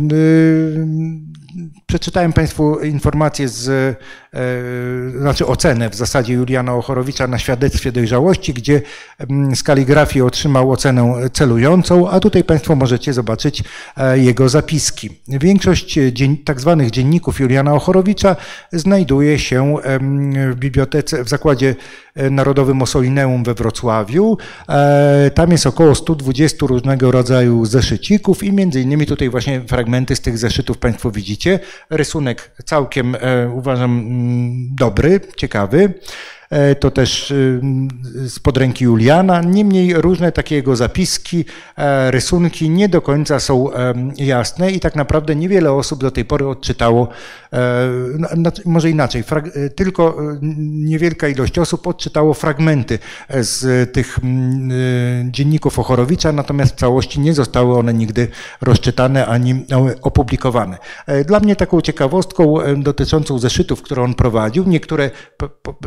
przeczytałem 1.86 2.32
Państwu 2.32 2.80
informację 2.80 3.48
z 3.48 3.96
E, 4.36 5.20
znaczy 5.20 5.46
ocenę 5.46 5.90
w 5.90 5.94
zasadzie 5.94 6.34
Juliana 6.34 6.74
Ochorowicza 6.74 7.26
na 7.26 7.38
świadectwie 7.38 7.92
dojrzałości, 7.92 8.54
gdzie 8.54 8.82
z 9.54 9.62
kaligrafii 9.62 10.22
otrzymał 10.22 10.72
ocenę 10.72 11.14
celującą, 11.32 12.11
a 12.11 12.20
tutaj 12.20 12.44
Państwo 12.44 12.76
możecie 12.76 13.12
zobaczyć 13.12 13.64
e, 13.96 14.18
jego 14.18 14.48
zapiski. 14.48 15.11
Większość 15.28 15.98
tak 16.44 16.61
zwanych 16.61 16.90
dzienników 16.90 17.40
Juliana 17.40 17.74
Ochorowicza 17.74 18.36
znajduje 18.72 19.38
się 19.38 19.76
w 20.50 20.54
bibliotece, 20.57 21.24
w 21.24 21.28
Zakładzie 21.28 21.74
e, 22.14 22.30
Narodowym 22.30 22.82
Ossolineum 22.82 23.44
we 23.44 23.54
Wrocławiu. 23.54 24.38
Tam 25.34 25.52
jest 25.52 25.66
około 25.66 25.94
120 25.94 26.66
różnego 26.66 27.11
rodzaju 27.11 27.66
zeszycików 27.66 28.42
i 28.42 28.52
między 28.52 28.80
innymi 28.80 29.07
tutaj 29.07 29.28
właśnie 29.28 29.61
fragmenty 29.61 30.16
z 30.16 30.20
tych 30.20 30.38
zeszytów 30.38 30.78
Państwo 30.78 31.11
widzicie. 31.11 31.45
Rysunek 31.90 32.51
całkiem 32.64 33.16
uważam 33.55 34.05
dobry, 34.70 35.20
ciekawy. 35.36 35.94
E, 36.51 36.74
to 36.74 36.90
też 36.90 37.34
spod 38.28 38.57
y, 38.57 38.61
ręki 38.61 38.84
Juliana. 38.84 39.40
Niemniej 39.40 39.94
różne 39.94 40.32
takiego 40.32 40.76
zapiski, 40.76 41.44
e, 41.78 42.11
rysunki 42.11 42.70
nie 42.70 42.88
do 42.88 43.03
końca 43.03 43.40
są 43.40 43.70
jasne 44.16 44.70
i 44.70 44.80
tak 44.80 44.97
naprawdę 44.97 45.36
niewiele 45.36 45.72
osób 45.72 46.01
do 46.01 46.11
tej 46.11 46.24
pory 46.24 46.49
odczytało, 46.49 47.09
e, 47.53 47.59
może 48.64 48.90
inaczej, 48.90 49.24
tylko 49.76 50.16
niewielka 50.72 51.28
ilość 51.28 51.59
osób 51.59 51.86
odczytało 51.86 52.34
fragmenty 52.34 52.99
z 53.30 53.92
tych 53.92 54.18
dzienników 55.24 55.78
Ochorowicza, 55.78 56.32
natomiast 56.32 56.74
w 56.74 56.78
całości 56.78 57.20
nie 57.20 57.34
zostały 57.34 57.78
one 57.78 57.94
nigdy 57.94 58.28
rozczytane 58.61 59.26
ani 59.26 59.64
opublikowane. 60.03 60.78
Dla 61.26 61.40
mnie 61.40 61.57
taką 61.57 61.80
ciekawostką 61.80 62.55
dotyczącą 62.76 63.38
zeszytów, 63.38 63.82
które 63.82 64.03
on 64.03 64.14
prowadził, 64.14 64.64
niektóre 64.64 65.11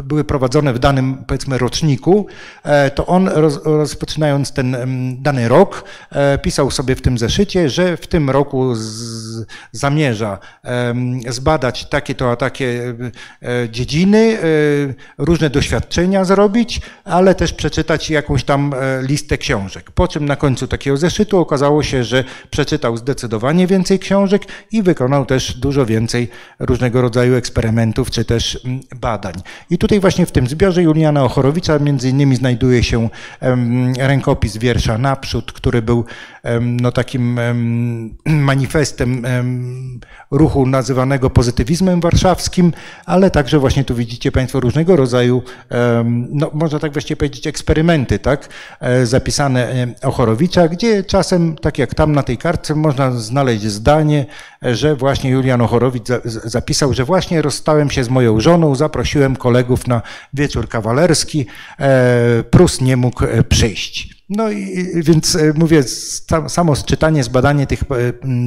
były 0.03 0.24
prowadzone 0.24 0.49
prowadzone 0.50 0.74
w 0.74 0.80
danym, 0.80 1.24
powiedzmy, 1.28 1.58
roczniku, 1.58 2.28
e, 2.64 2.91
to 2.91 3.06
on 3.06 3.30
rozpoczynając 3.64 4.54
ten 4.54 4.78
dany 5.22 5.47
rok, 5.47 5.84
e, 6.12 6.38
pisał 6.38 6.72
sobie 6.72 6.95
w 6.95 7.02
tym 7.02 7.18
zeszycie, 7.18 7.70
że 7.70 7.97
w 7.97 8.08
tym 8.08 8.30
roku 8.30 8.76
z, 8.76 9.45
zamierza 9.72 10.38
zbadać 11.30 11.89
takie 11.89 12.16
to 12.16 12.32
a 12.32 12.36
takie 12.36 12.95
e, 13.41 13.70
dziedziny, 13.70 14.38
różne 15.18 15.50
doświadczenia 15.50 16.26
zrobić, 16.26 16.82
ale 17.04 17.36
też 17.36 17.54
przeczytać 17.54 18.10
jakąś 18.10 18.43
tam 18.43 18.74
listę 19.02 19.38
książek. 19.38 19.91
Po 19.91 20.08
czym 20.08 20.26
na 20.26 20.36
końcu 20.36 20.68
takiego 20.68 20.97
zeszytu 20.97 21.38
okazało 21.38 21.84
się, 21.84 22.04
że 22.04 22.24
przeczytał 22.50 22.97
zdecydowanie 22.97 23.68
więcej 23.68 24.00
książek 24.00 24.41
i 24.72 24.84
wykonał 24.84 25.26
też 25.26 25.58
dużo 25.58 25.86
więcej 25.86 26.30
różnego 26.60 27.02
rodzaju 27.02 27.36
eksperymentów 27.36 28.12
czy 28.12 28.26
też 28.26 28.60
badań. 28.95 29.34
I 29.70 29.78
tutaj 29.78 30.00
właśnie 30.00 30.26
w 30.26 30.32
tym 30.32 30.39
tym 30.40 30.48
zbiorze 30.48 30.84
Juliana 30.84 31.24
Ochorowicza 31.24 31.80
między 31.80 32.10
innymi 32.10 32.36
znajduje 32.36 32.84
się 32.84 33.10
rękopis 33.98 34.58
wiersza 34.58 34.98
Naprzód, 34.98 35.52
który 35.52 35.82
był 35.82 36.06
no, 36.62 36.92
takim 36.92 37.40
manifestem 38.26 39.26
ruchu 40.32 40.66
nazywanego 40.66 41.30
pozytywizmem 41.30 42.02
warszawskim, 42.02 42.74
ale 43.06 43.32
także 43.32 43.60
właśnie 43.60 43.84
tu 43.84 43.96
widzicie 43.96 44.32
Państwo 44.32 44.60
różnego 44.60 44.96
rodzaju, 44.96 45.42
no, 46.30 46.52
można 46.54 46.80
tak 46.80 46.92
właściwie 46.92 47.18
powiedzieć, 47.18 47.48
eksperymenty, 47.48 48.20
tak, 48.20 48.50
e, 48.80 49.06
zapisane 49.06 49.88
Ochorowicza, 50.04 50.68
gdzie 50.68 51.04
czasem, 51.04 51.56
tak 51.56 51.78
jak 51.78 51.96
tam 51.96 52.12
na 52.12 52.24
tej 52.24 52.38
kartce, 52.38 52.76
można 52.76 53.12
znaleźć 53.12 53.64
zdanie, 53.64 54.26
że 54.62 54.96
właśnie 54.96 55.30
Julian 55.30 55.62
Ochorowicz 55.62 56.08
zapisał, 56.26 56.94
że 56.94 57.04
właśnie 57.04 57.42
rozstałem 57.42 57.90
się 57.90 58.04
z 58.04 58.10
moją 58.10 58.40
żoną, 58.40 58.76
zaprosiłem 58.76 59.36
kolegów 59.36 59.88
na 59.88 60.02
wieczór 60.34 60.69
kawalerski, 60.69 61.45
e, 61.80 62.43
Prus 62.43 62.82
nie 62.82 62.97
mógł 62.97 63.25
e, 63.25 63.43
przyjść. 63.43 64.19
No 64.30 64.51
i 64.51 64.91
więc 64.95 65.36
e, 65.36 65.53
mówię, 65.55 65.84
samo 66.47 66.75
czytanie, 66.75 67.23
zbadanie 67.23 67.67
tych 67.67 67.84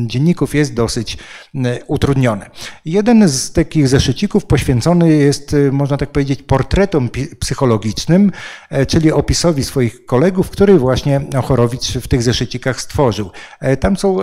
dzienników 0.06 0.54
jest 0.54 0.74
dosyć 0.74 1.18
utrudnione. 1.86 2.50
Jeden 2.84 3.28
z 3.28 3.52
takich 3.52 3.88
zeszycików 3.88 4.46
poświęcony 4.46 5.16
jest, 5.16 5.56
można 5.72 5.96
tak 5.96 6.10
powiedzieć, 6.10 6.42
portretom 6.42 7.10
psychologicznym, 7.38 8.32
czyli 8.88 9.12
opisowi 9.12 9.64
swoich 9.64 10.06
kolegów, 10.06 10.50
który 10.50 10.78
właśnie 10.78 11.20
Ochorowicz 11.38 11.92
w 11.92 12.08
tych 12.08 12.22
zeszycikach 12.22 12.80
stworzył. 12.80 13.30
Tam 13.80 13.96
są 13.96 14.18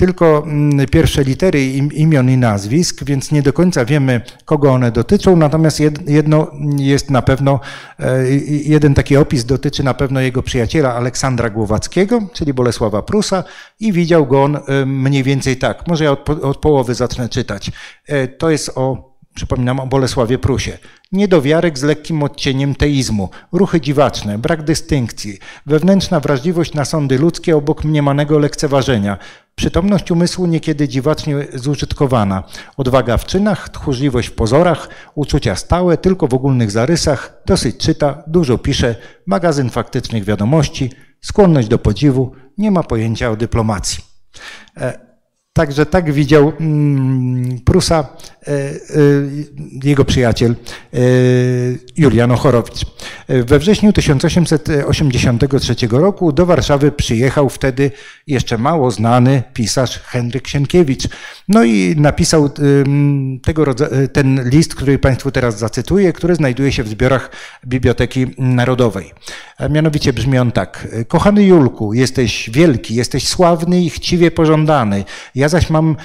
tylko 0.00 0.46
pierwsze 0.90 1.24
litery 1.24 1.66
imion 1.72 2.30
i 2.30 2.36
nazwisk, 2.36 3.04
więc 3.04 3.32
nie 3.32 3.42
do 3.42 3.52
końca 3.52 3.84
wiemy, 3.84 4.20
kogo 4.44 4.72
one 4.72 4.92
dotyczą, 4.92 5.36
natomiast 5.36 5.80
jedno 6.06 6.50
jest 6.76 7.10
na 7.10 7.22
pewno, 7.22 7.60
jeden 8.48 8.94
taki 8.94 9.16
opis 9.16 9.44
dotyczy 9.44 9.82
na 9.82 9.94
pewno 9.94 10.20
jego 10.20 10.42
przyjaciela 10.42 10.94
Aleksandra 10.94 11.50
Głowackiego, 11.50 12.22
czyli 12.32 12.54
Bolesława 12.54 13.02
Prusa 13.02 13.44
i 13.80 13.92
widział 13.92 14.26
go 14.26 14.42
on 14.42 14.56
e, 14.56 14.86
mniej 14.86 15.22
więcej 15.22 15.56
tak. 15.56 15.88
Może 15.88 16.04
ja 16.04 16.10
od, 16.10 16.28
od 16.28 16.56
połowy 16.56 16.94
zacznę 16.94 17.28
czytać. 17.28 17.70
E, 18.06 18.28
to 18.28 18.50
jest 18.50 18.70
o 18.74 19.09
przypominam 19.34 19.80
o 19.80 19.86
Bolesławie 19.86 20.38
Prusie. 20.38 20.78
Niedowiarek 21.12 21.78
z 21.78 21.82
lekkim 21.82 22.22
odcieniem 22.22 22.74
teizmu, 22.74 23.30
ruchy 23.52 23.80
dziwaczne, 23.80 24.38
brak 24.38 24.62
dystynkcji, 24.62 25.38
wewnętrzna 25.66 26.20
wrażliwość 26.20 26.74
na 26.74 26.84
sądy 26.84 27.18
ludzkie 27.18 27.56
obok 27.56 27.84
mniemanego 27.84 28.38
lekceważenia, 28.38 29.18
przytomność 29.54 30.10
umysłu 30.10 30.46
niekiedy 30.46 30.88
dziwacznie 30.88 31.46
zużytkowana, 31.54 32.42
odwaga 32.76 33.16
w 33.16 33.26
czynach, 33.26 33.68
tchórzliwość 33.68 34.28
w 34.28 34.32
pozorach, 34.32 34.88
uczucia 35.14 35.56
stałe, 35.56 35.98
tylko 35.98 36.28
w 36.28 36.34
ogólnych 36.34 36.70
zarysach, 36.70 37.42
dosyć 37.46 37.76
czyta, 37.76 38.22
dużo 38.26 38.58
pisze, 38.58 38.96
magazyn 39.26 39.70
faktycznych 39.70 40.24
wiadomości, 40.24 40.90
skłonność 41.20 41.68
do 41.68 41.78
podziwu, 41.78 42.32
nie 42.58 42.70
ma 42.70 42.82
pojęcia 42.82 43.30
o 43.30 43.36
dyplomacji. 43.36 44.04
Także 45.52 45.86
tak 45.86 46.12
widział 46.12 46.52
mm, 46.60 47.60
Prusa 47.64 47.98
e, 47.98 48.52
e, 48.52 48.72
jego 49.82 50.04
przyjaciel 50.04 50.50
e, 50.50 50.98
Julian 51.96 52.30
Ochorowicz. 52.32 52.86
We 53.28 53.58
wrześniu 53.58 53.92
1883 53.92 55.74
roku 55.90 56.32
do 56.32 56.46
Warszawy 56.46 56.92
przyjechał 56.92 57.48
wtedy 57.48 57.90
jeszcze 58.26 58.58
mało 58.58 58.90
znany 58.90 59.42
pisarz 59.54 59.98
Henryk 59.98 60.48
Sienkiewicz. 60.48 61.08
No 61.48 61.64
i 61.64 61.94
napisał 61.98 62.50
tego 63.42 63.64
ten 64.12 64.48
list, 64.48 64.74
który 64.74 64.98
Państwu 64.98 65.30
teraz 65.30 65.58
zacytuję, 65.58 66.12
który 66.12 66.34
znajduje 66.34 66.72
się 66.72 66.82
w 66.82 66.88
zbiorach 66.88 67.30
Biblioteki 67.66 68.26
Narodowej. 68.38 69.12
A 69.58 69.68
mianowicie 69.68 70.12
brzmi 70.12 70.38
on 70.38 70.52
tak. 70.52 70.88
Kochany 71.08 71.44
Julku, 71.44 71.94
jesteś 71.94 72.50
wielki, 72.50 72.94
jesteś 72.94 73.28
sławny 73.28 73.82
i 73.82 73.90
chciwie 73.90 74.30
pożądany. 74.30 75.04
Ja 75.40 75.48
zaś 75.48 75.70
mam 75.70 75.96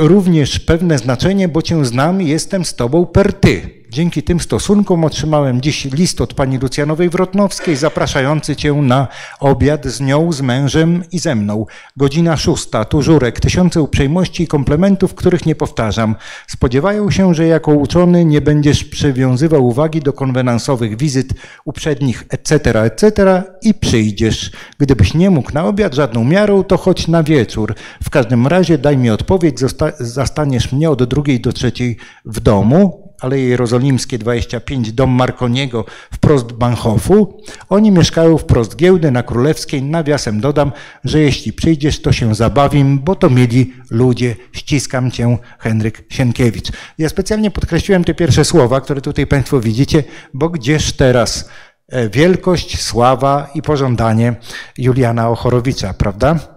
również 0.00 0.60
pewne 0.60 0.98
znaczenie, 0.98 1.48
bo 1.48 1.62
cię 1.62 1.84
znam 1.84 2.22
i 2.22 2.28
jestem 2.28 2.64
z 2.64 2.74
tobą 2.74 3.06
per 3.06 3.32
ty. 3.32 3.83
Dzięki 3.90 4.22
tym 4.22 4.40
stosunkom 4.40 5.04
otrzymałem 5.04 5.60
dziś 5.60 5.84
list 5.84 6.20
od 6.20 6.34
pani 6.34 6.58
Lucjanowej 6.58 7.10
Wrotnowskiej 7.10 7.76
zapraszający 7.76 8.56
cię 8.56 8.72
na 8.72 9.08
obiad 9.40 9.86
z 9.86 10.00
nią, 10.00 10.32
z 10.32 10.40
mężem 10.40 11.02
i 11.12 11.18
ze 11.18 11.34
mną. 11.34 11.66
Godzina 11.96 12.36
szósta, 12.36 12.84
tu 12.84 13.02
Żurek, 13.02 13.40
tysiące 13.40 13.82
uprzejmości 13.82 14.42
i 14.42 14.46
komplementów, 14.46 15.14
których 15.14 15.46
nie 15.46 15.54
powtarzam. 15.54 16.14
Spodziewają 16.46 17.10
się, 17.10 17.34
że 17.34 17.46
jako 17.46 17.72
uczony 17.72 18.24
nie 18.24 18.40
będziesz 18.40 18.84
przywiązywał 18.84 19.66
uwagi 19.66 20.00
do 20.00 20.12
konwenansowych 20.12 20.96
wizyt 20.96 21.34
uprzednich, 21.64 22.24
etc., 22.28 22.82
etc. 22.82 23.42
i 23.62 23.74
przyjdziesz. 23.74 24.50
Gdybyś 24.78 25.14
nie 25.14 25.30
mógł 25.30 25.52
na 25.52 25.64
obiad 25.64 25.94
żadną 25.94 26.24
miarą, 26.24 26.64
to 26.64 26.76
choć 26.76 27.08
na 27.08 27.22
wieczór. 27.22 27.74
W 28.04 28.10
każdym 28.10 28.46
razie 28.46 28.78
daj 28.78 28.98
mi 28.98 29.10
odpowiedź, 29.10 29.60
zastaniesz 29.98 30.72
mnie 30.72 30.90
od 30.90 31.04
drugiej 31.04 31.40
do 31.40 31.52
trzeciej 31.52 31.96
w 32.24 32.40
domu, 32.40 33.03
Aleje 33.24 33.48
Jerozolimskie 33.48 34.18
25, 34.18 34.92
dom 34.92 35.10
Marconiego 35.10 35.84
wprost 36.12 36.52
Banhofu. 36.52 37.40
Oni 37.68 37.90
mieszkają 37.90 38.38
wprost 38.38 38.76
giełdy 38.76 39.10
na 39.10 39.22
Królewskiej. 39.22 39.82
Nawiasem 39.82 40.40
dodam, 40.40 40.72
że 41.04 41.20
jeśli 41.20 41.52
przyjdziesz, 41.52 42.02
to 42.02 42.12
się 42.12 42.34
zabawim, 42.34 42.98
bo 42.98 43.14
to 43.16 43.30
mieli 43.30 43.72
ludzie. 43.90 44.36
Ściskam 44.52 45.10
cię, 45.10 45.38
Henryk 45.58 46.04
Sienkiewicz. 46.08 46.68
Ja 46.98 47.08
specjalnie 47.08 47.50
podkreśliłem 47.50 48.04
te 48.04 48.14
pierwsze 48.14 48.44
słowa, 48.44 48.80
które 48.80 49.00
tutaj 49.00 49.26
Państwo 49.26 49.60
widzicie, 49.60 50.04
bo 50.34 50.48
gdzież 50.48 50.92
teraz 50.92 51.48
e, 51.88 52.08
wielkość, 52.08 52.82
sława 52.82 53.50
i 53.54 53.62
pożądanie 53.62 54.34
Juliana 54.78 55.28
Ochorowicza, 55.28 55.94
prawda? 55.94 56.53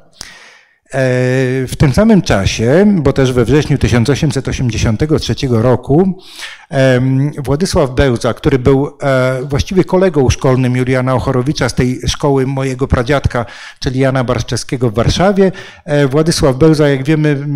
E, 0.94 1.00
w 1.68 1.76
tym 1.78 1.94
samym 1.94 2.22
czasie, 2.22 2.86
bo 2.98 3.14
też 3.14 3.32
we 3.32 3.46
wrześniu 3.46 3.78
1883 3.78 5.36
roku, 5.50 6.22
Władysław 7.44 7.92
Bełza, 7.92 8.34
który 8.34 8.60
był 8.60 8.98
e, 9.02 9.40
właściwie 9.44 9.84
kolegą 9.84 10.30
szkolnym 10.30 10.78
Juliana 10.78 11.16
Ochorowicza 11.16 11.70
z 11.70 11.76
tej 11.76 12.00
szkoły 12.08 12.48
mojego 12.48 12.88
pradziadka, 12.88 13.46
czyli 13.80 14.00
Jana 14.00 14.24
Barszczewskiego 14.24 14.90
w 14.90 14.94
Warszawie, 14.94 15.52
e, 15.86 16.08
Władysław 16.08 16.56
Bełza, 16.56 16.90
jak 16.90 17.04
wiemy, 17.04 17.48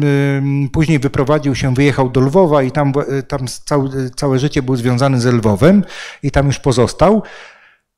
później 0.74 1.00
wyprowadził 1.00 1.56
się, 1.56 1.74
wyjechał 1.74 2.10
do 2.10 2.22
Lwowa 2.22 2.64
i 2.64 2.72
tam, 2.72 2.94
tam 3.28 3.48
całe, 3.66 3.90
całe 4.16 4.40
życie 4.40 4.62
był 4.62 4.76
związany 4.76 5.22
z 5.22 5.26
Lwowem 5.26 5.84
i 6.24 6.32
tam 6.32 6.46
już 6.46 6.60
pozostał. 6.60 7.24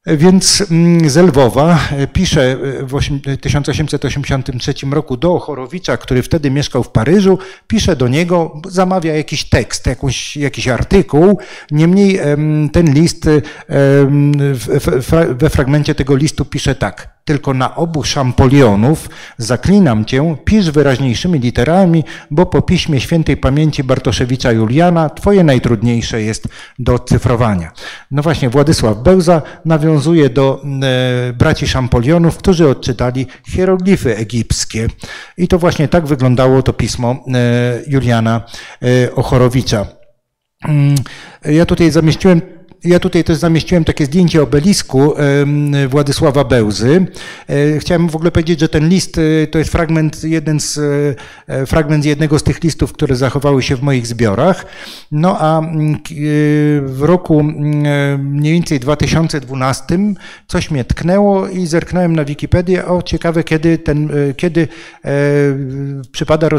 Więc 0.06 0.64
mm, 0.72 1.10
z 1.10 1.18
Lwowa 1.18 1.80
e, 1.92 2.08
pisze 2.08 2.52
e, 2.52 2.58
w 2.84 3.00
1883 3.42 4.74
roku 4.92 5.18
do 5.18 5.34
Ochorowicza, 5.34 5.98
który 5.98 6.24
wtedy 6.24 6.52
mieszkał 6.52 6.84
w 6.84 6.90
Paryżu, 6.90 7.40
pisze 7.68 7.96
do 7.96 8.08
niego, 8.08 8.62
zamawia 8.68 9.16
jakiś 9.16 9.50
tekst, 9.50 9.88
jakąś, 9.88 10.38
jakiś 10.38 10.68
artykuł. 10.68 11.38
Niemniej 11.72 12.20
ten 12.72 12.94
list, 12.94 13.30
we 15.30 15.50
fragmencie 15.50 15.96
tego 15.96 16.16
listu 16.16 16.46
pisze 16.46 16.76
tak 16.76 17.23
tylko 17.26 17.54
na 17.54 17.76
obu 17.76 18.04
szampolionów 18.04 19.10
zaklinam 19.38 20.06
cię, 20.06 20.36
pisz 20.46 20.72
wyraźniejszymi 20.72 21.40
literami, 21.40 22.04
bo 22.32 22.46
po 22.46 22.62
piśmie 22.62 23.02
świętej 23.02 23.38
pamięci 23.38 23.84
Bartoszewicza 23.84 24.52
Juliana 24.52 25.10
twoje 25.10 25.44
najtrudniejsze 25.44 26.22
jest 26.22 26.48
do 26.80 27.00
cyfrowania. 27.00 27.72
No 28.12 28.22
właśnie, 28.22 28.50
Władysław 28.50 28.98
Bełza 28.98 29.42
nawiązuje 29.66 30.30
do 30.30 30.64
e, 30.64 31.34
braci 31.34 31.68
szampolionów, 31.68 32.38
którzy 32.38 32.70
odczytali 32.70 33.28
hieroglify 33.48 34.18
egipskie. 34.18 34.88
I 35.38 35.48
to 35.48 35.60
właśnie 35.60 35.88
tak 35.88 36.06
wyglądało 36.06 36.64
to 36.64 36.74
pismo 36.74 37.12
e, 37.34 37.82
Juliana 37.88 38.42
e, 38.82 39.16
Ochorowicza. 39.16 39.86
Mm, 40.68 40.96
ja 41.46 41.66
tutaj 41.66 41.92
zamieściłem 41.92 42.42
ja 42.84 43.00
tutaj 43.00 43.24
też 43.24 43.38
zamieściłem 43.38 43.84
takie 43.84 44.06
zdjęcie 44.06 44.44
obelisku 44.44 45.14
Władysława 45.90 46.44
Bełzy. 46.44 47.06
E, 47.50 47.80
chciałem 47.80 48.10
w 48.10 48.16
ogóle 48.16 48.32
powiedzieć, 48.32 48.60
że 48.60 48.70
ten 48.70 48.90
list 48.90 49.18
e, 49.18 49.48
to 49.48 49.60
jest 49.60 49.72
fragment, 49.72 50.24
jeden 50.24 50.60
z, 50.60 50.78
e, 51.48 51.66
fragment 51.66 52.06
jednego 52.06 52.40
z 52.40 52.44
tych 52.44 52.64
listów, 52.64 52.94
które 52.94 53.16
zachowały 53.16 53.64
się 53.64 53.76
w 53.76 53.82
moich 53.82 54.08
zbiorach. 54.08 54.66
No 55.12 55.38
a 55.40 55.60
mm, 55.60 55.98
w 56.86 57.02
roku 57.02 57.40
mm, 57.40 58.32
mniej 58.32 58.54
więcej 58.54 58.80
2012 58.80 59.86
coś 60.48 60.72
mnie 60.72 60.84
tknęło 60.84 61.48
i 61.48 61.68
zerknąłem 61.68 62.16
na 62.16 62.26
Wikipedię. 62.26 62.86
O, 62.86 63.02
ciekawe, 63.02 63.44
kiedy, 63.44 63.78
ten, 63.78 64.10
kiedy 64.38 64.68
przypada 66.12 66.50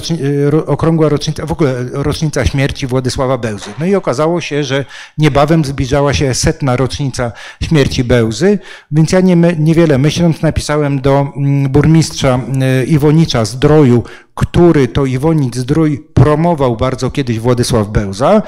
okrągła 0.67 1.09
rocznica, 1.09 1.47
w 1.47 1.53
ogóle 1.53 1.85
rocznica 1.93 2.47
śmierci 2.47 2.87
Władysława 2.87 3.39
Bełzy. 3.39 3.71
No 3.79 3.87
i 3.87 3.95
okazało 3.95 4.41
się, 4.41 4.65
że 4.65 4.85
niebawem 5.19 5.65
zbliżała 5.65 6.14
się 6.15 6.35
setna 6.35 6.77
rocznica 6.77 7.33
śmierci 7.63 8.05
Bełzy, 8.05 8.59
więc 8.91 9.13
ja 9.13 9.21
nie, 9.21 9.37
niewiele 9.59 9.99
myśląc 9.99 10.43
napisałem 10.43 11.01
do 11.01 11.33
mm, 11.37 11.73
burmistrza 11.73 12.41
y, 12.83 12.85
Iwonicza 12.85 13.45
Zdroju, 13.45 14.03
który 14.35 14.89
to 14.89 15.07
Iwonic 15.07 15.57
Zdrój 15.57 16.05
promował 16.15 16.77
bardzo 16.77 17.11
kiedyś 17.11 17.39
Władysław 17.39 17.89
Bełza 17.89 18.43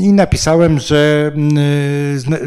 i 0.00 0.12
napisałem, 0.12 0.78
że, 0.78 1.32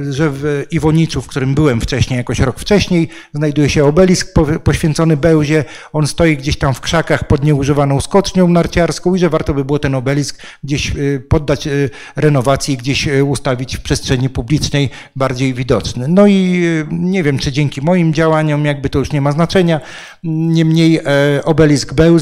że 0.09 0.29
w 0.29 0.65
Iwoniczu, 0.71 1.21
w 1.21 1.27
którym 1.27 1.55
byłem 1.55 1.81
wcześniej, 1.81 2.17
jakoś 2.17 2.39
rok 2.39 2.59
wcześniej, 2.59 3.09
znajduje 3.33 3.69
się 3.69 3.85
obelisk 3.85 4.33
poświęcony 4.63 5.17
Bełzie. 5.17 5.63
On 5.93 6.07
stoi 6.07 6.37
gdzieś 6.37 6.57
tam 6.57 6.73
w 6.73 6.81
krzakach 6.81 7.27
pod 7.27 7.43
nieużywaną 7.43 8.01
skocznią 8.01 8.47
narciarską 8.47 9.15
i 9.15 9.19
że 9.19 9.29
warto 9.29 9.53
by 9.53 9.65
było 9.65 9.79
ten 9.79 9.95
obelisk 9.95 10.41
gdzieś 10.63 10.95
y, 10.95 11.23
poddać 11.29 11.67
y, 11.67 11.89
renowacji, 12.15 12.77
gdzieś 12.77 13.07
y, 13.07 13.23
ustawić 13.23 13.77
w 13.77 13.81
przestrzeni 13.81 14.29
publicznej 14.29 14.89
bardziej 15.15 15.53
widoczny. 15.53 16.07
No 16.07 16.27
i 16.27 16.63
nie 16.91 17.23
wiem, 17.23 17.37
czy 17.37 17.51
dzięki 17.51 17.81
moim 17.81 18.13
działaniom, 18.13 18.65
jakby 18.65 18.89
to 18.89 18.99
już 18.99 19.11
nie 19.11 19.21
ma 19.21 19.31
znaczenia, 19.31 19.81
niemniej 20.23 20.99
e, 21.05 21.45
obelisk 21.45 21.93
Bełzy, 21.93 22.18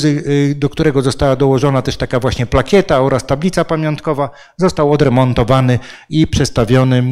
do 0.55 0.69
którego 0.69 1.01
została 1.01 1.35
dołożona 1.35 1.81
też 1.81 1.97
taka 1.97 2.19
właśnie 2.19 2.45
plakieta 2.45 3.01
oraz 3.01 3.25
tablica 3.25 3.65
pamiątkowa, 3.65 4.29
został 4.57 4.91
odremontowany 4.91 5.79
i 6.09 6.27
przestawiony 6.27 7.03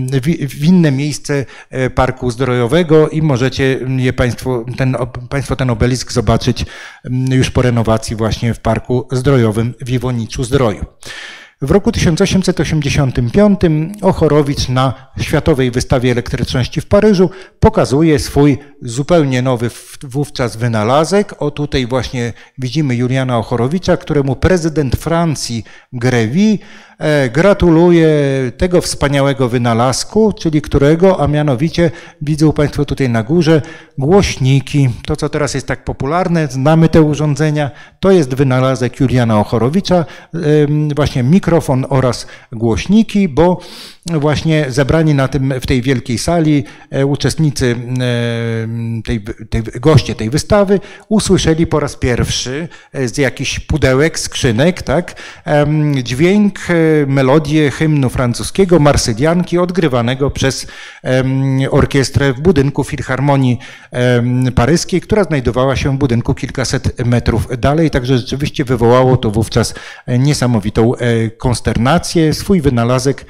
w 0.50 0.66
inne 0.66 0.92
miejsce 0.92 1.46
e, 1.70 1.90
Parku 1.90 2.32
Zdrojowego 2.32 3.10
i 3.10 3.22
możecie 3.22 3.80
je 3.98 4.14
Państwo 4.14 4.66
ten, 4.78 4.96
państwo 5.30 5.56
ten 5.56 5.70
obelisk 5.70 6.12
zobaczyć 6.12 6.66
już 7.30 7.52
po 7.52 7.62
renowacji 7.62 8.16
właśnie 8.16 8.54
w 8.54 8.60
Parku 8.60 9.08
Zdrojowym 9.12 9.74
w 9.82 9.90
Iwoniczu 9.90 10.44
Zdroju. 10.44 10.86
W 11.66 11.72
roku 11.72 11.92
1885 11.92 13.60
Ochorowicz 14.02 14.70
na 14.70 14.94
Światowej 15.22 15.72
Wystawie 15.72 16.12
Elektryczności 16.12 16.82
w 16.82 16.86
Paryżu 16.86 17.30
pokazuje 17.60 18.20
swój 18.20 18.58
zupełnie 18.82 19.42
nowy 19.42 19.70
wówczas 20.04 20.56
wynalazek. 20.56 21.42
O 21.42 21.52
tutaj 21.52 21.88
właśnie 21.88 22.34
widzimy 22.58 22.96
Juliana 22.96 23.38
Ochorowicza, 23.38 23.98
któremu 23.98 24.36
prezydent 24.36 24.96
Francji 24.96 25.64
Grevy 25.94 26.58
gratuluję 27.34 28.10
tego 28.58 28.82
wspaniałego 28.82 29.50
wynalazku, 29.50 30.34
czyli 30.34 30.62
którego, 30.62 31.20
a 31.20 31.28
mianowicie 31.28 31.92
widzą 32.22 32.52
Państwo 32.52 32.86
tutaj 32.86 33.10
na 33.10 33.24
górze 33.24 33.62
głośniki. 33.98 34.90
To, 35.06 35.16
co 35.16 35.30
teraz 35.30 35.54
jest 35.54 35.68
tak 35.68 35.84
popularne, 35.84 36.48
znamy 36.48 36.90
te 36.90 37.02
urządzenia, 37.02 37.72
to 38.00 38.12
jest 38.12 38.34
wynalazek 38.34 39.00
Juliana 39.00 39.40
Ochorowicza, 39.40 40.06
właśnie 40.96 41.24
mikrofon 41.24 41.86
oraz 41.90 42.28
głośniki, 42.52 43.30
bo 43.30 43.60
właśnie 44.06 44.66
zebrani 44.70 45.14
na 45.14 45.28
tym, 45.28 45.54
w 45.62 45.66
tej 45.66 45.82
wielkiej 45.82 46.18
sali 46.18 46.64
uczestnicy, 47.08 47.76
tej, 49.06 49.24
tej, 49.50 49.64
goście 49.64 50.16
tej 50.16 50.30
wystawy 50.30 50.80
usłyszeli 51.10 51.68
po 51.68 51.80
raz 51.80 51.96
pierwszy 51.96 52.68
z 52.94 53.18
jakichś 53.18 53.60
pudełek, 53.60 54.20
skrzynek, 54.20 54.82
tak, 54.82 55.16
dźwięk, 56.04 56.60
melodię 57.08 57.72
hymnu 57.72 58.10
francuskiego, 58.10 58.80
marsylianki 58.80 59.58
odgrywanego 59.58 60.32
przez 60.32 60.68
orkiestrę 61.72 62.34
w 62.34 62.40
budynku 62.40 62.84
Filharmonii 62.84 63.60
Paryskiej, 64.56 65.02
która 65.02 65.24
znajdowała 65.24 65.76
się 65.76 65.96
w 65.96 66.00
budynku 66.00 66.34
kilkaset 66.34 67.06
metrów 67.06 67.48
dalej, 67.58 67.90
także 67.90 68.18
rzeczywiście 68.18 68.66
wywołało 68.66 69.18
to 69.18 69.32
wówczas 69.32 69.74
niesamowitą 70.08 70.96
e, 70.96 71.30
konsternację. 71.30 72.34
Swój 72.34 72.62
wynalazek 72.62 73.26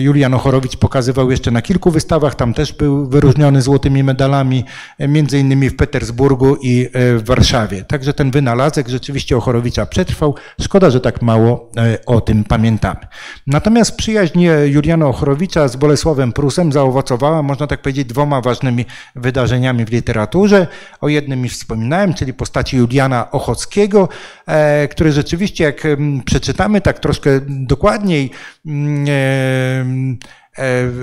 Julian 0.00 0.34
Ochorowicz 0.34 0.76
pokazywał 0.76 1.30
jeszcze 1.30 1.50
na 1.50 1.62
kilku 1.62 1.90
wystawach, 1.90 2.34
tam 2.34 2.54
też 2.54 2.72
był 2.72 3.08
wyróżniony 3.08 3.62
złotymi 3.62 4.04
medalami, 4.04 4.64
e, 4.98 5.08
między 5.08 5.38
innymi 5.38 5.70
w 5.70 5.76
Petersburgu 5.76 6.56
i 6.56 6.88
e, 6.92 7.16
w 7.16 7.24
Warszawie. 7.24 7.84
Także 7.84 8.14
ten 8.14 8.30
wynalazek 8.30 8.88
rzeczywiście 8.88 9.36
Ochorowicza 9.36 9.86
przetrwał. 9.86 10.34
Szkoda, 10.60 10.90
że 10.90 11.00
tak 11.00 11.22
mało 11.22 11.70
o 12.06 12.20
tym 12.20 12.44
pamiętamy. 12.44 13.00
Natomiast 13.46 13.96
przyjaźń 13.96 14.46
Juliana 14.66 15.06
Ochorowicza 15.06 15.68
z 15.68 15.76
Bolesławem 15.76 16.32
Prusem 16.32 16.72
zaowocowała, 16.72 17.42
można 17.42 17.66
tak 17.66 17.82
powiedzieć, 17.82 18.08
dwoma 18.08 18.40
ważnymi 18.40 18.84
wydarzeniami 19.16 19.84
w 19.84 19.92
literaturze. 19.92 20.66
O 21.00 21.08
jednym 21.08 21.42
już 21.42 21.52
wspominałem, 21.52 22.14
czyli 22.14 22.34
postaci 22.34 22.76
Juliana 22.76 23.30
Ochockiego, 23.30 24.08
e, 24.46 24.88
który 24.88 25.12
rzeczywiście, 25.12 25.64
jak 25.64 25.86
przeczytamy 26.24 26.80
tak 26.80 26.98
troszkę 26.98 27.40
dokładniej, 27.46 28.30
E, 28.64 30.18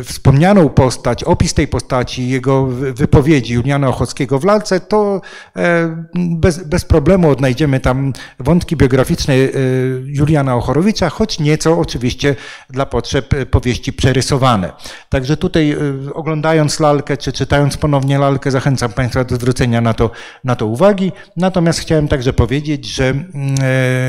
wspomnianą 0.04 0.70
postać, 0.70 1.24
opis 1.24 1.54
tej 1.54 1.68
postaci, 1.68 2.30
jego 2.30 2.66
wypowiedzi 2.94 3.54
Juliana 3.54 3.90
Ochockiego 3.90 4.40
w 4.40 4.44
lalce, 4.44 4.80
to 4.80 5.22
e, 5.56 6.06
bez, 6.16 6.64
bez 6.64 6.86
problemu 6.86 7.30
odnajdziemy 7.30 7.80
tam 7.80 8.14
wątki 8.40 8.76
biograficzne 8.76 9.34
e, 9.34 9.40
Juliana 10.06 10.56
Ochorowicza, 10.56 11.10
choć 11.10 11.40
nieco 11.40 11.80
oczywiście 11.80 12.36
dla 12.70 12.86
potrzeb 12.86 13.50
powieści 13.52 13.94
przerysowane. 13.94 14.72
Także 15.10 15.38
tutaj 15.38 15.78
oglądając 16.14 16.80
lalkę, 16.80 17.18
czy 17.18 17.32
czytając 17.34 17.78
ponownie 17.78 18.20
lalkę, 18.20 18.52
zachęcam 18.52 18.92
Państwa 18.92 19.24
do 19.24 19.36
zwrócenia 19.36 19.82
na 19.82 19.94
to, 19.94 20.12
na 20.44 20.56
to 20.56 20.66
uwagi. 20.66 21.12
Natomiast 21.38 21.80
chciałem 21.80 22.08
także 22.08 22.34
powiedzieć, 22.34 22.86
że 22.86 23.14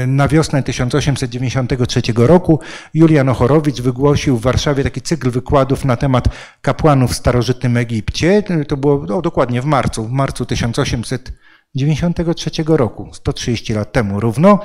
na 0.07 0.29
wiosnę 0.29 0.63
1893 0.63 2.03
roku 2.17 2.61
Julian 2.95 3.29
Ochorowicz 3.29 3.81
wygłosił 3.81 4.37
w 4.37 4.43
Warszawie 4.43 4.85
taki 4.85 5.01
cykl 5.01 5.28
wykładów 5.31 5.85
na 5.85 5.97
temat 5.97 6.29
kapłanów 6.63 7.11
w 7.11 7.15
starożytnym 7.15 7.77
Egipcie. 7.77 8.43
To 8.69 8.77
było 8.77 9.05
no, 9.09 9.23
dokładnie 9.23 9.63
w 9.63 9.65
marcu, 9.65 10.05
w 10.05 10.11
marcu 10.11 10.47
1893 10.47 12.51
roku, 12.67 13.11
130 13.13 13.75
lat 13.75 13.93
temu 13.93 14.21
równo. 14.21 14.59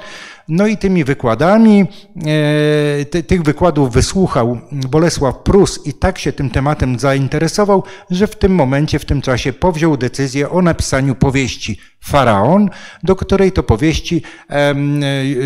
No 0.47 0.67
i 0.67 0.77
tymi 0.77 1.03
wykładami, 1.03 1.81
e, 1.81 1.85
ty, 3.05 3.23
tych 3.23 3.43
wykładów 3.43 3.93
wysłuchał 3.93 4.59
Bolesław 4.71 5.37
Prus 5.37 5.87
i 5.87 5.93
tak 5.93 6.19
się 6.19 6.33
tym 6.33 6.49
tematem 6.49 6.99
zainteresował, 6.99 7.83
że 8.09 8.27
w 8.27 8.35
tym 8.35 8.55
momencie, 8.55 8.99
w 8.99 9.05
tym 9.05 9.21
czasie 9.21 9.53
powziął 9.53 9.97
decyzję 9.97 10.49
o 10.49 10.61
napisaniu 10.61 11.15
powieści 11.15 11.79
Faraon, 11.99 12.69
do 13.03 13.15
której 13.15 13.51
to 13.51 13.63
powieści 13.63 14.21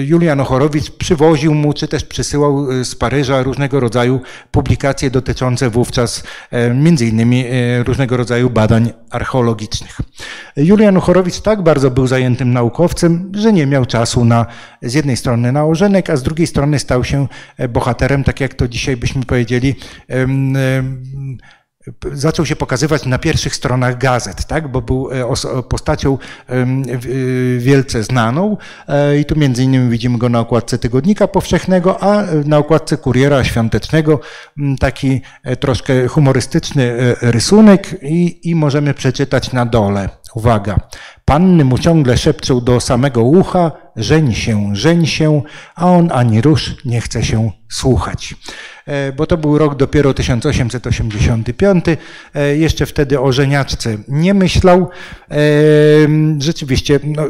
Julian 0.06 0.40
Ochorowicz 0.40 0.92
przywoził 0.92 1.54
mu, 1.54 1.74
czy 1.74 1.88
też 1.88 2.04
przysyłał 2.04 2.72
e, 2.72 2.86
z 2.86 2.96
Paryża 2.96 3.44
różnego 3.44 3.80
rodzaju 3.80 4.22
publikacje 4.52 5.12
dotyczące 5.12 5.70
wówczas 5.70 6.24
e, 6.52 6.74
między 6.74 7.06
innymi 7.06 7.46
różnego 7.86 8.18
rodzaju 8.18 8.50
badań 8.50 8.94
archeologicznych. 9.10 9.98
Julian 10.58 10.98
Ochorowicz 10.98 11.40
tak 11.40 11.62
bardzo 11.62 11.92
był 11.92 12.08
zajętym 12.08 12.54
naukowcem, 12.54 13.32
że 13.36 13.54
nie 13.54 13.66
miał 13.66 13.86
czasu 13.86 14.26
na 14.26 14.46
z 14.90 14.94
jednej 14.94 15.18
strony 15.18 15.52
nałożenek, 15.52 16.10
a 16.10 16.18
z 16.18 16.24
drugiej 16.24 16.48
strony 16.48 16.80
stał 16.80 17.04
się 17.04 17.28
e, 17.58 17.68
bohaterem, 17.68 18.24
tak 18.24 18.40
jak 18.40 18.54
to 18.54 18.68
dzisiaj 18.68 18.98
byśmy 18.98 19.26
powiedzieli, 19.26 19.76
zaczął 22.14 22.46
się 22.46 22.56
pokazywać 22.56 23.06
na 23.06 23.18
pierwszych 23.18 23.56
stronach 23.56 23.98
gazet, 23.98 24.46
tak? 24.46 24.68
bo 24.68 24.82
był 24.82 25.10
e, 25.12 25.64
postacią 25.70 26.18
wielce 27.58 28.04
znaną 28.04 28.58
e, 28.88 29.20
i 29.20 29.26
tu 29.26 29.40
między 29.40 29.64
innymi 29.64 29.90
widzimy 29.90 30.18
go 30.18 30.30
na 30.30 30.40
okładce 30.40 30.78
Tygodnika 30.78 31.28
Powszechnego, 31.28 32.04
a 32.04 32.24
na 32.46 32.58
okładce 32.58 32.98
Kuriera 32.98 33.44
Świątecznego 33.44 34.20
taki 34.80 35.22
troszkę 35.60 36.08
humorystyczny 36.08 37.16
rysunek 37.22 37.96
i, 38.02 38.50
i 38.50 38.56
możemy 38.56 38.94
przeczytać 38.94 39.52
na 39.54 39.66
dole. 39.66 40.10
Uwaga. 40.36 40.80
Panny 41.26 41.66
mu 41.66 41.78
ciągle 41.78 42.18
szepczą 42.18 42.62
do 42.62 42.80
samego 42.80 43.24
ucha, 43.24 43.72
żeń 43.96 44.34
się, 44.34 44.76
żeń 44.76 45.06
się, 45.06 45.42
a 45.76 45.86
on 45.86 46.10
ani 46.14 46.42
rusz 46.42 46.76
nie 46.86 47.02
chce 47.02 47.24
się 47.24 47.52
słuchać. 47.70 48.36
E, 48.88 49.12
bo 49.12 49.26
to 49.26 49.38
był 49.38 49.58
rok 49.58 49.76
dopiero 49.76 50.14
1885. 50.14 51.86
E, 52.36 52.58
jeszcze 52.58 52.86
wtedy 52.86 53.20
o 53.20 53.32
żeniaczce 53.32 53.98
nie 54.08 54.34
myślał. 54.34 54.90
E, 55.32 55.38
rzeczywiście 56.40 57.00
no, 57.04 57.24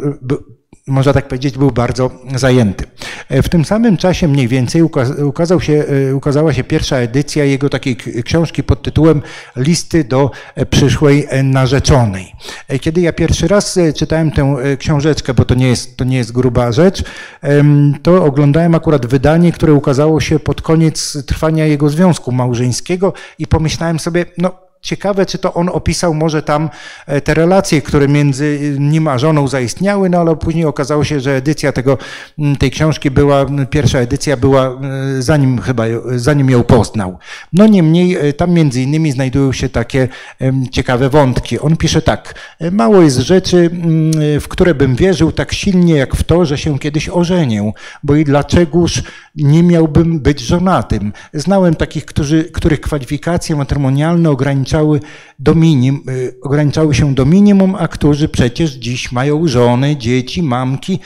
można 0.87 1.13
tak 1.13 1.27
powiedzieć, 1.27 1.57
był 1.57 1.71
bardzo 1.71 2.11
zajęty. 2.35 2.85
E, 3.29 3.41
w 3.41 3.49
tym 3.49 3.65
samym 3.65 3.97
czasie 3.97 4.27
mniej 4.27 4.47
więcej 4.47 4.81
ukazał 5.23 5.61
się, 5.61 5.85
e, 6.09 6.15
ukazała 6.15 6.53
się 6.53 6.63
pierwsza 6.63 6.97
edycja 6.97 7.43
jego 7.43 7.69
takiej 7.69 7.97
książki 8.23 8.63
pod 8.63 8.81
tytułem 8.81 9.21
Listy 9.55 10.03
do 10.03 10.31
e, 10.55 10.65
przyszłej 10.65 11.27
narzeczonej. 11.43 12.33
Kiedy 12.81 13.01
ja 13.01 13.13
pierwszy 13.13 13.47
raz 13.47 13.79
czytałem 13.95 14.31
tę 14.31 14.55
książeczkę, 14.79 15.33
bo 15.33 15.45
to 15.45 15.55
nie 15.55 15.67
jest, 15.67 15.97
to 15.97 16.05
nie 16.05 16.17
jest 16.17 16.31
gruba 16.31 16.71
rzecz, 16.71 17.03
to 18.03 18.25
oglądałem 18.25 18.75
akurat 18.75 19.05
wydanie, 19.05 19.51
które 19.51 19.73
ukazało 19.73 20.21
się 20.21 20.39
pod 20.39 20.61
koniec 20.61 21.25
trwania 21.25 21.65
jego 21.65 21.89
związku 21.89 22.31
małżeńskiego 22.31 23.13
i 23.39 23.47
pomyślałem 23.47 23.99
sobie, 23.99 24.25
no 24.37 24.66
Ciekawe, 24.87 25.25
czy 25.25 25.37
to 25.37 25.53
on 25.53 25.69
opisał 25.69 26.13
może 26.13 26.43
tam 26.43 26.69
e, 27.07 27.21
te 27.21 27.33
relacje, 27.33 27.81
które 27.81 28.07
między 28.07 28.75
nim 28.79 29.07
a 29.07 29.17
żoną 29.17 29.47
zaistniały, 29.47 30.09
no 30.09 30.17
ale 30.17 30.35
później 30.35 30.65
okazało 30.65 31.03
się, 31.03 31.19
że 31.19 31.35
edycja 31.35 31.71
tego, 31.71 31.97
tej 32.59 32.71
książki 32.71 33.11
była, 33.11 33.45
pierwsza 33.69 33.99
edycja 33.99 34.37
była 34.37 34.67
e, 34.67 35.21
zanim 35.21 35.61
chyba, 35.61 35.83
zanim 36.15 36.49
ją 36.49 36.63
poznał. 36.63 37.19
No 37.53 37.67
niemniej 37.67 38.15
e, 38.15 38.33
tam 38.33 38.51
między 38.51 38.81
innymi 38.81 39.11
znajdują 39.11 39.53
się 39.53 39.69
takie 39.69 40.07
ciekawe 40.71 41.09
wątki. 41.09 41.59
On 41.59 41.77
pisze 41.77 42.01
tak, 42.01 42.33
mało 42.71 43.01
jest 43.01 43.17
rzeczy, 43.17 43.69
w 44.41 44.47
które 44.47 44.75
bym 44.75 44.95
wierzył 44.95 45.31
tak 45.31 45.53
silnie 45.53 45.95
jak 45.95 46.15
w 46.15 46.23
to, 46.23 46.45
że 46.45 46.57
się 46.57 46.79
kiedyś 46.79 47.09
ożenię, 47.09 47.71
bo 48.03 48.15
i 48.15 48.23
dlaczegoż 48.23 49.03
nie 49.37 49.63
miałbym 49.63 50.19
być 50.19 50.39
żonatym. 50.39 51.13
Znałem 51.33 51.75
takich, 51.75 52.05
którzy, 52.05 52.43
których 52.43 52.81
kwalifikacje 52.81 53.55
matrymonialne 53.55 54.29
ograniczały, 54.29 54.99
do 55.39 55.55
minim, 55.55 56.03
y, 56.09 56.35
ograniczały 56.41 56.95
się 56.95 57.15
do 57.15 57.25
minimum, 57.25 57.75
a 57.79 57.87
którzy 57.87 58.29
przecież 58.29 58.71
dziś 58.71 59.11
mają 59.11 59.47
żony, 59.47 59.95
dzieci, 59.95 60.43
mamki, 60.43 60.99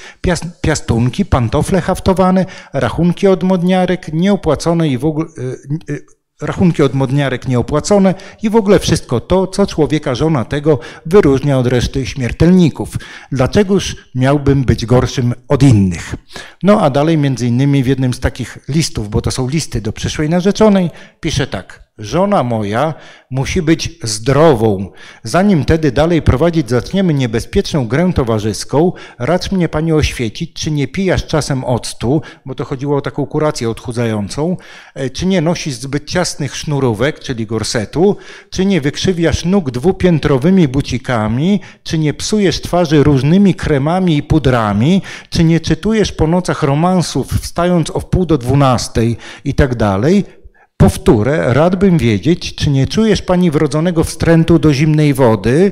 piastunki, 0.62 1.26
pantofle 1.26 1.82
haftowane, 1.82 2.46
rachunki 2.74 3.28
od 3.28 3.44
modniarek, 3.44 4.14
nieopłacone 4.14 4.88
i 4.88 4.98
w 4.98 5.06
ogóle 5.06 5.28
y, 5.38 5.94
y, 5.94 6.06
rachunki 6.42 6.84
od 6.84 6.94
modniarek 6.94 7.48
nieopłacone 7.48 8.16
i 8.44 8.50
w 8.50 8.56
ogóle 8.56 8.80
wszystko 8.80 9.20
to, 9.20 9.48
co 9.48 9.68
człowieka 9.68 10.16
żona 10.16 10.46
tego 10.46 10.80
wyróżnia 11.06 11.60
od 11.60 11.68
reszty 11.68 12.06
śmiertelników. 12.06 12.98
Dlaczegoż 13.32 13.96
miałbym 14.16 14.64
być 14.64 14.86
gorszym 14.86 15.34
od 15.48 15.64
innych? 15.64 16.16
No 16.64 16.82
a 16.82 16.90
dalej 16.90 17.18
między 17.18 17.48
innymi 17.48 17.84
w 17.84 17.88
jednym 17.88 18.14
z 18.14 18.20
takich 18.20 18.58
listów, 18.70 19.10
bo 19.10 19.22
to 19.22 19.32
są 19.32 19.50
listy 19.50 19.82
do 19.82 19.94
przyszłej 19.94 20.30
narzeczonej, 20.30 20.90
pisze 21.20 21.48
tak. 21.48 21.91
Żona 21.98 22.44
moja 22.44 22.94
musi 23.30 23.62
być 23.62 23.90
zdrową. 24.04 24.92
Zanim 25.24 25.66
tedy 25.66 25.92
dalej 25.92 26.22
prowadzić 26.22 26.70
zaczniemy 26.70 27.14
niebezpieczną 27.14 27.88
grę 27.88 28.12
towarzyską, 28.16 28.92
racz 29.20 29.52
mnie 29.52 29.70
Pani 29.70 29.94
oświecić, 29.94 30.54
czy 30.54 30.72
nie 30.72 30.88
pijasz 30.88 31.28
czasem 31.28 31.64
octu, 31.64 32.22
bo 32.46 32.56
to 32.56 32.66
chodziło 32.66 32.98
o 32.98 33.02
taką 33.02 33.26
kurację 33.26 33.70
odchudzającą, 33.70 34.58
e, 34.94 35.10
czy 35.10 35.26
nie 35.26 35.42
nosisz 35.42 35.74
zbyt 35.74 36.10
ciasnych 36.10 36.56
sznurówek, 36.56 37.20
czyli 37.20 37.46
gorsetu, 37.46 38.18
czy 38.50 38.66
nie 38.66 38.82
wykrzywiasz 38.82 39.46
nóg 39.46 39.72
dwupiętrowymi 39.72 40.68
bucikami, 40.68 41.62
czy 41.84 41.98
nie 41.98 42.14
psujesz 42.14 42.62
twarzy 42.62 43.04
różnymi 43.04 43.56
kremami 43.56 44.18
i 44.18 44.24
pudrami, 44.24 45.02
czy 45.30 45.44
nie 45.44 45.60
czytujesz 45.60 46.12
po 46.12 46.28
nocach 46.28 46.64
romansów 46.64 47.28
wstając 47.28 47.90
o 47.90 48.00
wpół 48.00 48.26
do 48.26 48.38
dwunastej 48.38 49.18
i 49.46 49.54
tak 49.54 49.76
dalej, 49.76 50.41
Powtórę, 50.82 51.54
radbym 51.54 51.98
wiedzieć, 51.98 52.56
czy 52.56 52.70
nie 52.70 52.88
czujesz 52.88 53.22
pani 53.22 53.52
wrodzonego 53.52 54.04
wstrętu 54.04 54.60
do 54.60 54.74
zimnej 54.74 55.14
wody, 55.14 55.72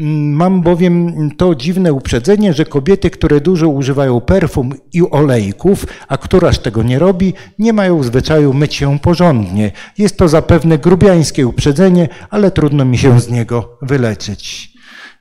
Mam 0.00 0.62
bowiem 0.62 1.30
to 1.36 1.54
dziwne 1.54 1.92
uprzedzenie, 1.92 2.54
że 2.54 2.64
kobiety, 2.64 3.10
które 3.10 3.40
dużo 3.40 3.68
używają 3.68 4.20
perfum 4.20 4.74
i 4.92 5.10
olejków, 5.10 5.86
a 6.08 6.18
któraż 6.18 6.58
tego 6.58 6.82
nie 6.82 6.98
robi, 6.98 7.34
nie 7.58 7.72
mają 7.72 8.02
zwyczaju 8.02 8.54
myć 8.54 8.74
się 8.74 8.98
porządnie. 8.98 9.72
Jest 9.98 10.16
to 10.16 10.28
zapewne 10.28 10.78
grubiańskie 10.78 11.46
uprzedzenie, 11.46 12.08
ale 12.30 12.50
trudno 12.50 12.84
mi 12.84 12.98
się 12.98 13.20
z 13.20 13.30
niego 13.30 13.78
wyleczyć. 13.82 14.72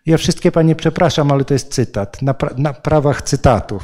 Ja 0.06 0.18
wszystkie 0.18 0.52
panie 0.52 0.76
przepraszam, 0.76 1.32
ale 1.32 1.46
to 1.46 1.54
jest 1.54 1.74
cytat, 1.74 2.22
na, 2.22 2.34
pra 2.34 2.50
na 2.58 2.74
prawach 2.74 3.22
cytatu. 3.22 3.80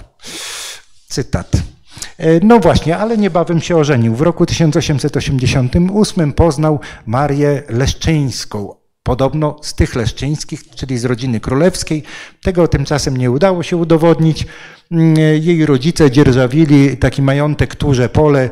Cytat. 1.07 1.72
E, 2.17 2.39
no 2.45 2.59
właśnie, 2.59 2.97
ale 2.97 3.17
niebawem 3.17 3.61
się 3.61 3.77
ożenił. 3.77 4.15
W 4.15 4.21
roku 4.21 4.45
1888 4.45 6.33
poznał 6.33 6.79
Marię 7.05 7.63
Leszczyńską, 7.69 8.75
podobno 9.03 9.59
z 9.61 9.75
tych 9.75 9.95
leszczyńskich, 9.95 10.69
czyli 10.75 10.97
z 10.97 11.05
rodziny 11.05 11.39
królewskiej. 11.39 12.03
Tego 12.41 12.67
tymczasem 12.67 13.17
nie 13.17 13.31
udało 13.31 13.63
się 13.63 13.77
udowodnić. 13.77 14.45
Mm, 14.91 15.15
jej 15.17 15.65
rodzice 15.65 16.11
dzierżawili 16.11 16.97
taki 16.97 17.21
majątek 17.21 17.75
Turze 17.75 18.09
Pole 18.09 18.49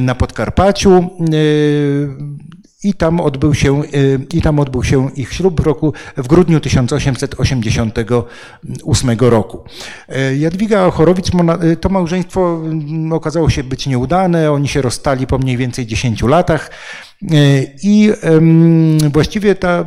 na 0.00 0.14
Podkarpaciu 0.14 0.92
e, 0.92 1.04
i 2.84 2.94
tam 2.94 3.20
odbył 3.20 3.54
się, 3.54 3.82
i 4.32 4.42
tam 4.42 4.60
odbył 4.60 4.84
się 4.84 5.10
ich 5.10 5.32
ślub 5.32 5.60
w 5.60 5.64
roku, 5.64 5.92
w 6.16 6.28
grudniu 6.28 6.60
1888 6.60 9.18
roku. 9.18 9.64
E, 10.08 10.36
Jadwiga 10.36 10.90
Chorowicz, 10.90 11.30
to 11.80 11.88
małżeństwo 11.88 12.60
mm, 12.64 13.12
okazało 13.12 13.50
się 13.50 13.64
być 13.64 13.86
nieudane, 13.86 14.52
oni 14.52 14.68
się 14.68 14.82
rozstali 14.82 15.26
po 15.26 15.38
mniej 15.38 15.56
więcej 15.56 15.86
10 15.86 16.22
latach. 16.22 16.70
E, 17.32 17.36
I 17.82 18.12
właściwie 19.12 19.54
ta, 19.54 19.84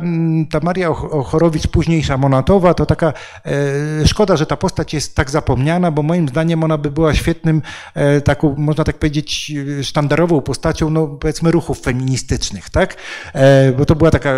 ta 0.50 0.60
Maria 0.62 0.90
Ochorowicz, 0.90 1.66
późniejsza 1.66 2.16
Monatowa, 2.16 2.74
to 2.74 2.86
taka 2.86 3.12
e, 3.46 4.06
szkoda, 4.06 4.36
że 4.36 4.46
ta 4.46 4.56
postać 4.56 4.94
jest 4.94 5.14
tak 5.14 5.30
zapomniana, 5.30 5.90
bo 5.90 6.02
moim 6.02 6.28
zdaniem 6.28 6.64
ona 6.64 6.78
by 6.78 6.90
była 6.90 7.14
świetnym, 7.14 7.62
e, 7.94 8.20
taką, 8.20 8.54
można 8.58 8.84
tak 8.84 8.98
powiedzieć, 8.98 9.52
sztandarową 9.82 10.40
postacią, 10.40 10.90
no 10.90 11.06
powiedzmy, 11.06 11.50
ruchów 11.50 11.80
feministycznych, 11.80 12.70
tak? 12.70 12.96
Bo 13.78 13.86
to 13.86 13.94
była 13.94 14.10
taka 14.10 14.32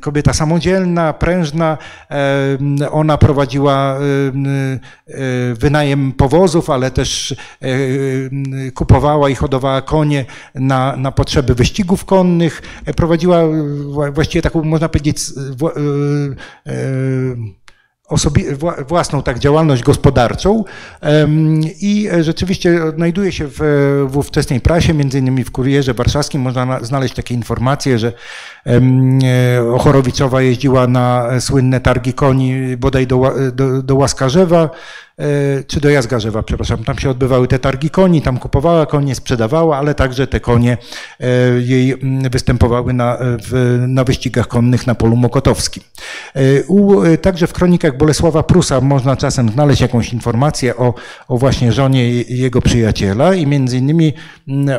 kobieta 0.00 0.32
samodzielna, 0.32 1.12
prężna, 1.12 1.78
ona 2.90 3.18
prowadziła 3.18 3.98
wynajem 5.54 6.12
powozów, 6.12 6.70
ale 6.70 6.90
też 6.90 7.36
kupowała 8.74 9.30
i 9.30 9.34
hodowała 9.34 9.82
konie 9.82 10.24
na, 10.54 10.96
na 10.96 11.12
potrzeby 11.12 11.54
wyścigów 11.54 11.75
wyścigów 11.76 12.04
konnych, 12.04 12.62
e, 12.86 12.94
prowadziła 12.94 13.42
właściwie 14.12 14.42
taką, 14.42 14.62
można 14.62 14.88
powiedzieć, 14.88 15.18
e, 16.66 16.72
e, 16.72 17.36
własną 18.88 19.22
tak 19.22 19.38
działalność 19.38 19.82
gospodarczą. 19.82 20.64
I 21.80 22.08
rzeczywiście 22.20 22.80
znajduje 22.96 23.32
się 23.32 23.48
w, 23.48 23.58
w 24.08 24.16
ówczesnej 24.16 24.60
prasie, 24.60 24.94
między 24.94 25.18
innymi 25.18 25.44
w 25.44 25.50
Kurierze 25.50 25.94
Warszawskim. 25.94 26.40
Można 26.40 26.84
znaleźć 26.84 27.14
takie 27.14 27.34
informacje, 27.34 27.98
że 27.98 28.12
Ochorowiczowa 29.74 30.42
jeździła 30.42 30.86
na 30.86 31.40
słynne 31.40 31.80
targi 31.80 32.12
koni 32.12 32.76
bodaj 32.76 33.06
do, 33.06 33.32
do, 33.52 33.82
do 33.82 33.96
Łaskarzewa, 33.96 34.70
E, 34.70 35.05
czy 35.66 35.80
do 35.80 35.90
Jazgarzewa, 35.90 36.42
przepraszam. 36.42 36.84
Tam 36.84 36.98
się 36.98 37.10
odbywały 37.10 37.48
te 37.48 37.58
targi 37.58 37.90
koni, 37.90 38.22
tam 38.22 38.38
kupowała 38.38 38.86
konie, 38.86 39.14
sprzedawała, 39.14 39.76
ale 39.76 39.94
także 39.94 40.26
te 40.26 40.40
konie 40.40 40.78
e, 41.20 41.26
jej 41.60 41.96
występowały 42.30 42.92
na, 42.92 43.18
w, 43.20 43.84
na 43.88 44.04
wyścigach 44.04 44.48
konnych 44.48 44.86
na 44.86 44.94
polu 44.94 45.16
mokotowskim. 45.16 45.82
E, 46.34 46.64
u, 46.64 47.02
także 47.22 47.46
w 47.46 47.52
kronikach 47.52 47.96
Bolesława 47.96 48.42
Prusa 48.42 48.80
można 48.80 49.16
czasem 49.16 49.48
znaleźć 49.48 49.80
jakąś 49.80 50.12
informację 50.12 50.76
o, 50.76 50.94
o 51.28 51.38
właśnie 51.38 51.72
żonie 51.72 52.10
jego 52.22 52.62
przyjaciela 52.62 53.34
i 53.34 53.46
między 53.46 53.78
innymi 53.78 54.12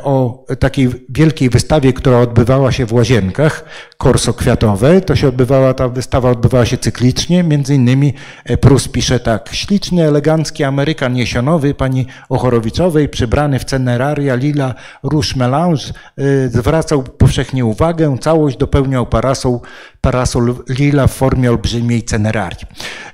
o 0.04 0.46
takiej 0.60 0.90
wielkiej 1.10 1.50
wystawie, 1.50 1.94
która 1.94 2.20
odbywała 2.20 2.72
się 2.72 2.86
w 2.86 2.94
Łazienkach, 2.94 3.66
Korso 3.98 4.34
Kwiatowe. 4.34 5.02
To 5.02 5.16
się 5.16 5.28
odbywała, 5.28 5.74
ta 5.74 5.88
wystawa 5.88 6.32
odbywała 6.32 6.66
się 6.66 6.78
cyklicznie, 6.78 7.44
między 7.44 7.76
innymi 7.76 8.14
Prus 8.62 8.88
pisze 8.88 9.20
tak, 9.20 9.50
śliczny, 9.52 10.04
elegancki 10.04 10.27
elegancki 10.28 10.64
Amerykan 10.64 11.18
jesionowy 11.18 11.74
pani 11.74 12.06
Ochorowiczowej, 12.30 13.10
przybrany 13.10 13.60
w 13.60 13.66
ceneraria 13.66 14.36
lila 14.36 14.74
rouge 15.04 15.36
melange, 15.36 15.84
y, 16.20 16.50
zwracał 16.50 17.04
powszechnie 17.04 17.66
uwagę. 17.66 18.18
Całość 18.22 18.58
dopełniał 18.58 19.06
parasol, 19.06 19.60
parasol 20.02 20.56
lila 20.70 21.08
w 21.08 21.14
formie 21.14 21.50
olbrzymiej 21.50 22.04
cenerarii. 22.04 22.68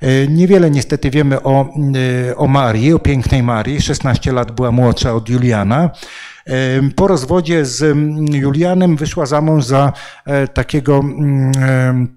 Y, 0.04 0.28
niewiele 0.30 0.72
niestety 0.72 1.10
wiemy 1.10 1.44
o, 1.44 1.70
y, 2.30 2.38
o 2.38 2.48
Marii, 2.48 2.94
o 2.94 3.00
pięknej 3.00 3.44
Marii. 3.44 3.82
16 3.82 4.32
lat 4.32 4.52
była 4.52 4.72
młodsza 4.72 5.14
od 5.14 5.30
Juliana. 5.30 5.90
Po 6.96 7.08
rozwodzie 7.08 7.66
z 7.66 7.84
mm, 7.84 8.26
Julianem 8.28 8.96
wyszła 8.96 9.26
za 9.26 9.42
mąż 9.42 9.66
za 9.66 9.94
e, 10.26 10.48
takiego 10.48 11.00
mm, 11.00 11.52
Y, 12.02 12.08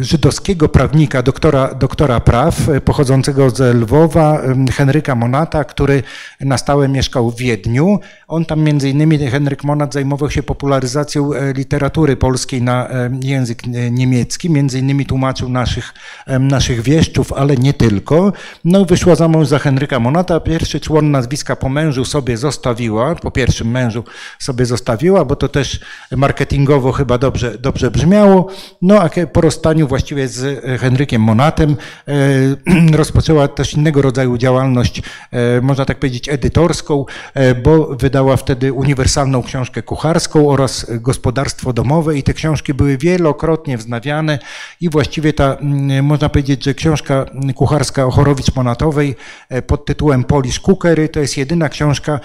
żydowskiego 0.00 0.68
prawnika, 0.68 1.22
doktora, 1.22 1.74
doktora 1.74 2.20
praw, 2.20 2.68
y, 2.68 2.80
pochodzącego 2.80 3.50
ze 3.50 3.74
Lwowa, 3.74 4.42
y, 4.68 4.72
Henryka 4.72 5.14
Monata, 5.14 5.64
który 5.64 6.02
na 6.40 6.58
stałe 6.58 6.88
mieszkał 6.88 7.30
w 7.30 7.36
Wiedniu. 7.36 8.00
On 8.28 8.44
tam 8.44 8.60
między 8.60 8.90
innymi, 8.90 9.18
Henryk 9.18 9.64
Monat 9.64 9.94
zajmował 9.94 10.30
się 10.30 10.42
popularyzacją 10.42 11.34
e, 11.34 11.52
literatury 11.52 12.16
polskiej 12.16 12.62
na 12.62 12.88
e, 12.88 13.10
język 13.22 13.66
niemiecki, 13.90 14.50
między 14.50 14.78
innymi 14.78 15.06
tłumaczył 15.06 15.48
naszych, 15.48 15.94
naszych 16.40 16.80
wieszczów, 16.80 17.32
ale 17.32 17.56
nie 17.56 17.74
tylko. 17.74 18.32
No 18.64 18.84
wyszła 18.84 19.14
za 19.14 19.28
mąż 19.28 19.48
za 19.48 19.58
Henryka 19.58 20.00
Monata, 20.00 20.40
pierwszy 20.40 20.80
człon 20.80 21.10
nazwiska 21.10 21.56
po 21.56 21.68
mężu 21.68 22.04
sobie 22.04 22.36
zostawiła, 22.36 23.14
po 23.14 23.30
pierwszym 23.30 23.70
mężu 23.70 24.04
sobie 24.38 24.66
zostawiła, 24.66 25.24
bo 25.24 25.36
to 25.36 25.48
też 25.48 25.80
marketingowo 26.16 26.92
chyba 26.92 27.18
dobrze, 27.18 27.58
dobrze 27.58 27.90
brzmiało. 27.90 28.46
No 28.82 29.00
a 29.00 29.11
po 29.32 29.40
rozstaniu 29.40 29.88
właściwie 29.88 30.28
z 30.28 30.64
e, 30.64 30.78
Henrykiem 30.78 31.22
Monatem 31.22 31.76
e, 32.08 32.14
rozpoczęła 32.96 33.48
też 33.48 33.74
innego 33.74 34.02
rodzaju 34.02 34.38
działalność, 34.38 35.02
e, 35.30 35.60
można 35.60 35.84
tak 35.84 35.98
powiedzieć, 35.98 36.28
edytorską, 36.28 37.04
bo 37.64 37.96
wydała 37.96 38.36
wtedy 38.36 38.72
uniwersalną 38.72 39.42
książkę 39.42 39.82
kucharską 39.82 40.48
oraz 40.48 40.86
gospodarstwo 40.90 41.72
domowe 41.72 42.18
i 42.18 42.22
te 42.22 42.34
książki 42.34 42.74
były 42.74 42.98
wielokrotnie 42.98 43.78
wznawiane 43.78 44.38
i 44.80 44.90
właściwie 44.90 45.32
ta, 45.32 45.56
można 46.02 46.28
powiedzieć, 46.28 46.64
że 46.64 46.74
książka 46.74 47.26
kucharska 47.54 48.02
Ochorowicz-Monatowej 48.06 49.14
pod 49.66 49.84
tytułem 49.86 50.24
Polish 50.24 50.60
Cookery 50.60 51.08
to 51.08 51.20
jest 51.20 51.36
jedyna 51.36 51.68
książka 51.68 52.20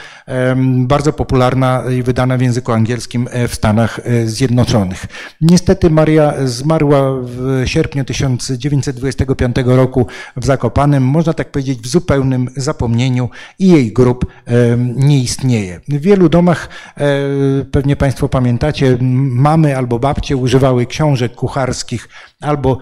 bardzo 0.65 1.13
popularna 1.13 1.83
i 1.97 2.03
wydana 2.03 2.37
w 2.37 2.41
języku 2.41 2.71
angielskim 2.71 3.29
w 3.47 3.55
Stanach 3.55 3.99
Zjednoczonych. 4.25 5.05
Niestety 5.41 5.89
Maria 5.89 6.33
zmarła 6.45 6.76
zmarła 6.77 7.13
w 7.21 7.63
sierpniu 7.65 8.05
1925 8.05 9.55
roku 9.65 10.07
w 10.37 10.45
Zakopanem, 10.45 11.03
można 11.03 11.33
tak 11.33 11.51
powiedzieć 11.51 11.79
w 11.79 11.87
zupełnym 11.87 12.49
zapomnieniu 12.55 13.29
i 13.59 13.67
jej 13.67 13.93
grób 13.93 14.25
nie 14.95 15.19
istnieje. 15.19 15.81
W 15.87 16.01
wielu 16.01 16.29
domach, 16.29 16.69
e, 16.97 17.05
pewnie 17.71 17.95
Państwo 17.95 18.29
pamiętacie, 18.29 18.97
mamy 19.01 19.77
albo 19.77 19.99
babcie 19.99 20.37
używały 20.37 20.85
książek 20.85 21.35
kucharskich 21.35 22.09
albo 22.41 22.77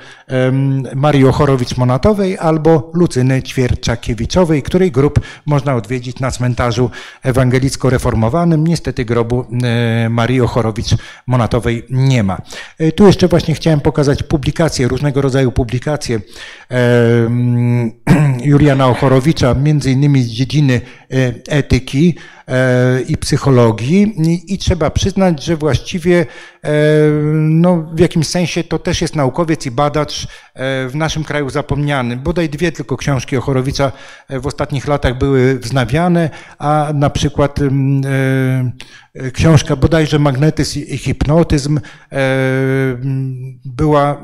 Marii 0.96 1.26
Ochorowicz-Monatowej, 1.26 2.38
albo 2.40 2.92
Lucyny 2.94 3.44
Ćwierczakiewiczowej, 3.44 4.64
której 4.64 4.92
grób 4.92 5.20
można 5.46 5.76
odwiedzić 5.76 6.20
na 6.20 6.32
cmentarzu 6.32 6.90
ewangelicko-reformowanym. 7.24 8.68
Niestety 8.68 9.06
grobu 9.06 9.46
Marii 10.10 10.42
Ochorowicz-Monatowej 10.42 11.82
nie 11.90 12.24
ma. 12.24 12.38
E, 12.80 12.92
tu 12.92 13.08
jeszcze 13.08 13.28
właśnie 13.28 13.56
chciałem 13.56 13.82
pokazać 13.82 14.24
publikacje, 14.24 14.88
różnego 14.88 15.22
rodzaju 15.22 15.52
publikacje 15.52 16.20
Juliana 18.44 18.88
Ochorowicza, 18.88 19.54
między 19.54 19.92
innymi 19.92 20.24
z 20.24 20.28
dziedziny 20.28 20.74
e, 20.74 21.34
etyki, 21.48 22.16
i 23.08 23.18
psychologii 23.18 24.14
i 24.54 24.58
trzeba 24.58 24.90
przyznać, 24.90 25.44
że 25.44 25.58
właściwie 25.58 26.26
e, 26.64 26.72
no, 27.34 27.90
w 27.94 28.00
jakimś 28.00 28.28
sensie 28.28 28.64
to 28.64 28.80
też 28.80 29.02
jest 29.02 29.16
naukowiec 29.16 29.66
i 29.66 29.72
badacz 29.72 30.24
e, 30.24 30.28
w 30.88 30.96
naszym 30.96 31.24
kraju 31.24 31.50
zapomniany. 31.50 32.18
Bodaj 32.18 32.50
dwie 32.50 32.72
tylko 32.72 32.98
książki 32.98 33.38
Ochorowicza 33.38 33.92
w 34.30 34.48
ostatnich 34.48 34.88
latach 34.88 35.18
były 35.18 35.60
wznawiane, 35.60 36.30
a 36.60 36.92
na 36.94 37.10
przykład 37.10 37.60
książka 39.34 39.76
bodajże 39.76 40.20
Magnetyzm 40.20 40.80
i 40.80 40.98
hipnotyzm 40.98 41.80
była 43.66 44.24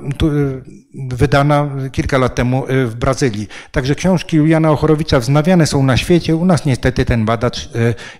wydana 1.09 1.69
kilka 1.91 2.17
lat 2.17 2.35
temu 2.35 2.63
w 2.67 2.95
Brazylii. 2.95 3.47
Także 3.71 3.95
książki 3.95 4.37
Juliana 4.37 4.71
Ochorowicza 4.71 5.19
wznawiane 5.19 5.67
są 5.67 5.83
na 5.83 5.97
świecie. 5.97 6.35
U 6.35 6.45
nas 6.45 6.65
niestety 6.65 7.05
ten 7.05 7.25
badacz 7.25 7.69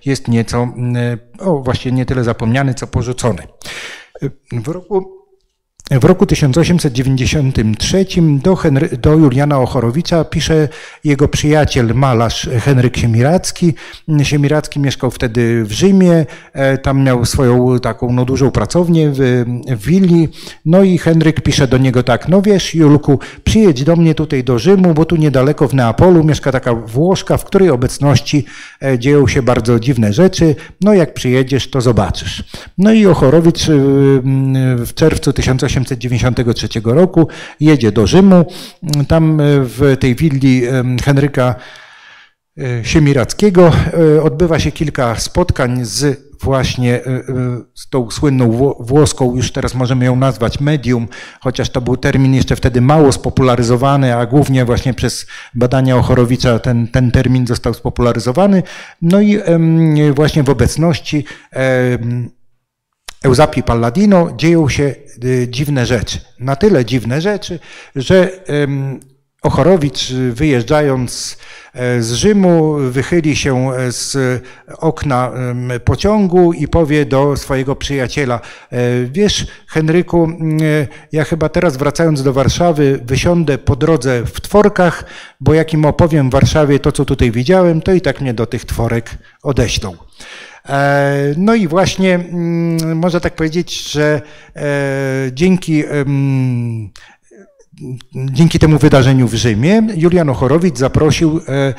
jest 0.05 0.27
nieco, 0.27 0.63
mm, 0.63 1.19
o 1.39 1.57
właśnie 1.57 1.91
nie 1.91 2.05
tyle 2.05 2.23
zapomniany, 2.23 2.73
co 2.73 2.87
porzucony. 2.87 3.43
W 4.51 4.67
roku 4.67 5.20
w 5.99 6.03
roku 6.03 6.25
1893 6.25 8.05
do, 8.43 8.57
do 9.01 9.13
Juliana 9.13 9.59
Ochorowicza 9.59 10.23
pisze 10.23 10.67
jego 11.03 11.27
przyjaciel, 11.27 11.93
malarz 11.95 12.49
Henryk 12.59 12.97
Siemiracki. 12.97 13.73
Siemiracki 14.23 14.79
mieszkał 14.79 15.11
wtedy 15.11 15.63
w 15.65 15.71
Rzymie, 15.71 16.25
e, 16.53 16.77
tam 16.77 17.03
miał 17.03 17.25
swoją 17.25 17.79
taką 17.79 18.13
no, 18.13 18.25
dużą 18.25 18.51
pracownię 18.51 19.11
w, 19.13 19.45
w 19.67 19.85
willi. 19.85 20.29
No 20.65 20.83
i 20.83 20.97
Henryk 20.97 21.41
pisze 21.41 21.67
do 21.67 21.77
niego 21.77 22.03
tak, 22.03 22.27
no 22.27 22.41
wiesz 22.41 22.75
Julku, 22.75 23.19
przyjedź 23.43 23.83
do 23.83 23.95
mnie 23.95 24.15
tutaj 24.15 24.43
do 24.43 24.59
Rzymu, 24.59 24.93
bo 24.93 25.05
tu 25.05 25.15
niedaleko 25.15 25.67
w 25.67 25.73
Neapolu 25.73 26.23
mieszka 26.23 26.51
taka 26.51 26.73
Włoszka, 26.73 27.37
w 27.37 27.45
której 27.45 27.69
obecności 27.69 28.45
e, 28.83 28.99
dzieją 28.99 29.27
się 29.27 29.41
bardzo 29.41 29.79
dziwne 29.79 30.13
rzeczy. 30.13 30.55
No 30.81 30.93
jak 30.93 31.13
przyjedziesz, 31.13 31.69
to 31.69 31.81
zobaczysz. 31.81 32.43
No 32.77 32.93
i 32.93 33.05
Ochorowicz 33.05 33.69
y, 33.69 33.73
w 34.77 34.93
czerwcu 34.95 35.33
1893 35.33 35.80
roku 36.93 37.27
jedzie 37.59 37.91
do 37.91 38.07
Rzymu. 38.07 38.45
Tam 39.07 39.39
y, 39.39 39.43
w 39.63 39.97
tej 39.99 40.15
willi 40.15 40.61
Henryka 41.03 41.55
y, 42.57 42.81
Siemirackiego 42.83 43.71
odbywa 44.23 44.59
się 44.59 44.71
kilka 44.71 45.15
spotkań 45.15 45.79
z 45.85 46.31
właśnie 46.43 46.99
z 47.75 47.89
tą 47.89 48.11
słynną 48.11 48.75
włoską, 48.79 49.35
już 49.35 49.51
teraz 49.51 49.75
możemy 49.75 50.05
ją 50.05 50.15
nazwać 50.15 50.59
medium, 50.59 51.07
chociaż 51.39 51.69
to 51.69 51.81
był 51.81 51.97
termin 51.97 52.33
jeszcze 52.33 52.55
wtedy 52.55 52.81
mało 52.81 53.11
spopularyzowany, 53.11 54.15
a 54.15 54.25
głównie 54.25 54.65
właśnie 54.65 54.93
przez 54.93 55.27
badania 55.55 55.97
Ochorowicza 55.97 56.59
ten, 56.59 56.87
ten 56.87 57.11
termin 57.11 57.47
został 57.47 57.73
spopularyzowany. 57.73 58.63
No 59.01 59.21
i 59.21 59.39
właśnie 60.15 60.43
w 60.43 60.49
obecności 60.49 61.25
Eusapii 63.23 63.63
Palladino 63.63 64.29
dzieją 64.35 64.69
się 64.69 64.95
y, 65.23 65.47
dziwne 65.49 65.85
rzeczy. 65.85 66.19
Na 66.39 66.55
tyle 66.55 66.85
dziwne 66.85 67.21
rzeczy, 67.21 67.59
że 67.95 68.29
Ochorowicz 69.41 70.11
wyjeżdżając 70.13 71.37
e, 71.73 72.01
z 72.01 72.13
Rzymu 72.13 72.73
wychyli 72.73 73.35
się 73.35 73.73
e, 73.73 73.91
z 73.91 74.17
okna 74.77 75.31
pociągu 75.85 76.53
i 76.53 76.67
powie 76.67 77.05
do 77.05 77.37
swojego 77.37 77.75
przyjaciela, 77.75 78.39
e, 78.71 78.77
wiesz 79.05 79.47
Henryku, 79.67 80.29
ja 81.11 81.23
chyba 81.23 81.49
teraz 81.49 81.77
wracając 81.77 82.23
do 82.23 82.33
Warszawy 82.33 82.99
wysiądę 83.05 83.57
po 83.57 83.75
drodze 83.75 84.25
w 84.25 84.41
tworkach, 84.41 85.05
bo 85.39 85.53
jak 85.53 85.73
im 85.73 85.85
opowiem 85.85 86.29
w 86.29 86.33
Warszawie 86.33 86.79
to, 86.79 86.91
co 86.91 87.05
tutaj 87.05 87.31
widziałem, 87.31 87.81
to 87.81 87.93
i 87.93 88.01
tak 88.01 88.21
mnie 88.21 88.33
do 88.33 88.45
tych 88.45 88.65
tworek 88.65 89.09
odeślą. 89.43 89.95
E, 90.71 91.33
no 91.37 91.55
i 91.55 91.67
właśnie 91.67 92.15
mm, 92.15 92.97
można 92.97 93.19
tak 93.19 93.35
powiedzieć, 93.35 93.91
że 93.91 94.21
e, 94.55 94.61
dzięki 95.33 95.83
dzięki 98.15 98.59
temu 98.59 98.77
wydarzeniu 98.77 99.27
w 99.27 99.33
Rzymie 99.33 99.83
Julian 99.95 100.29
Ochorowicz 100.29 100.77
zaprosił 100.77 101.41
e, 101.47 101.51
e, 101.51 101.73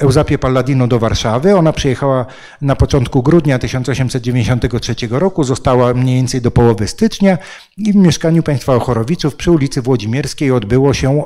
Euzapię 0.00 0.38
Palladino 0.38 0.86
do 0.86 0.98
Warszawy. 0.98 1.56
Ona 1.56 1.72
przyjechała 1.72 2.26
na 2.60 2.76
początku 2.76 3.22
grudnia 3.22 3.58
1893 3.58 4.94
roku, 5.10 5.44
została 5.44 5.94
mniej 5.94 6.16
więcej 6.16 6.40
do 6.40 6.50
połowy 6.50 6.88
stycznia 6.88 7.38
i 7.76 7.92
w 7.92 7.96
mieszkaniu 7.96 8.42
państwa 8.42 8.74
Ochorowiczów 8.74 9.36
przy 9.36 9.50
ulicy 9.50 9.82
Włodzimierskiej 9.82 10.50
odbyło 10.50 10.94
się 10.94 11.18
e, 11.18 11.24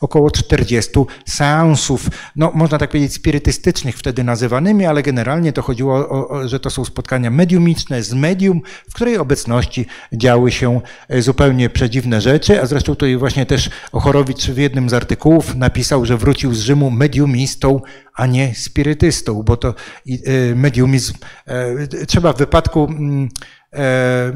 około 0.00 0.30
40 0.30 0.90
seansów, 1.26 2.08
no 2.36 2.52
można 2.54 2.78
tak 2.78 2.90
powiedzieć 2.90 3.14
spirytystycznych 3.14 3.98
wtedy 3.98 4.24
nazywanymi, 4.24 4.86
ale 4.86 5.02
generalnie 5.02 5.52
to 5.52 5.62
chodziło 5.62 6.08
o, 6.08 6.48
że 6.48 6.60
to 6.60 6.70
są 6.70 6.84
spotkania 6.84 7.30
mediumiczne 7.30 8.02
z 8.02 8.14
medium, 8.14 8.60
w 8.90 8.94
której 8.94 9.18
obecności 9.18 9.86
działy 10.12 10.52
się 10.52 10.80
zupełnie 11.18 11.70
przedziwne 11.70 12.20
rzeczy, 12.20 12.62
a 12.62 12.66
zresztą 12.66 12.94
tutaj 13.00 13.16
właśnie 13.16 13.46
też 13.46 13.70
Ochorowicz 13.92 14.46
w 14.46 14.58
jednym 14.58 14.90
z 14.90 14.94
artykułów 14.94 15.54
napisał, 15.54 16.04
że 16.06 16.16
wrócił 16.16 16.54
z 16.54 16.60
Rzymu 16.60 16.90
mediumistą, 16.90 17.80
a 18.14 18.26
nie 18.26 18.54
spirytystą, 18.54 19.42
bo 19.42 19.56
to 19.56 19.74
e, 20.08 20.54
mediumizm 20.54 21.14
e, 21.46 22.06
trzeba 22.06 22.32
w 22.32 22.38
wypadku 22.38 22.84
mm, 22.84 23.28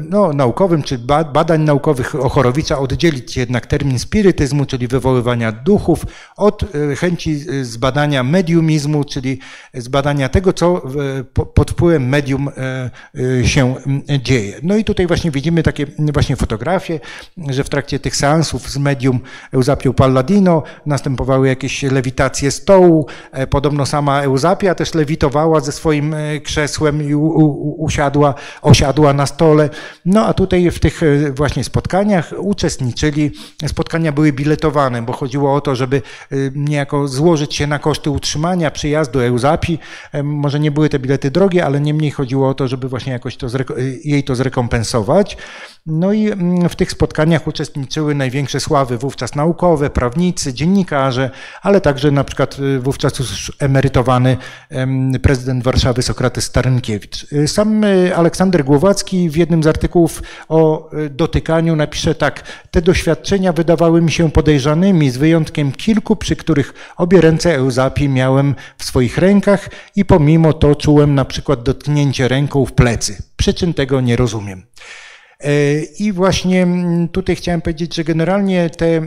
no, 0.09 0.33
naukowym 0.33 0.83
czy 0.83 0.97
badań 1.33 1.61
naukowych 1.61 2.15
Ochorowicza 2.15 2.79
oddzielić 2.79 3.37
jednak 3.37 3.65
termin 3.65 3.99
spirytyzmu, 3.99 4.65
czyli 4.65 4.87
wywoływania 4.87 5.51
duchów, 5.51 6.05
od 6.37 6.63
e, 6.63 6.95
chęci 6.95 7.45
e, 7.61 7.65
zbadania 7.65 8.23
mediumizmu, 8.23 9.03
czyli 9.03 9.39
zbadania 9.73 10.29
tego, 10.29 10.53
co 10.53 10.81
pod 11.53 11.71
wpływem 11.71 12.09
medium 12.09 12.49
się 13.43 13.75
dzieje. 14.19 14.59
No 14.63 14.75
i 14.75 14.83
tutaj 14.83 15.07
właśnie 15.07 15.31
widzimy 15.31 15.63
takie 15.63 15.85
właśnie 16.13 16.35
fotografie, 16.35 16.99
że 17.49 17.63
w 17.63 17.69
trakcie 17.69 17.99
tych 17.99 18.15
seansów 18.15 18.69
z 18.69 18.77
medium 18.77 19.19
Euzapią 19.51 19.93
Palladino 19.93 20.63
następowały 20.85 21.47
jakieś 21.47 21.83
lewitacje 21.83 22.51
stołu. 22.51 23.07
Podobno 23.49 23.85
sama 23.85 24.21
Euzapia 24.21 24.75
też 24.75 24.93
lewitowała 24.93 25.59
ze 25.59 25.71
swoim 25.71 26.15
krzesłem 26.43 27.03
i 27.03 27.15
usiadła, 27.77 28.33
osiadła 28.61 29.13
na 29.13 29.24
na 29.25 29.27
stole. 29.27 29.69
No 30.05 30.25
a 30.25 30.33
tutaj 30.33 30.71
w 30.71 30.79
tych 30.79 31.03
e, 31.03 31.31
właśnie 31.31 31.63
spotkaniach 31.63 32.33
uczestniczyli, 32.37 33.31
spotkania 33.67 34.11
były 34.11 34.33
biletowane, 34.33 35.01
bo 35.01 35.13
chodziło 35.13 35.53
o 35.53 35.61
to, 35.61 35.75
żeby 35.75 36.01
e, 36.31 36.35
niejako 36.55 37.07
złożyć 37.07 37.55
się 37.55 37.67
na 37.67 37.79
koszty 37.79 38.09
utrzymania, 38.09 38.71
przyjazdu 38.71 39.19
Euzapi. 39.19 39.79
E, 40.11 40.23
może 40.23 40.59
nie 40.59 40.71
były 40.71 40.89
te 40.89 40.99
bilety 40.99 41.31
drogie, 41.31 41.65
ale 41.65 41.81
niemniej 41.81 42.11
chodziło 42.11 42.49
o 42.49 42.53
to, 42.53 42.67
żeby 42.67 42.89
właśnie 42.89 43.13
jakoś 43.13 43.37
to 43.37 43.47
jej 44.03 44.23
to 44.23 44.35
zrekompensować. 44.35 45.37
No 45.87 46.13
i 46.13 46.31
mm, 46.31 46.69
w 46.69 46.75
tych 46.75 46.91
spotkaniach 46.91 47.47
uczestniczyły 47.47 48.15
największe 48.15 48.59
sławy 48.59 48.97
wówczas 48.97 49.35
naukowe, 49.35 49.89
prawnicy, 49.89 50.53
dziennikarze, 50.53 51.31
ale 51.61 51.81
także 51.81 52.11
na 52.11 52.23
przykład 52.23 52.57
wówczas 52.79 53.19
już 53.19 53.51
emerytowany 53.59 54.37
prezydent 55.21 55.63
Warszawy 55.63 56.01
Sokrates 56.01 56.43
Starynkiewicz. 56.43 57.27
Sam 57.47 57.81
Aleksander 58.15 58.63
Głowacki 58.63 59.29
w 59.29 59.35
jednym 59.35 59.63
z 59.63 59.67
artykułów 59.67 60.23
o 60.49 60.89
dotykaniu 61.09 61.75
napisze 61.75 62.15
tak. 62.15 62.43
Te 62.71 62.81
doświadczenia 62.81 63.53
wydawały 63.53 64.01
mi 64.01 64.11
się 64.11 64.31
podejrzanymi, 64.31 65.09
z 65.09 65.17
wyjątkiem 65.17 65.71
kilku, 65.71 66.15
przy 66.15 66.35
których 66.35 66.73
obie 66.97 67.21
ręce 67.21 67.55
Euzapii 67.55 68.09
miałem 68.09 68.55
w 68.77 68.83
swoich 68.83 69.17
rękach 69.17 69.69
i 69.95 70.05
pomimo 70.05 70.53
to 70.53 70.75
czułem 70.75 71.15
na 71.15 71.25
przykład 71.25 71.63
dotknięcie 71.63 72.27
ręką 72.27 72.65
w 72.65 72.71
plecy. 72.73 73.23
Przyczyn 73.37 73.73
tego 73.73 74.01
nie 74.01 74.15
rozumiem. 74.15 74.63
E, 75.45 75.79
I 75.99 76.11
właśnie 76.11 76.67
tutaj 77.11 77.35
chciałem 77.35 77.61
powiedzieć, 77.61 77.95
że 77.95 78.03
generalnie 78.03 78.69
te 78.69 79.01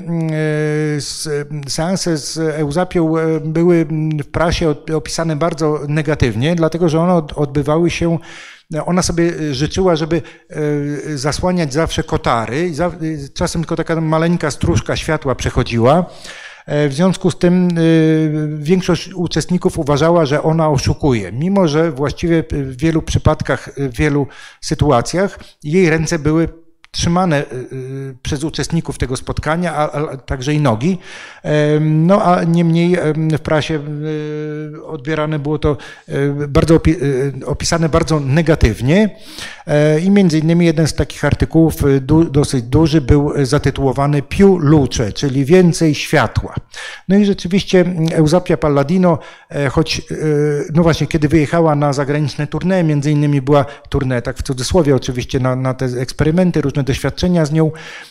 seanse 1.69 2.17
z 2.17 2.39
Euzapią 2.39 3.19
e, 3.19 3.41
były 3.41 3.85
w 4.25 4.27
prasie 4.27 4.75
opisane 4.95 5.37
bardzo 5.37 5.81
negatywnie, 5.89 6.55
dlatego 6.55 6.89
że 6.89 7.01
one 7.01 7.15
odbywały 7.35 7.91
się 7.91 8.19
ona 8.87 9.03
sobie 9.03 9.55
życzyła, 9.55 9.97
żeby 9.97 10.23
e, 10.51 11.17
zasłaniać 11.19 11.73
zawsze 11.73 12.03
kotary. 12.03 12.73
Czasem 13.35 13.63
tylko 13.63 13.77
taka 13.77 14.01
maleńka 14.01 14.51
stróżka 14.51 14.97
światła 14.97 15.35
przechodziła. 15.35 16.07
E, 16.69 16.89
w 16.89 16.95
związku 16.95 17.31
z 17.31 17.39
tym 17.39 17.69
e, 17.69 17.71
większość 18.59 19.15
uczestników 19.15 19.79
uważała, 19.79 20.27
że 20.27 20.43
ona 20.43 20.69
oszukuje, 20.69 21.33
mimo 21.33 21.69
że 21.69 21.93
właściwie 21.93 22.45
w 22.51 22.77
wielu 22.77 23.03
przypadkach, 23.03 23.71
w 23.77 23.97
wielu 23.97 24.27
sytuacjach 24.61 25.39
jej 25.63 25.91
ręce 25.91 26.19
były 26.19 26.49
trzymane 26.99 27.43
y, 27.43 27.57
y, 27.73 28.15
przez 28.23 28.45
uczestników 28.45 28.99
tego 28.99 29.17
spotkania, 29.17 29.75
a, 29.75 29.93
a, 29.93 30.17
także 30.17 30.55
i 30.55 30.61
nogi. 30.61 30.99
No 31.81 32.23
a 32.23 32.45
niemniej 32.45 32.97
w 33.39 33.41
prasie 33.41 33.81
y, 34.75 34.87
odbierane 34.87 35.39
było 35.39 35.59
to 35.59 35.77
bardzo 36.49 36.81
opisane 37.47 37.89
bardzo 37.89 38.21
negatywnie 38.21 39.17
e, 39.67 40.01
i 40.01 40.11
między 40.11 40.39
innymi 40.39 40.67
jeden 40.67 40.87
z 40.87 40.95
takich 40.95 41.25
artykułów 41.25 41.75
dosyć 42.31 42.63
duży 42.63 43.01
był 43.01 43.33
zatytułowany 43.47 44.23
Più 44.23 44.59
luce, 44.59 45.13
czyli 45.13 45.45
więcej 45.45 45.95
światła. 45.95 46.55
No 47.09 47.17
i 47.17 47.25
rzeczywiście 47.25 47.85
Eusapia 48.13 48.57
Palladino, 48.57 49.19
e, 49.51 49.69
choć 49.69 50.03
no 50.75 50.83
właśnie 50.83 51.07
kiedy 51.07 51.29
wyjechała 51.29 51.75
na 51.75 51.93
zagraniczne 51.93 52.47
tournée, 52.47 52.85
między 52.85 53.11
innymi 53.11 53.43
była 53.43 53.65
tournée, 53.95 54.23
tak 54.23 54.39
w 54.39 54.43
cudzysłowie 54.43 54.97
oczywiście, 54.97 55.41
na, 55.41 55.57
na 55.57 55.75
te 55.75 55.85
eksperymenty 55.85 56.61
różne 56.61 56.85
doświadczenia 56.89 57.47
z 57.47 57.53
nią, 57.53 57.71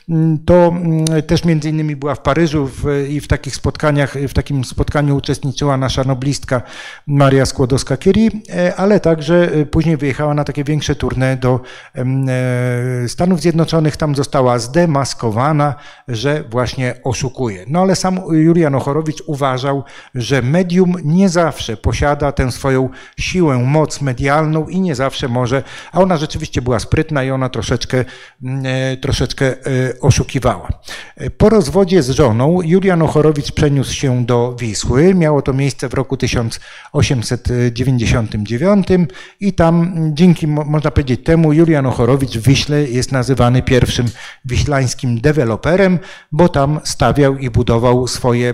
mm, 0.10 0.38
to 0.46 0.68
mm, 0.68 1.06
też 1.28 1.46
między 1.46 1.70
innymi 1.70 1.96
była 1.96 2.16
w 2.16 2.20
Paryżu 2.20 2.68
w, 2.68 3.06
i 3.10 3.20
w 3.20 3.28
takich 3.28 3.56
spotkaniach, 3.56 4.16
w 4.30 4.34
takim 4.34 4.64
spotkaniu 4.66 5.16
uczestniczyła 5.18 5.78
nasza 5.78 6.04
noblistka 6.04 6.62
Maria 7.08 7.44
Skłodowska-Curie, 7.44 8.32
e, 8.50 8.76
ale 8.76 9.00
także 9.00 9.52
e, 9.54 9.66
później 9.66 9.98
wyjechała 9.98 10.34
na 10.34 10.44
takie 10.44 10.64
większe 10.64 10.94
tournée 10.94 11.40
do 11.40 11.60
e, 11.96 13.10
Stanów 13.10 13.42
Zjednoczonych, 13.42 13.98
tam 13.98 14.16
została 14.16 14.60
zdemaskowana, 14.60 15.76
że 16.08 16.44
właśnie 16.50 16.96
oszukuje. 17.04 17.66
No 17.68 17.82
ale 17.82 17.96
sam 17.96 18.20
Julian 18.32 18.76
Ochorowicz 18.76 19.24
uważał, 19.26 19.84
że 20.16 20.42
medium 20.42 20.96
nie 21.04 21.30
zawsze 21.30 21.78
posiada 21.78 22.32
tę 22.32 22.52
swoją 22.52 22.90
siłę, 23.20 23.58
moc 23.58 24.02
medialną 24.02 24.68
i 24.68 24.82
nie 24.82 24.96
zawsze 24.96 25.28
może, 25.28 25.64
a 25.92 26.02
ona 26.02 26.18
rzeczywiście 26.18 26.62
była 26.62 26.80
sprytna 26.80 27.24
i 27.24 27.32
ona 27.32 27.50
troszeczkę 27.50 28.06
troszeczkę 29.02 29.56
oszukiwała. 30.02 30.70
Po 31.38 31.50
rozwodzie 31.50 32.04
z 32.04 32.10
żoną 32.10 32.62
Julian 32.62 33.02
Ochorowicz 33.02 33.52
przeniósł 33.52 33.94
się 33.94 34.26
do 34.26 34.56
Wisły. 34.60 35.16
Miało 35.16 35.42
to 35.42 35.54
miejsce 35.54 35.90
w 35.90 35.94
roku 35.94 36.18
1899 36.18 38.88
i 39.40 39.54
tam 39.54 39.96
dzięki, 40.14 40.48
można 40.48 40.92
powiedzieć, 40.92 41.24
temu 41.24 41.54
Julian 41.54 41.86
Ochorowicz 41.86 42.38
w 42.38 42.48
Wiśle 42.48 42.84
jest 42.84 43.12
nazywany 43.12 43.62
pierwszym 43.62 44.06
wiślańskim 44.46 45.22
deweloperem, 45.22 46.00
bo 46.32 46.50
tam 46.50 46.80
stawiał 46.84 47.38
i 47.38 47.50
budował 47.50 48.08
swoje 48.08 48.54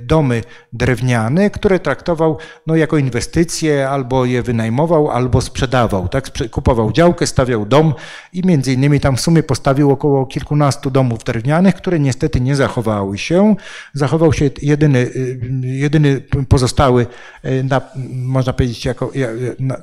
domy 0.00 0.42
drewniane, 0.72 1.50
które 1.50 1.78
traktował 1.78 2.38
no, 2.66 2.76
jako 2.76 2.98
inwestycje, 2.98 3.88
albo 3.88 4.24
je 4.24 4.42
wynajmował, 4.42 5.10
albo 5.10 5.40
sprzedawał. 5.40 6.08
Tak? 6.08 6.30
Kupował 6.50 6.92
działkę, 6.92 7.26
stawiał 7.26 7.66
dom 7.66 7.94
i 8.32 8.46
między 8.46 8.72
innymi 8.72 9.00
tam 9.00 9.16
w 9.16 9.20
sumie 9.24 9.42
postawił 9.42 9.90
około 9.90 10.26
kilkunastu 10.26 10.90
domów 10.90 11.24
drewnianych, 11.24 11.74
które 11.74 12.00
niestety 12.00 12.40
nie 12.40 12.56
zachowały 12.56 13.18
się. 13.18 13.56
Zachował 13.92 14.32
się 14.32 14.50
jedyny, 14.62 14.98
y, 14.98 15.40
jedyny 15.62 16.20
pozostały, 16.48 17.06
y, 17.44 17.64
na, 17.64 17.80
można 18.10 18.52
powiedzieć, 18.52 18.84
jako 18.84 19.10
na, 19.58 19.76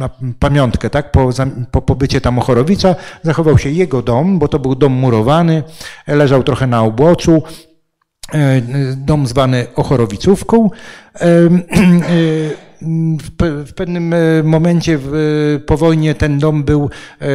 na 0.00 0.10
pamiątkę, 0.38 0.90
tak? 0.90 1.12
po, 1.12 1.30
po 1.70 1.82
pobycie 1.82 2.20
tam 2.20 2.38
Ochorowicza, 2.38 2.96
zachował 3.22 3.58
się 3.58 3.70
jego 3.70 4.02
dom, 4.02 4.38
bo 4.38 4.48
to 4.48 4.58
był 4.58 4.74
dom 4.74 4.92
murowany, 4.92 5.62
leżał 6.06 6.42
trochę 6.42 6.66
na 6.66 6.82
uboczu, 6.82 7.42
E, 8.34 8.62
dom 8.96 9.26
zwany 9.26 9.66
Ochorowicówką. 9.74 10.70
E, 12.82 13.46
e, 13.46 13.64
w 13.64 13.74
pewnym 13.74 14.14
momencie 14.44 14.98
po 15.66 15.76
wojnie 15.76 16.14
ten 16.14 16.38
dom 16.38 16.64
był 16.64 16.90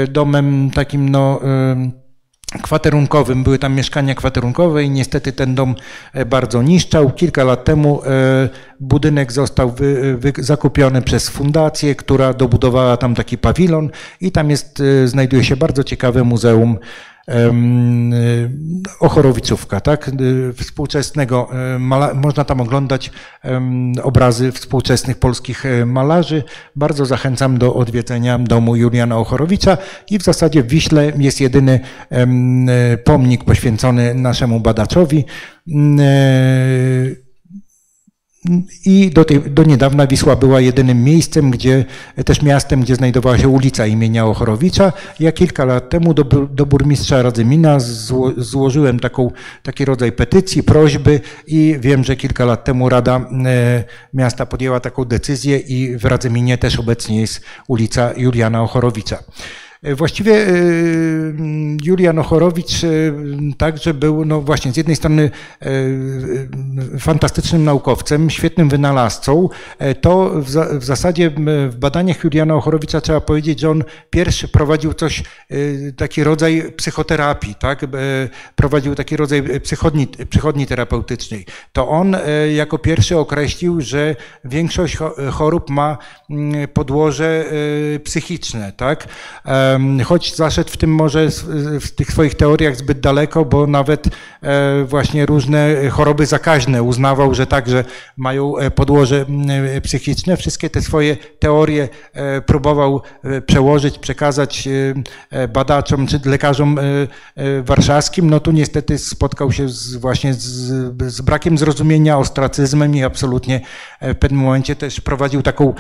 domem 0.10 0.72
takim 0.74 1.10
no, 1.10 1.39
kwaterunkowym. 2.62 3.44
Były 3.44 3.60
tam 3.60 3.76
mieszkania 3.76 4.16
kwaterunkowe 4.16 4.84
i 4.84 4.89
niestety 4.89 5.32
ten 5.32 5.56
dom 5.56 5.76
bardzo 6.26 6.62
niszczał. 6.62 7.12
Kilka 7.12 7.44
lat 7.44 7.66
temu 7.66 8.02
budynek 8.80 9.32
został 9.32 9.72
wy, 9.72 10.18
wy, 10.18 10.34
zakupiony 10.38 11.02
przez 11.02 11.30
fundację, 11.30 11.96
która 11.96 12.34
dobudowała 12.34 12.98
tam 12.98 13.16
taki 13.16 13.38
pawilon 13.38 13.89
i 14.22 14.32
tam 14.32 14.50
jest, 14.50 14.84
znajduje 15.06 15.44
się 15.44 15.56
bardzo 15.56 15.84
ciekawe 15.84 16.24
muzeum 16.24 16.78
Ochorowicówka, 19.00 19.80
tak? 19.80 20.12
Współczesnego, 20.56 21.50
można 22.14 22.46
tam 22.46 22.62
oglądać 22.62 23.12
obrazy 24.04 24.52
współczesnych 24.52 25.18
polskich 25.18 25.66
e, 25.66 25.86
malarzy. 25.86 26.44
Bardzo 26.76 27.06
zachęcam 27.06 27.58
do 27.58 27.74
odwiedzenia 27.74 28.40
domu 28.40 28.76
Juliana 28.76 29.18
Ochorowicza 29.18 29.78
i 30.10 30.20
w 30.20 30.24
zasadzie 30.24 30.64
w 30.64 30.68
Wiśle 30.68 31.12
jest 31.18 31.42
jedyny 31.42 31.80
pomnik 33.04 33.44
poświęcony 33.44 34.14
naszemu 34.14 34.60
badaczowi. 34.60 35.26
I 38.86 39.12
do, 39.12 39.26
tej, 39.26 39.41
do 39.41 39.64
niedawna 39.64 40.08
Wisła 40.08 40.36
była 40.36 40.62
jedynym 40.62 41.04
miejscem, 41.04 41.52
gdzie, 41.52 41.86
też 42.26 42.41
miastem, 42.41 42.82
gdzie 42.82 42.96
znajdowała 42.96 43.38
się 43.38 43.48
ulica 43.48 43.86
imienia 43.86 44.26
Ochorowicza. 44.26 44.94
Ja 45.20 45.32
kilka 45.32 45.66
lat 45.66 45.89
temu 45.89 46.14
do, 46.14 46.24
do 46.24 46.66
burmistrza 46.66 47.22
Radzymina 47.22 47.80
zło, 47.80 48.32
złożyłem 48.38 49.00
taką, 49.00 49.32
taki 49.64 49.86
rodzaj 49.86 50.12
petycji, 50.12 50.64
prośby 50.64 51.22
i 51.48 51.76
wiem, 51.80 52.04
że 52.04 52.16
kilka 52.16 52.46
lat 52.46 52.64
temu 52.64 52.89
Rada 52.89 53.30
e, 53.46 53.84
Miasta 54.14 54.46
podjęła 54.46 54.80
taką 54.80 55.06
decyzję 55.06 55.58
i 55.58 55.98
w 55.98 56.06
Radzyminie 56.06 56.58
też 56.58 56.80
obecnie 56.80 57.22
jest 57.22 57.41
ulica 57.68 58.14
Juliana 58.18 58.64
Ochorowicza. 58.64 59.18
Właściwie 59.84 60.48
y, 60.48 61.34
Julian 61.84 62.20
Ochorowicz 62.20 62.84
y, 62.84 63.14
także 63.58 63.94
był, 63.94 64.26
no 64.26 64.42
właśnie, 64.42 64.72
z 64.72 64.78
jednej 64.78 64.96
strony 64.96 65.32
y, 65.66 67.00
fantastycznym 67.00 67.64
naukowcem, 67.64 68.30
świetnym 68.30 68.70
wynalazcą. 68.70 69.50
E, 69.80 69.96
to 69.96 70.30
w, 70.36 70.50
za, 70.50 70.66
w 70.80 70.84
zasadzie 70.84 71.32
w 71.70 71.76
badaniach 71.76 72.24
Juliana 72.24 72.56
Ochorowicza 72.56 73.02
trzeba 73.02 73.22
powiedzieć, 73.22 73.60
że 73.60 73.70
on 73.70 73.84
pierwszy 74.10 74.48
prowadził 74.48 74.94
coś, 74.94 75.24
taki 75.98 76.24
rodzaj 76.24 76.72
psychoterapii, 76.78 77.56
tak? 77.56 77.84
E, 77.84 77.88
prowadził 78.56 78.96
taki 78.96 79.18
rodzaj 79.18 79.60
przychodni, 79.62 80.08
przychodni 80.08 80.68
terapeutycznej. 80.68 81.46
To 81.74 81.90
on 81.90 82.16
e, 82.16 82.22
jako 82.54 82.78
pierwszy 82.78 83.18
określił, 83.18 83.82
że 83.82 84.16
większość 84.46 84.98
chorób 85.32 85.70
ma 85.70 85.98
mm, 86.30 86.68
podłoże 86.68 87.46
psychiczne, 88.04 88.72
tak? 88.78 89.08
Choć 90.06 90.36
zaszedł 90.36 90.70
w 90.70 90.78
tym 90.78 90.96
może 90.96 91.28
w 91.82 91.92
tych 91.92 92.12
swoich 92.12 92.36
teoriach 92.36 92.76
zbyt 92.76 93.00
daleko, 93.00 93.46
bo 93.46 93.68
nawet 93.68 94.08
e, 94.42 94.84
właśnie 94.86 95.26
różne 95.26 95.90
choroby 95.90 96.26
zakaźne 96.26 96.84
uznawał, 96.84 97.34
że 97.34 97.48
także 97.48 97.84
mają 98.18 98.58
e, 98.58 98.72
podłoże 98.72 99.26
e, 99.76 99.82
psychiczne. 99.82 100.38
Wszystkie 100.38 100.70
te 100.70 100.82
swoje 100.82 101.18
teorie 101.40 101.90
próbował 102.46 103.02
przełożyć, 103.46 104.00
przekazać 104.00 104.70
badaczom 105.54 106.08
czy 106.08 106.20
lekarzom 106.26 106.80
warszawskim. 107.64 108.30
No 108.30 108.40
tu 108.40 108.52
niestety 108.52 108.98
spotkał 108.98 109.52
się 109.52 109.70
z, 109.70 109.96
właśnie 109.96 110.34
z, 110.34 110.40
z 111.14 111.22
brakiem 111.22 111.58
zrozumienia, 111.58 112.18
ostracyzmem 112.18 112.96
i 112.96 113.04
absolutnie 113.04 113.62
w 114.02 114.16
pewnym 114.16 114.42
momencie 114.42 114.76
też 114.76 115.02
prowadził 115.02 115.42
taką 115.42 115.74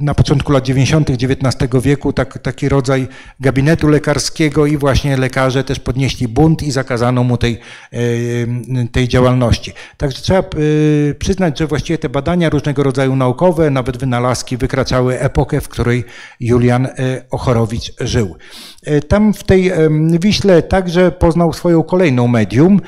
na 0.00 0.14
początku 0.14 0.52
lat 0.52 0.64
90. 0.64 1.10
XIX 1.10 1.61
wieku 1.80 2.12
tak, 2.12 2.38
taki 2.38 2.68
rodzaj 2.68 3.08
gabinetu 3.40 3.88
lekarskiego 3.88 4.66
i 4.66 4.76
właśnie 4.76 5.16
lekarze 5.16 5.64
też 5.64 5.80
podnieśli 5.80 6.28
bunt 6.28 6.62
i 6.62 6.70
zakazano 6.70 7.22
mu 7.22 7.36
tej, 7.36 7.60
tej 8.92 9.08
działalności. 9.08 9.72
Także 9.96 10.22
trzeba 10.22 10.40
e, 10.40 10.44
przyznać, 11.14 11.58
że 11.58 11.66
właściwie 11.66 11.98
te 11.98 12.08
badania 12.08 12.50
różnego 12.50 12.82
rodzaju 12.82 13.16
naukowe, 13.16 13.70
nawet 13.70 13.96
wynalazki 13.96 14.56
wykraczały 14.56 15.20
epokę, 15.20 15.60
w 15.60 15.68
której 15.68 16.04
Julian 16.40 16.86
e, 16.86 16.90
Ochorowicz 17.30 17.92
żył. 18.00 18.36
Tam 19.08 19.34
w 19.34 19.44
tej 19.44 19.72
Wiśle 20.20 20.62
także 20.62 21.12
poznał 21.12 21.52
swoją 21.52 21.82
kolejną 21.82 22.28
medium, 22.28 22.80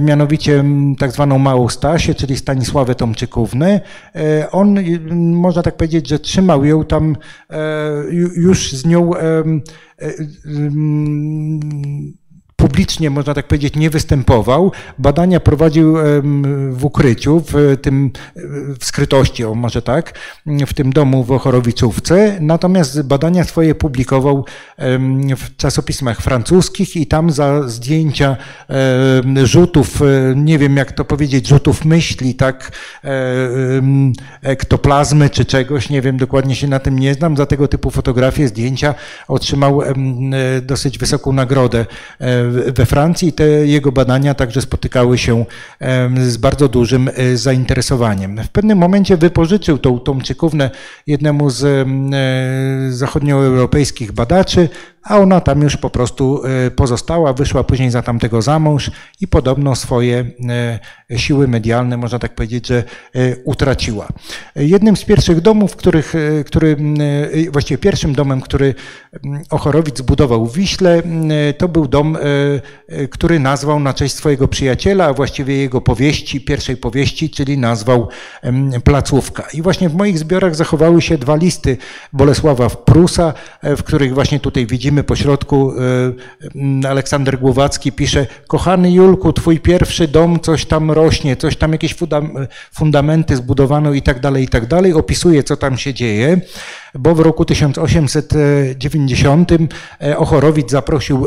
mianowicie 0.00 0.64
tak 0.98 1.12
zwaną 1.12 1.38
Małą 1.38 1.68
Stasię, 1.68 2.14
czyli 2.14 2.36
Stanisławę 2.36 2.94
Tomczykownę. 2.94 3.80
On, 4.52 4.78
można 5.16 5.62
tak 5.62 5.76
powiedzieć, 5.76 6.08
że 6.08 6.18
trzymał 6.18 6.64
ją 6.64 6.84
tam 6.84 7.16
już 8.36 8.72
z 8.72 8.86
nią 8.86 9.10
publicznie, 12.76 13.10
można 13.10 13.34
tak 13.34 13.46
powiedzieć, 13.46 13.76
nie 13.76 13.90
występował. 13.90 14.72
Badania 14.98 15.40
prowadził 15.40 15.96
w 16.70 16.84
ukryciu, 16.84 17.42
w 17.48 17.76
tym, 17.82 18.10
w 18.80 18.84
skrytości, 18.84 19.44
o 19.44 19.54
może 19.54 19.82
tak, 19.82 20.18
w 20.66 20.74
tym 20.74 20.92
domu 20.92 21.24
w 21.24 21.32
Ochorowicówce. 21.32 22.38
Natomiast 22.40 23.02
badania 23.02 23.44
swoje 23.44 23.74
publikował 23.74 24.44
w 25.36 25.56
czasopismach 25.56 26.20
francuskich 26.20 26.96
i 26.96 27.06
tam 27.06 27.30
za 27.30 27.68
zdjęcia 27.68 28.36
rzutów, 29.42 30.02
e, 30.02 30.04
nie 30.36 30.58
wiem 30.58 30.76
jak 30.76 30.92
to 30.92 31.04
powiedzieć, 31.04 31.48
rzutów 31.48 31.84
myśli, 31.84 32.34
tak, 32.34 32.72
e, 33.04 33.10
ektoplazmy 34.42 35.30
czy 35.30 35.44
czegoś, 35.44 35.90
nie 35.90 36.02
wiem, 36.02 36.16
dokładnie 36.16 36.56
się 36.56 36.68
na 36.68 36.78
tym 36.78 36.98
nie 36.98 37.14
znam. 37.14 37.36
Za 37.36 37.46
tego 37.46 37.68
typu 37.68 37.90
fotografie, 37.90 38.48
zdjęcia 38.48 38.94
otrzymał 39.28 39.82
e, 39.82 39.94
dosyć 40.62 40.98
wysoką 40.98 41.32
nagrodę 41.32 41.86
we 42.74 42.86
Francji 42.86 43.32
te 43.32 43.44
jego 43.44 43.92
badania 43.92 44.34
także 44.34 44.62
spotykały 44.62 45.18
się 45.18 45.44
z 46.16 46.36
bardzo 46.36 46.68
dużym 46.68 47.10
e, 47.14 47.36
zainteresowaniem. 47.36 48.42
W 48.42 48.48
pewnym 48.48 48.78
momencie 48.78 49.16
wypożyczył 49.16 49.78
tą 49.78 50.00
Tomczykownę 50.00 50.70
jednemu 51.06 51.50
z 51.50 51.64
e, 51.64 52.92
zachodnioeuropejskich 52.92 54.12
badaczy, 54.12 54.68
a 55.08 55.18
ona 55.18 55.40
tam 55.40 55.62
już 55.62 55.76
po 55.76 55.90
prostu 55.90 56.42
e, 56.44 56.70
pozostała, 56.70 57.32
wyszła 57.32 57.64
później 57.64 57.90
za 57.90 58.02
tamtego 58.02 58.42
za 58.42 58.58
mąż 58.58 58.90
i 59.20 59.28
podobno 59.28 59.76
swoje 59.76 60.24
siły 61.16 61.48
medialne, 61.48 61.96
można 61.96 62.18
tak 62.18 62.34
powiedzieć, 62.34 62.66
że 62.66 62.84
utraciła. 63.44 64.08
Jednym 64.56 64.96
z 64.96 65.04
pierwszych 65.04 65.40
domów, 65.40 65.76
których, 65.76 66.14
który, 66.46 66.76
właściwie 67.50 67.78
pierwszym 67.78 68.12
domem, 68.12 68.40
który 68.40 68.74
Ochorowic 69.50 69.98
zbudował 69.98 70.46
w 70.46 70.54
Wiśle, 70.54 71.02
to 71.58 71.68
był 71.68 71.88
dom 71.88 72.16
E, 72.88 73.08
który 73.08 73.40
nazwał 73.40 73.80
na 73.80 73.94
cześć 73.94 74.14
swojego 74.14 74.48
przyjaciela, 74.48 75.04
a 75.04 75.12
właściwie 75.12 75.56
jego 75.56 75.80
powieści, 75.80 76.40
pierwszej 76.40 76.76
powieści, 76.76 77.30
czyli 77.30 77.58
nazwał 77.58 78.08
Placówka. 78.84 79.46
I 79.54 79.62
właśnie 79.62 79.88
w 79.88 79.94
moich 79.94 80.18
zbiorach 80.18 80.54
zachowały 80.54 81.02
się 81.02 81.18
dwa 81.18 81.36
listy 81.36 81.76
Bolesława 82.12 82.70
Prusa, 82.70 83.34
e, 83.62 83.76
w 83.76 83.82
których 83.82 84.14
właśnie 84.14 84.40
tutaj 84.40 84.66
widzimy 84.66 84.95
po 85.04 85.16
środku 85.16 85.72
e, 86.84 86.88
Aleksander 86.88 87.38
Głowacki 87.38 87.92
pisze 87.92 88.26
Kochany 88.46 88.92
Julku, 88.92 89.32
twój 89.32 89.60
pierwszy 89.60 90.08
dom, 90.08 90.40
coś 90.40 90.66
tam 90.66 90.90
rośnie, 90.90 91.36
coś 91.36 91.56
tam 91.56 91.72
jakieś 91.72 91.94
fundamenty 92.72 93.36
zbudowano 93.36 93.92
i 93.92 94.02
tak 94.02 94.20
dalej, 94.20 94.44
i 94.44 94.48
tak 94.48 94.66
dalej. 94.66 94.92
Opisuje, 94.92 95.42
co 95.42 95.56
tam 95.56 95.76
się 95.78 95.94
dzieje. 95.94 96.40
Bo 96.98 97.14
w 97.14 97.20
roku 97.20 97.44
1890 97.44 99.50
Ochorowicz 100.16 100.70
zaprosił 100.70 101.26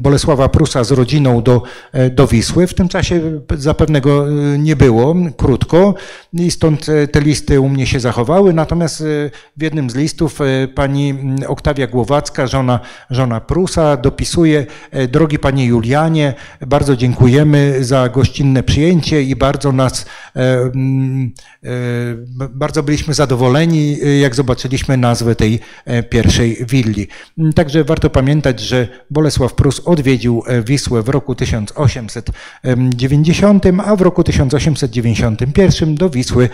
Bolesława 0.00 0.48
Prusa 0.48 0.84
z 0.84 0.90
rodziną 0.90 1.42
do, 1.42 1.62
do 2.10 2.26
Wisły. 2.26 2.66
W 2.66 2.74
tym 2.74 2.88
czasie 2.88 3.40
zapewne 3.56 4.00
go 4.00 4.26
nie 4.58 4.76
było, 4.76 5.16
krótko 5.36 5.94
i 6.32 6.50
stąd 6.50 6.86
te 7.12 7.20
listy 7.20 7.60
u 7.60 7.68
mnie 7.68 7.86
się 7.86 8.00
zachowały. 8.00 8.52
Natomiast 8.52 9.04
w 9.56 9.62
jednym 9.62 9.90
z 9.90 9.94
listów 9.94 10.38
pani 10.74 11.14
Oktawia 11.46 11.86
Głowacka, 11.86 12.46
żona, 12.46 12.80
żona 13.10 13.40
Prusa, 13.40 13.96
dopisuje 13.96 14.66
Drogi 15.08 15.38
Panie 15.38 15.66
Julianie, 15.66 16.34
bardzo 16.66 16.96
dziękujemy 16.96 17.84
za 17.84 18.08
gościnne 18.08 18.62
przyjęcie 18.62 19.22
i 19.22 19.36
bardzo 19.36 19.72
nas, 19.72 20.06
bardzo 22.50 22.82
byliśmy 22.82 23.14
zadowoleni, 23.14 23.96
jak 24.20 24.34
zobaczyliśmy 24.34 24.96
nazwę 25.00 25.34
tej 25.34 25.60
pierwszej 26.10 26.56
willi. 26.68 27.08
Także 27.54 27.84
warto 27.84 28.10
pamiętać, 28.10 28.60
że 28.60 28.88
Bolesław 29.10 29.54
Prus 29.54 29.80
odwiedził 29.84 30.42
Wisłę 30.64 31.02
w 31.02 31.08
roku 31.08 31.34
1890, 31.34 33.64
a 33.84 33.96
w 33.96 34.00
roku 34.00 34.24
1891 34.24 35.94
do 35.94 36.10
Wisły 36.10 36.48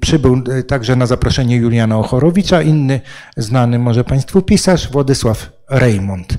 przybył 0.00 0.42
także 0.68 0.96
na 0.96 1.06
zaproszenie 1.06 1.56
Juliana 1.56 1.98
Ochorowicza, 1.98 2.62
inny 2.62 3.00
znany 3.36 3.78
może 3.78 4.04
Państwu 4.04 4.42
pisarz, 4.42 4.90
Władysław 4.90 5.57
Raymond. 5.70 6.38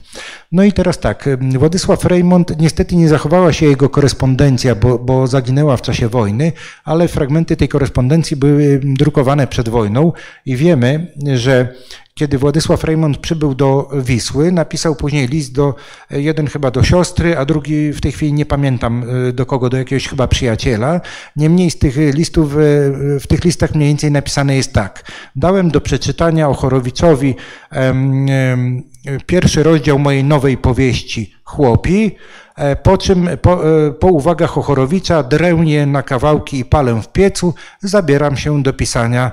No 0.52 0.64
i 0.64 0.74
teraz 0.74 1.00
tak, 1.00 1.30
Władysław 1.58 2.06
Raymond, 2.06 2.60
niestety 2.60 2.96
nie 2.96 3.10
zachowała 3.10 3.54
się 3.54 3.66
jego 3.66 3.90
korespondencja, 3.90 4.76
bo, 4.76 5.00
bo, 5.00 5.28
zaginęła 5.28 5.78
w 5.78 5.82
czasie 5.82 6.08
wojny, 6.08 6.52
ale 6.84 7.08
fragmenty 7.08 7.58
tej 7.58 7.68
korespondencji 7.68 8.38
były 8.38 8.80
drukowane 8.84 9.48
przed 9.48 9.70
wojną 9.70 10.14
i 10.46 10.56
wiemy, 10.56 11.14
że 11.34 11.76
kiedy 12.20 12.38
Władysław 12.38 12.84
Raymond 12.84 13.18
przybył 13.18 13.56
do 13.56 13.90
Wisły, 13.94 14.52
napisał 14.52 14.96
później 14.96 15.28
list 15.28 15.54
do, 15.54 15.76
jeden 16.10 16.48
chyba 16.48 16.72
do 16.72 16.84
siostry, 16.84 17.38
a 17.38 17.46
drugi 17.46 17.94
w 17.94 18.02
tej 18.02 18.12
chwili 18.12 18.34
nie 18.34 18.46
pamiętam 18.46 19.04
e, 19.30 19.34
do 19.34 19.46
kogo, 19.46 19.70
do 19.70 19.78
jakiegoś 19.78 20.08
chyba 20.08 20.28
przyjaciela. 20.28 21.02
Niemniej 21.36 21.72
z 21.72 21.80
tych 21.80 21.96
listów, 22.14 22.54
e, 22.54 22.60
w 23.20 23.28
tych 23.28 23.44
listach 23.44 23.76
mniej 23.76 23.88
więcej 23.88 24.12
napisane 24.12 24.56
jest 24.56 24.74
tak. 24.74 25.12
Dałem 25.36 25.72
do 25.72 25.82
przeczytania 25.82 26.50
Ochorowiczowi 26.50 27.36
um, 27.76 28.28
pierwszy 29.26 29.64
rozdział 29.64 30.00
mojej 30.00 30.24
nowej 30.24 30.58
powieści 30.58 31.34
Chłopi, 31.44 32.16
e, 32.56 32.76
po 32.76 32.98
czym 32.98 33.30
po, 33.42 33.62
po 34.00 34.08
uwagach 34.08 34.58
Ochorowicza 34.58 35.24
drę 35.24 35.56
na 35.88 36.04
kawałki 36.04 36.60
i 36.60 36.66
palę 36.66 37.02
w 37.02 37.08
piecu, 37.08 37.54
zabieram 37.82 38.38
się 38.38 38.64
do 38.64 38.74
pisania 38.74 39.32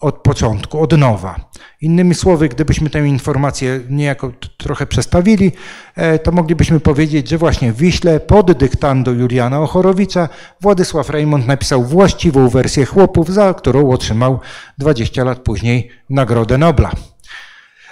od 0.00 0.18
początku, 0.18 0.80
od 0.80 0.98
nowa. 0.98 1.50
Innymi 1.80 2.14
słowy, 2.14 2.48
gdybyśmy 2.48 2.90
tę 2.90 3.06
informację 3.06 3.80
niejako 3.90 4.32
trochę 4.56 4.86
przestawili, 4.86 5.52
e, 5.96 6.18
to 6.18 6.32
moglibyśmy 6.32 6.80
powiedzieć, 6.80 7.28
że 7.28 7.38
właśnie 7.38 7.72
w 7.72 7.76
Wiśle 7.76 8.20
pod 8.20 8.52
dyktando 8.52 9.10
Juliana 9.10 9.60
Ochorowicza 9.60 10.28
Władysław 10.60 11.10
Reymont 11.10 11.46
napisał 11.46 11.84
właściwą 11.84 12.48
wersję 12.48 12.84
chłopów, 12.84 13.28
za 13.32 13.54
którą 13.54 13.90
otrzymał 13.90 14.40
20 14.78 15.24
lat 15.24 15.38
później 15.38 15.90
Nagrodę 16.10 16.58
Nobla. 16.58 16.90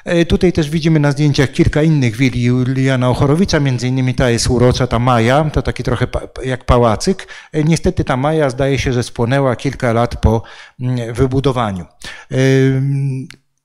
E, 0.04 0.24
tutaj 0.24 0.52
też 0.52 0.70
widzimy 0.70 1.00
na 1.00 1.12
zdjęciach 1.12 1.52
kilka 1.52 1.82
innych 1.82 2.16
willi 2.16 2.42
Juliana 2.42 3.10
Ochorowicza, 3.10 3.60
między 3.60 3.88
innymi 3.88 4.14
ta 4.14 4.30
jest 4.30 4.50
urocza, 4.50 4.86
ta 4.86 4.98
Maja, 4.98 5.50
to 5.52 5.62
taki 5.62 5.82
trochę 5.82 6.06
jak 6.44 6.64
pałacyk. 6.64 7.28
E, 7.52 7.64
niestety 7.64 8.04
ta 8.04 8.16
Maja 8.16 8.50
zdaje 8.50 8.78
się, 8.78 8.92
że 8.92 9.02
spłonęła 9.02 9.56
kilka 9.56 9.92
lat 9.92 10.20
po 10.20 10.42
mm, 10.80 11.14
wybudowaniu. 11.14 11.84
E, 12.32 12.36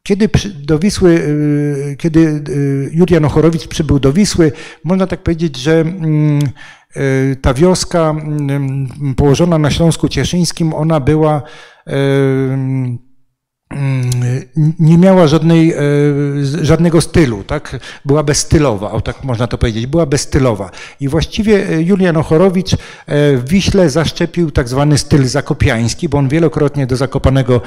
kiedy 0.03 0.30
do 0.59 0.80
Wisły, 0.80 1.22
kiedy 1.97 2.43
Julian 2.91 3.26
Ochorowicz 3.26 3.68
przybył 3.68 3.99
do 3.99 4.14
Wisły, 4.14 4.51
można 4.84 5.07
tak 5.07 5.23
powiedzieć, 5.23 5.57
że 5.57 5.80
mm, 5.80 6.39
ta 7.41 7.53
wioska 7.53 8.09
mm, 8.09 8.89
położona 9.18 9.57
na 9.57 9.72
Śląsku 9.72 10.09
Cieszyńskim, 10.09 10.73
ona 10.73 10.99
była 10.99 11.41
nie 14.80 14.98
miała 14.98 15.27
żadnej, 15.27 15.73
e, 15.73 15.77
żadnego 16.61 17.02
stylu, 17.02 17.44
tak? 17.44 17.80
Była 18.06 18.23
bezstylowa, 18.23 18.91
o 18.91 19.02
tak 19.02 19.23
można 19.23 19.48
to 19.48 19.57
powiedzieć, 19.57 19.88
była 19.88 20.06
bezstylowa. 20.06 20.72
I 20.99 21.07
właściwie 21.07 21.69
e, 21.69 21.81
Julian 21.81 22.18
Ochorowicz 22.18 22.73
e, 22.73 22.77
w 23.38 23.49
Wiśle 23.49 23.89
zaszczepił 23.89 24.52
tak 24.52 24.69
zwany 24.69 24.98
styl 24.98 25.26
zakopiański, 25.27 26.10
bo 26.10 26.18
on 26.18 26.27
wielokrotnie 26.27 26.88
do 26.88 26.95
Zakopanego 26.95 27.61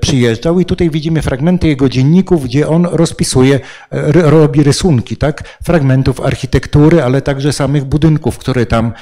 przyjeżdżał 0.00 0.60
i 0.60 0.64
tutaj 0.64 0.90
widzimy 0.90 1.22
fragmenty 1.22 1.68
jego 1.68 1.88
dzienników, 1.88 2.44
gdzie 2.44 2.68
on 2.68 2.88
rozpisuje, 2.92 3.60
robi 4.14 4.62
rysunki, 4.62 5.16
tak? 5.16 5.58
Fragmentów 5.64 6.20
architektury, 6.20 7.02
ale 7.02 7.22
także 7.22 7.52
samych 7.52 7.84
budynków, 7.84 8.38
które 8.38 8.66
tam 8.66 8.92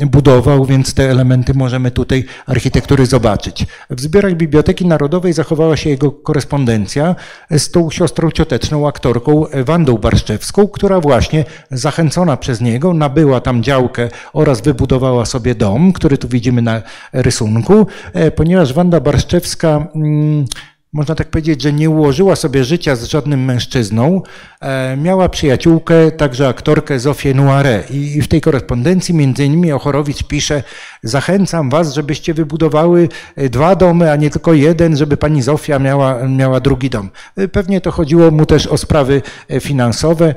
budował, 0.00 0.64
więc 0.64 0.94
te 0.94 1.10
elementy 1.10 1.54
możemy 1.54 1.90
tutaj 1.90 2.24
architektury 2.46 3.06
zobaczyć. 3.06 3.66
W 3.90 4.00
zbiorach 4.00 4.34
Biblioteki 4.34 4.86
Narodowej 4.86 5.32
zachowała 5.70 5.76
się 5.76 5.90
jego 5.90 6.12
korespondencja 6.12 7.16
z 7.50 7.70
tą 7.70 7.90
siostrą 7.90 8.30
cioteczną, 8.30 8.88
aktorką 8.88 9.44
Wandą 9.64 9.98
Barszczewską, 9.98 10.68
która 10.68 11.00
właśnie 11.00 11.44
zachęcona 11.70 12.36
przez 12.36 12.60
niego 12.60 12.94
nabyła 12.94 13.40
tam 13.40 13.62
działkę 13.62 14.08
oraz 14.32 14.60
wybudowała 14.60 15.26
sobie 15.26 15.54
dom, 15.54 15.92
który 15.92 16.18
tu 16.18 16.28
widzimy 16.28 16.62
na 16.62 16.82
rysunku, 17.12 17.86
e, 18.12 18.30
ponieważ 18.30 18.72
Wanda 18.72 19.00
Barszczewska 19.00 19.86
mm, 19.94 20.46
można 20.92 21.14
tak 21.14 21.28
powiedzieć, 21.28 21.62
że 21.62 21.72
nie 21.72 21.90
ułożyła 21.90 22.36
sobie 22.36 22.64
życia 22.64 22.96
z 22.96 23.04
żadnym 23.04 23.44
mężczyzną. 23.44 24.22
E, 24.60 24.96
miała 24.96 25.28
przyjaciółkę, 25.28 26.10
także 26.10 26.48
aktorkę 26.48 27.00
Zofię 27.00 27.34
Noire 27.34 27.84
i 27.90 28.22
w 28.22 28.28
tej 28.28 28.40
korespondencji 28.40 29.14
między 29.14 29.44
innymi 29.44 29.72
Ochorowicz 29.72 30.22
pisze 30.22 30.62
zachęcam 31.02 31.70
was, 31.70 31.94
żebyście 31.94 32.34
wybudowały 32.34 33.08
e, 33.36 33.48
dwa 33.48 33.76
domy, 33.76 34.12
a 34.12 34.16
nie 34.16 34.30
tylko 34.30 34.54
jeden, 34.54 34.96
żeby 34.96 35.16
pani 35.16 35.42
Zofia 35.42 35.78
miała, 35.78 36.28
miała 36.28 36.60
drugi 36.60 36.90
dom. 36.90 37.10
E, 37.36 37.48
pewnie 37.48 37.80
to 37.80 37.90
chodziło 37.90 38.30
mu 38.30 38.46
też 38.46 38.66
o 38.66 38.78
sprawy 38.78 39.22
finansowe 39.60 40.34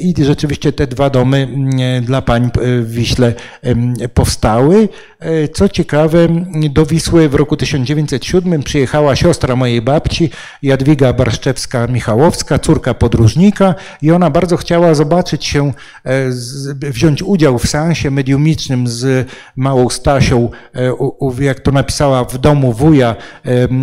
i 0.00 0.14
rzeczywiście 0.24 0.72
te 0.72 0.86
dwa 0.86 1.10
domy 1.10 1.48
dla 2.02 2.22
pań 2.22 2.50
w 2.62 2.90
Wiśle 2.90 3.34
powstały. 4.14 4.88
Co 5.52 5.68
ciekawe, 5.68 6.28
do 6.70 6.86
Wisły 6.86 7.28
w 7.28 7.34
roku 7.34 7.56
1907 7.56 8.62
przyjechała 8.62 9.16
siostra 9.16 9.56
mojej 9.56 9.82
babci, 9.82 10.30
Jadwiga 10.62 11.12
Barszczewska-Michałowska, 11.12 12.58
córka 12.58 12.94
podróżnika 12.94 13.74
i 14.02 14.12
ona 14.12 14.30
bardzo 14.30 14.56
chciała 14.56 14.94
zobaczyć 14.94 15.44
się, 15.44 15.72
e, 16.04 16.30
wziąć 16.90 17.22
udział 17.22 17.58
w 17.58 17.66
seansie 17.66 18.10
mediumicznym 18.10 18.88
z 18.88 19.28
małą 19.56 19.88
Stasią, 19.88 20.50
e, 20.74 21.44
jak 21.44 21.60
to 21.60 21.70
napisała, 21.70 22.24
w 22.24 22.38
domu 22.38 22.72
wuja 22.72 23.16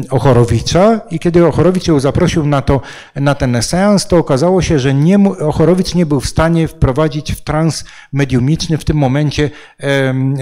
Ochorowicza. 0.09 1.01
I 1.11 1.19
kiedy 1.19 1.45
Ochorowicz 1.45 1.87
ją 1.87 1.99
zaprosił 1.99 2.45
na, 2.45 2.61
to, 2.61 2.81
na 3.15 3.35
ten 3.35 3.61
seans, 3.61 4.07
to 4.07 4.17
okazało 4.17 4.61
się, 4.61 4.79
że 4.79 4.93
nie, 4.93 5.29
Ochorowicz 5.29 5.95
nie 5.95 6.05
był 6.05 6.19
w 6.19 6.25
stanie 6.25 6.67
wprowadzić 6.67 7.31
w 7.31 7.41
trans 7.41 7.85
mediumiczny 8.13 8.77
w 8.77 8.85
tym 8.85 8.97
momencie 8.97 9.49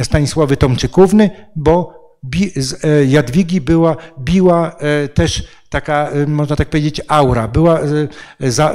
Stanisławy 0.03 0.57
Tomczykówny, 0.83 1.29
bo 1.55 2.03
E, 2.83 3.05
Jadwigi 3.05 3.61
była, 3.61 3.95
biła 4.19 4.75
e, 4.79 5.07
też 5.07 5.43
taka, 5.73 6.09
e, 6.09 6.27
można 6.27 6.55
tak 6.55 6.69
powiedzieć, 6.69 7.01
aura. 7.07 7.47
Była 7.47 7.79
za, 8.39 8.73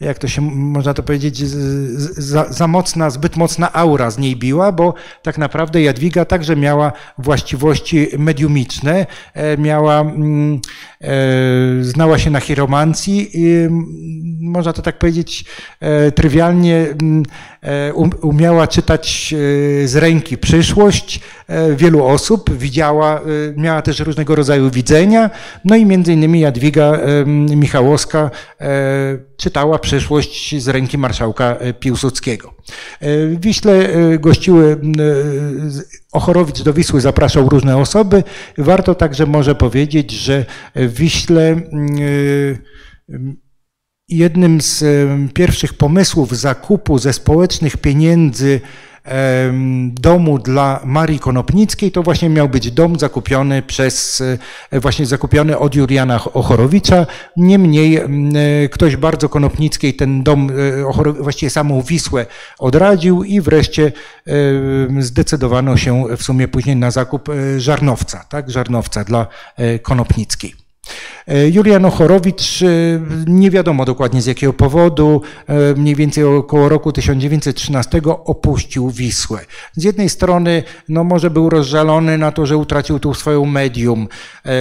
jak 0.00 0.18
to 0.18 0.28
się 0.28 0.40
można 0.42 0.94
to 0.94 1.02
powiedzieć, 1.02 1.38
za, 1.38 2.52
za, 2.52 2.68
mocna, 2.68 3.10
zbyt 3.10 3.36
mocna 3.36 3.72
aura 3.72 4.10
z 4.10 4.18
niej 4.18 4.36
biła, 4.36 4.72
bo 4.72 4.94
tak 5.22 5.38
naprawdę 5.38 5.82
Jadwiga 5.82 6.24
także 6.24 6.56
miała 6.56 6.92
właściwości 7.18 8.08
mediumiczne, 8.18 9.06
miała, 9.58 10.00
mm, 10.00 10.60
znała 11.80 12.18
się 12.18 12.30
na 12.30 12.40
chiromancji 12.40 13.30
i 13.34 13.68
można 14.40 14.72
to 14.72 14.82
tak 14.82 14.98
powiedzieć 14.98 15.44
trywialnie, 16.14 16.86
um, 17.96 18.10
umiała 18.22 18.66
czytać 18.66 19.34
z 19.84 19.96
ręki 19.96 20.38
przyszłość 20.38 21.20
wielu 21.76 22.04
osób, 22.04 22.56
widziała, 22.56 23.20
miała 23.56 23.82
też 23.82 24.00
różnego 24.00 24.34
rodzaju 24.34 24.70
widzenia, 24.70 25.30
no 25.64 25.76
i 25.76 25.86
między 25.86 26.11
innymi 26.12 26.40
Jadwiga 26.40 26.98
Michałowska 27.56 28.30
czytała 29.42 29.78
przyszłość 29.78 30.62
z 30.62 30.68
ręki 30.68 30.98
marszałka 30.98 31.56
e, 31.56 31.72
Piłsudskiego. 31.74 32.54
E, 33.00 33.26
w 33.26 33.40
Wiśle 33.40 33.72
e, 33.72 34.18
gościły 34.18 34.80
Ochorowicz 36.12 36.62
do 36.62 36.72
Wisły 36.72 37.00
zapraszał 37.00 37.48
różne 37.48 37.76
osoby. 37.76 38.24
Warto 38.58 38.94
także 38.94 39.26
może 39.26 39.54
powiedzieć, 39.54 40.10
że 40.10 40.44
w 40.74 40.94
Wiśle 40.94 41.60
jednym 44.08 44.60
z 44.60 44.84
pierwszych 45.34 45.74
pomysłów 45.74 46.36
zakupu 46.36 46.98
ze 46.98 47.12
społecznych 47.12 47.76
pieniędzy 47.76 48.60
domu 49.92 50.38
dla 50.38 50.80
Marii 50.84 51.18
Konopnickiej, 51.18 51.92
to 51.92 52.02
właśnie 52.02 52.28
miał 52.28 52.48
być 52.48 52.70
dom 52.70 52.98
zakupiony 52.98 53.62
przez, 53.62 54.22
e, 54.70 54.80
właśnie 54.80 55.06
zakupiony 55.06 55.58
od 55.58 55.74
Juliana 55.74 56.24
Ochorowicza. 56.24 57.06
Niemniej 57.36 58.00
ktoś 58.70 58.96
bardzo 58.96 59.28
Konopnickiej 59.28 59.94
ten 59.94 60.22
dom, 60.22 60.50
właściwie 61.20 61.50
samą 61.50 61.82
Wisłę 61.82 62.26
odradził 62.58 63.24
i 63.24 63.40
wreszcie 63.40 63.92
zdecydowano 64.98 65.76
się 65.76 66.04
w 66.16 66.22
sumie 66.22 66.48
później 66.48 66.76
na 66.76 66.90
zakup 66.90 67.28
żarnowca, 67.58 68.24
tak, 68.28 68.50
żarnowca 68.50 69.04
dla 69.04 69.26
Konopnickiej. 69.82 70.61
E, 71.26 71.48
Julian 71.48 71.84
Ochorowicz, 71.84 72.62
e, 72.62 72.66
nie 73.26 73.50
wiadomo 73.50 73.84
dokładnie 73.84 74.22
z 74.22 74.26
jakiego 74.26 74.52
powodu, 74.52 75.22
e, 75.46 75.74
mniej 75.74 75.94
więcej 75.96 76.24
około 76.24 76.68
roku 76.68 76.92
1913 76.92 78.16
opuścił 78.24 78.90
Wisłę. 78.90 79.38
Z 79.76 79.84
jednej 79.84 80.08
strony, 80.08 80.62
no 80.88 81.04
może 81.04 81.30
był 81.30 81.50
rozżalony 81.50 82.18
na 82.18 82.32
to, 82.32 82.46
że 82.46 82.56
utracił 82.56 82.98
tu 82.98 83.14
swoją 83.14 83.44
medium 83.44 84.08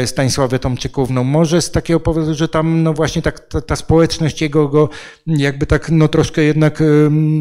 Stanisławę 0.06 0.60
Tomczykówną, 0.60 1.24
może 1.24 1.62
z 1.62 1.72
takiego 1.72 2.00
powodu, 2.00 2.34
że 2.34 2.48
tam 2.48 2.84
no 2.84 2.94
właśnie 2.94 3.22
tak, 3.22 3.40
ta, 3.40 3.62
ta 3.62 3.76
społeczność 3.76 4.42
jego 4.42 4.68
go 4.68 4.90
jakby 5.28 5.66
tak 5.66 5.90
no 5.90 6.08
troszkę 6.08 6.42
jednak 6.42 6.84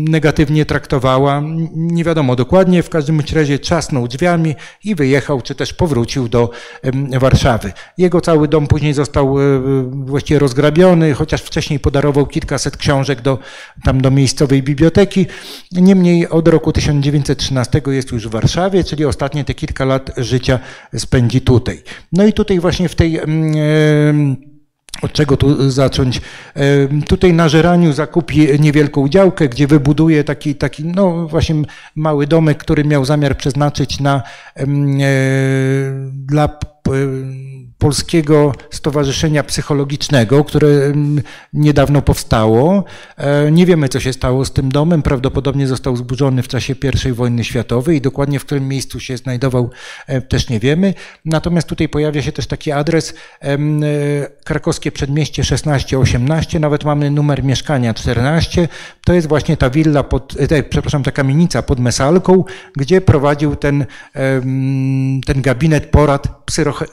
negatywnie 0.09 0.67
traktowała. 0.67 1.43
Nie 1.75 2.05
wiadomo 2.05 2.37
dokładnie, 2.37 2.83
w 2.83 2.91
każdym 2.91 3.23
razie 3.35 3.59
trzasnął 3.59 4.09
drzwiami 4.09 4.55
i 4.85 4.95
wyjechał, 4.95 5.41
czy 5.41 5.55
też 5.55 5.73
powrócił 5.73 6.29
do 6.29 6.51
Warszawy. 7.21 7.73
Jego 7.99 8.21
cały 8.21 8.49
dom 8.49 8.67
później 8.71 8.95
został 8.95 9.41
e, 9.41 9.43
właściwie 9.93 10.39
rozgrabiony, 10.41 11.15
chociaż 11.15 11.43
wcześniej 11.43 11.81
podarował 11.81 12.27
kilkaset 12.27 12.77
książek 12.77 13.23
do, 13.23 13.39
tam 13.85 14.01
do 14.01 14.11
miejscowej 14.11 14.63
biblioteki. 14.63 15.27
Niemniej 15.73 16.29
od 16.29 16.49
roku 16.49 16.73
1913 16.73 17.83
jest 17.87 18.13
już 18.13 18.29
w 18.29 18.31
Warszawie, 18.31 18.85
czyli 18.85 19.05
ostatnie 19.05 19.45
te 19.45 19.55
kilka 19.55 19.85
lat 19.85 20.11
życia 20.17 20.59
spędzi 20.97 21.41
tutaj. 21.41 21.83
No 22.13 22.27
i 22.27 22.33
tutaj 22.33 22.61
właśnie 22.61 22.89
w 22.89 22.95
tej 22.95 23.19
mm, 23.19 23.55
e, 23.57 24.51
od 25.03 25.13
czego 25.13 25.37
tu 25.37 25.71
zacząć? 25.71 26.21
E, 26.55 26.63
tutaj 27.07 27.33
na 27.33 27.49
Żeraniu 27.49 27.93
zakupi 27.93 28.49
niewielką 28.61 29.09
działkę, 29.09 29.49
gdzie 29.49 29.67
wybuduje 29.67 30.25
taki, 30.25 30.55
taki 30.55 30.85
no 30.85 31.29
właśnie 31.29 31.55
mały 31.97 32.27
domek, 32.27 32.59
który 32.59 32.85
miał 32.85 33.05
zamiar 33.05 33.37
przeznaczyć 33.37 34.01
na, 34.01 34.23
dla 36.13 36.49
Polskiego 37.81 38.53
Stowarzyszenia 38.71 39.43
Psychologicznego, 39.43 40.45
które 40.45 40.69
mm, 40.69 41.23
niedawno 41.53 42.03
powstało. 42.03 42.85
E, 43.17 43.51
nie 43.51 43.67
wiemy, 43.67 43.89
co 43.89 44.01
się 44.01 44.13
stało 44.13 44.45
z 44.45 44.53
tym 44.53 44.73
domem. 44.73 45.03
Prawdopodobnie 45.03 45.67
został 45.67 45.97
zburzony 45.97 46.43
w 46.43 46.49
czasie 46.49 46.75
I 47.09 47.13
wojny 47.13 47.45
światowej 47.45 47.97
i 47.97 48.01
dokładnie 48.01 48.39
w 48.39 48.45
którym 48.45 48.69
miejscu 48.69 49.01
się 49.01 49.17
znajdował 49.17 49.71
e, 50.07 50.21
też 50.21 50.49
nie 50.49 50.61
wiemy. 50.61 50.95
Natomiast 51.25 51.69
tutaj 51.69 51.89
pojawia 51.89 52.23
się 52.23 52.33
też 52.33 52.47
taki 52.47 52.73
adres 52.73 53.15
e, 53.43 53.59
krakowskie 54.45 54.93
przedmieście 54.93 55.43
1618, 55.43 56.61
nawet 56.61 56.85
mamy 56.85 57.11
numer 57.11 57.45
mieszkania 57.45 57.95
14. 57.95 58.69
To 59.05 59.13
jest 59.13 59.29
właśnie 59.29 59.57
ta 59.57 59.71
willa, 59.71 60.03
pod, 60.03 60.35
przepraszam, 60.71 61.03
ta 61.03 61.11
kamienica 61.11 61.63
pod 61.63 61.81
Mesalką, 61.81 62.45
gdzie 62.77 63.01
prowadził 63.01 63.57
ten, 63.57 63.87
ten 65.27 65.43
gabinet 65.43 65.87
porad 65.87 66.29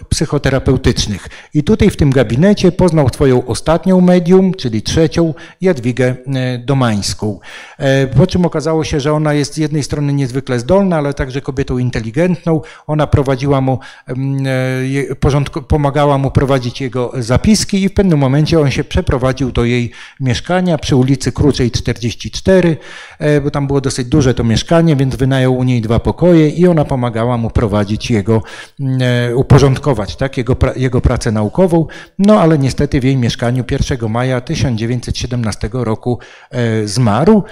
psychoterapeutycznych 0.10 0.77
terapeutycznych. 0.78 1.30
I 1.54 1.64
tutaj 1.64 1.90
w 1.90 1.96
tym 1.96 2.10
gabinecie 2.10 2.72
poznał 2.72 3.10
Twoją 3.10 3.46
ostatnią 3.46 4.02
medium, 4.02 4.54
czyli 4.54 4.82
trzecią, 4.82 5.34
Jadwigę 5.62 6.16
e, 6.36 6.58
Domańską. 6.58 7.40
E, 7.78 8.08
po 8.08 8.28
czym 8.28 8.46
okazało 8.46 8.84
się, 8.84 9.00
że 9.00 9.14
ona 9.14 9.34
jest 9.34 9.54
z 9.54 9.58
jednej 9.58 9.84
strony 9.84 10.14
niezwykle 10.14 10.60
zdolna, 10.60 10.98
ale 10.98 11.14
także 11.14 11.42
kobietą 11.42 11.78
inteligentną. 11.78 12.62
Ona 12.88 13.08
prowadziła 13.08 13.62
mu, 13.62 13.80
e, 14.08 15.16
pomagała 15.68 16.18
mu 16.18 16.32
prowadzić 16.32 16.82
jego 16.82 17.12
zapiski 17.20 17.84
i 17.84 17.90
w 17.90 17.94
pewnym 17.94 18.20
momencie 18.20 18.60
on 18.60 18.72
się 18.72 18.84
przeprowadził 18.84 19.52
do 19.52 19.66
jej 19.66 19.92
mieszkania 20.20 20.78
przy 20.78 20.96
ulicy 20.96 21.32
Kruczej 21.32 21.72
44, 21.72 22.78
bo 23.44 23.52
tam 23.52 23.68
było 23.68 23.82
dosyć 23.82 24.08
duże 24.08 24.34
to 24.34 24.44
mieszkanie, 24.44 24.96
więc 24.96 25.16
wynajął 25.16 25.58
u 25.58 25.64
niej 25.64 25.82
dwa 25.82 26.00
pokoje 26.00 26.50
i 26.50 26.68
ona 26.68 26.86
pomagała 26.86 27.38
mu 27.38 27.50
prowadzić 27.50 28.12
jego, 28.12 28.42
uporządkować 29.36 30.16
tak, 30.16 30.38
jego 30.38 30.56
jego 30.76 31.02
pracę 31.02 31.32
naukową, 31.32 31.88
no 32.20 32.40
ale 32.42 32.58
niestety 32.58 33.00
w 33.00 33.04
jej 33.04 33.18
mieszkaniu 33.18 33.64
1 33.72 34.10
maja 34.10 34.42
1917 34.42 35.70
roku 35.74 36.20
e, 36.52 36.88
zmarł. 36.88 37.44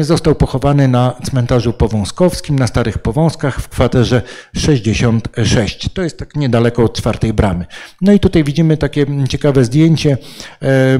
Został 0.00 0.34
pochowany 0.34 0.88
na 0.88 1.14
cmentarzu 1.24 1.72
powązkowskim 1.72 2.58
na 2.58 2.66
Starych 2.66 2.98
Powązkach 2.98 3.60
w 3.60 3.68
kwaterze 3.68 4.22
66. 4.56 5.88
To 5.94 6.02
jest 6.02 6.18
tak 6.18 6.36
niedaleko 6.36 6.84
od 6.84 6.96
czwartej 6.96 7.32
bramy. 7.32 7.66
No 8.00 8.12
i 8.12 8.20
tutaj 8.20 8.44
widzimy 8.44 8.76
takie 8.76 9.06
ciekawe 9.28 9.64
zdjęcie 9.64 10.18
e, 10.62 10.98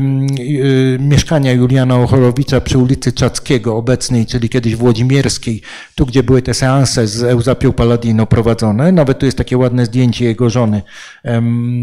mieszkania 0.98 1.52
Juliana 1.52 1.96
Ochorowicza 1.96 2.60
przy 2.60 2.78
ulicy 2.78 3.12
Czackiego 3.12 3.76
obecnej, 3.76 4.26
czyli 4.26 4.48
kiedyś 4.48 4.76
Włodzimierskiej, 4.76 5.62
tu 5.94 6.06
gdzie 6.06 6.22
były 6.22 6.42
te 6.42 6.54
seanse 6.54 7.06
z 7.06 7.22
Euzapią 7.22 7.72
Paladino 7.72 8.26
prowadzone. 8.26 8.92
Nawet 8.92 9.18
tu 9.18 9.26
jest 9.26 9.38
takie 9.38 9.58
ładne 9.58 9.86
zdjęcie 9.86 10.24
jego 10.24 10.50
żony 10.50 10.82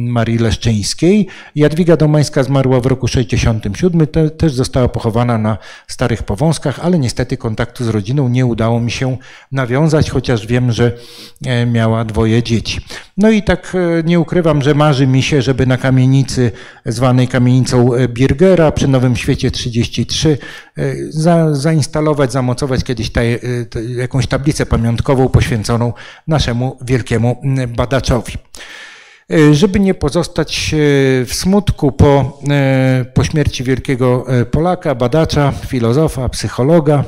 Marii 0.10 0.38
Leszczyńskiej. 0.38 1.28
Jadwiga 1.56 1.98
Domańska 1.98 2.44
zmarła 2.44 2.80
w 2.80 2.86
roku 2.86 3.08
67, 3.08 4.08
te, 4.08 4.30
też 4.30 4.54
została 4.54 4.88
pochowana 4.88 5.38
na 5.38 5.58
Starych 5.88 6.24
Powązkach, 6.24 6.80
ale 6.80 7.00
niestety 7.00 7.38
kontaktu 7.38 7.86
z 7.86 7.88
rodziną 7.88 8.30
nie 8.30 8.46
udało 8.46 8.80
mi 8.80 8.92
się 8.92 9.18
nawiązać, 9.52 10.10
chociaż 10.10 10.48
wiem, 10.48 10.72
że 10.72 10.92
e, 11.46 11.66
miała 11.66 12.06
dwoje 12.06 12.44
dzieci. 12.44 12.82
No 13.18 13.30
i 13.30 13.44
tak 13.44 13.76
e, 13.76 14.04
nie 14.04 14.20
ukrywam, 14.20 14.62
że 14.62 14.74
marzy 14.74 15.08
mi 15.08 15.22
się, 15.22 15.42
żeby 15.42 15.66
na 15.66 15.78
kamienicy 15.78 16.52
zwanej 16.86 17.28
kamienicą 17.28 17.94
e, 17.94 18.08
Birgera 18.08 18.72
przy 18.72 18.88
Nowym 18.88 19.16
Świecie 19.16 19.52
33 19.52 20.38
za, 21.10 21.56
zainstalować, 21.56 22.32
zamocować 22.32 22.84
kiedyś 22.84 23.12
jakąś 23.98 24.28
tablicę 24.28 24.66
pamiątkową 24.66 25.30
poświęconą 25.30 25.94
naszemu 26.28 26.78
wielkiemu 26.82 27.42
badaczowi. 27.68 28.34
E, 29.34 29.54
żeby 29.54 29.80
nie 29.80 29.94
pozostać 29.94 30.74
e, 30.74 30.78
w 31.26 31.34
smutku 31.34 31.92
po, 31.92 32.40
e, 32.50 33.06
po 33.14 33.24
śmierci 33.24 33.64
wielkiego 33.64 34.26
Polaka, 34.52 34.96
badacza, 34.96 35.52
filozofa, 35.68 36.30
psychologa, 36.30 37.04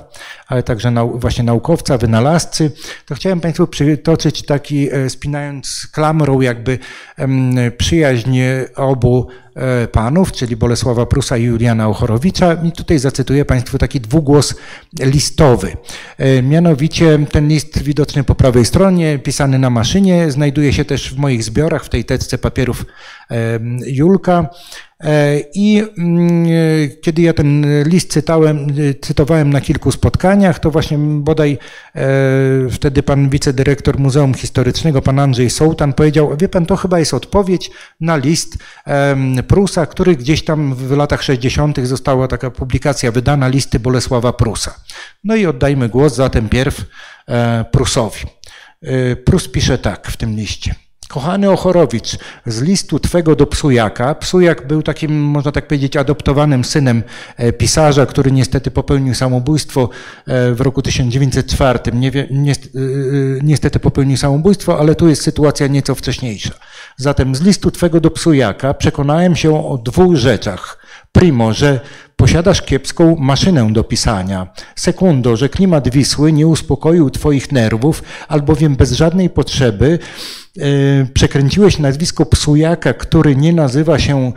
ale 0.47 0.63
także 0.63 0.91
nau, 0.91 1.19
właśnie 1.19 1.43
naukowca, 1.43 1.97
wynalazcy, 1.97 2.71
to 3.05 3.15
chciałem 3.15 3.39
Państwu 3.39 3.67
przytoczyć 3.67 4.45
taki, 4.45 4.89
spinając 5.07 5.87
klamrą 5.91 6.41
jakby 6.41 6.79
przyjaźń 7.77 8.39
obu 8.75 9.27
panów, 9.91 10.31
czyli 10.31 10.55
Bolesława 10.55 11.05
Prusa 11.05 11.37
i 11.37 11.43
Juliana 11.43 11.87
Ochorowicza. 11.87 12.53
I 12.53 12.71
tutaj 12.71 12.99
zacytuję 12.99 13.45
Państwu 13.45 13.77
taki 13.77 14.01
dwugłos 14.01 14.55
listowy. 14.99 15.77
E, 16.17 16.41
mianowicie 16.41 17.19
ten 17.31 17.47
list 17.47 17.83
widoczny 17.83 18.23
po 18.23 18.35
prawej 18.35 18.65
stronie, 18.65 19.19
pisany 19.19 19.59
na 19.59 19.69
maszynie, 19.69 20.31
znajduje 20.31 20.73
się 20.73 20.85
też 20.85 21.13
w 21.13 21.17
moich 21.17 21.43
zbiorach, 21.43 21.83
w 21.83 21.89
tej 21.89 22.05
teczce 22.05 22.37
papierów 22.37 22.85
Julka. 23.85 24.49
E, 25.03 25.39
I 25.53 25.83
mm, 25.97 26.47
kiedy 27.01 27.21
ja 27.21 27.33
ten 27.33 27.65
list 27.83 28.11
cytałem, 28.11 28.67
cytowałem 29.01 29.53
na 29.53 29.61
kilku 29.61 29.91
spotkaniach, 29.91 30.59
to 30.59 30.71
właśnie 30.71 30.97
bodaj 30.97 31.57
wtedy 32.71 33.03
pan 33.03 33.29
wicedyrektor 33.29 33.99
Muzeum 33.99 34.33
Historycznego, 34.33 35.01
pan 35.01 35.19
Andrzej 35.19 35.49
Sołtan 35.49 35.93
powiedział, 35.93 36.37
wie 36.37 36.49
pan, 36.49 36.65
to 36.65 36.75
chyba 36.75 36.99
jest 36.99 37.13
odpowiedź 37.13 37.71
na 38.01 38.17
list 38.17 38.57
Prusa, 39.47 39.85
który 39.85 40.15
gdzieś 40.15 40.45
tam 40.45 40.75
w 40.75 40.91
latach 40.91 41.23
60. 41.23 41.79
została 41.87 42.27
taka 42.27 42.51
publikacja 42.51 43.11
wydana, 43.11 43.47
listy 43.47 43.79
Bolesława 43.79 44.33
Prusa. 44.33 44.75
No 45.23 45.35
i 45.35 45.45
oddajmy 45.45 45.89
głos 45.89 46.15
zatem 46.15 46.49
pierw 46.49 46.85
e, 47.27 47.65
Prusowi. 47.71 48.19
E, 48.81 49.15
Prus 49.15 49.47
pisze 49.47 49.77
tak 49.77 50.07
w 50.07 50.17
tym 50.17 50.35
liście. 50.35 50.75
Kochany 51.11 51.49
Ochorowicz, 51.49 52.17
z 52.45 52.61
listu 52.61 52.99
Twego 52.99 53.35
do 53.35 53.47
Psujaka. 53.47 54.15
Psujak 54.15 54.67
był 54.67 54.83
takim, 54.83 55.21
można 55.21 55.51
tak 55.51 55.67
powiedzieć, 55.67 55.97
adoptowanym 55.97 56.63
synem 56.63 57.03
e, 57.37 57.53
pisarza, 57.53 58.05
który 58.05 58.31
niestety 58.31 58.71
popełnił 58.71 59.15
samobójstwo 59.15 59.89
w 60.27 60.61
roku 60.61 60.81
1904. 60.81 61.79
Niestety 63.43 63.79
popełnił 63.79 64.17
samobójstwo, 64.17 64.79
ale 64.79 64.95
tu 64.95 65.09
jest 65.09 65.21
sytuacja 65.23 65.67
nieco 65.67 65.95
wcześniejsza. 65.95 66.53
Zatem 66.97 67.35
z 67.35 67.41
listu 67.41 67.71
Twego 67.71 67.99
do 67.99 68.11
psujaka 68.11 68.73
przekonałem 68.73 69.35
się 69.35 69.67
o 69.67 69.77
dwóch 69.77 70.15
rzeczach. 70.15 70.77
Primo, 71.11 71.53
że 71.53 71.79
posiadasz 72.15 72.61
kiepską 72.61 73.15
maszynę 73.19 73.73
do 73.73 73.83
pisania. 73.83 74.47
Sekundo, 74.75 75.37
że 75.37 75.49
klimat 75.49 75.89
Wisły 75.89 76.31
nie 76.31 76.47
uspokoił 76.47 77.09
Twoich 77.09 77.51
nerwów, 77.51 78.03
albowiem 78.27 78.75
bez 78.75 78.91
żadnej 78.91 79.29
potrzeby 79.29 79.99
przekręciłeś 81.13 81.79
nazwisko 81.79 82.25
psujaka, 82.25 82.93
który 82.93 83.35
nie 83.35 83.53
nazywa 83.53 83.99
się 83.99 84.31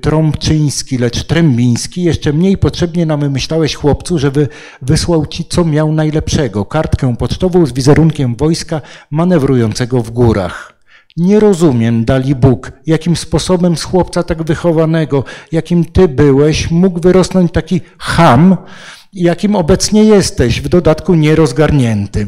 Trąbczyński, 0.00 0.98
lecz 0.98 1.24
Trębiński. 1.24 2.02
Jeszcze 2.02 2.32
mniej 2.32 2.58
potrzebnie 2.58 3.06
nam 3.06 3.30
myślałeś 3.30 3.74
chłopcu, 3.74 4.18
żeby 4.18 4.48
wysłał 4.82 5.26
ci 5.26 5.44
co 5.44 5.64
miał 5.64 5.92
najlepszego. 5.92 6.64
Kartkę 6.64 7.16
pocztową 7.16 7.66
z 7.66 7.72
wizerunkiem 7.72 8.36
wojska 8.36 8.80
manewrującego 9.10 10.02
w 10.02 10.10
górach. 10.10 10.76
Nie 11.16 11.40
rozumiem, 11.40 12.04
dali 12.04 12.34
Bóg, 12.34 12.72
jakim 12.86 13.16
sposobem 13.16 13.76
z 13.76 13.82
chłopca 13.82 14.22
tak 14.22 14.42
wychowanego, 14.42 15.24
jakim 15.52 15.84
ty 15.84 16.08
byłeś, 16.08 16.70
mógł 16.70 17.00
wyrosnąć 17.00 17.52
taki 17.52 17.80
ham, 17.98 18.56
jakim 19.12 19.56
obecnie 19.56 20.04
jesteś, 20.04 20.60
w 20.60 20.68
dodatku 20.68 21.14
nierozgarnięty. 21.14 22.26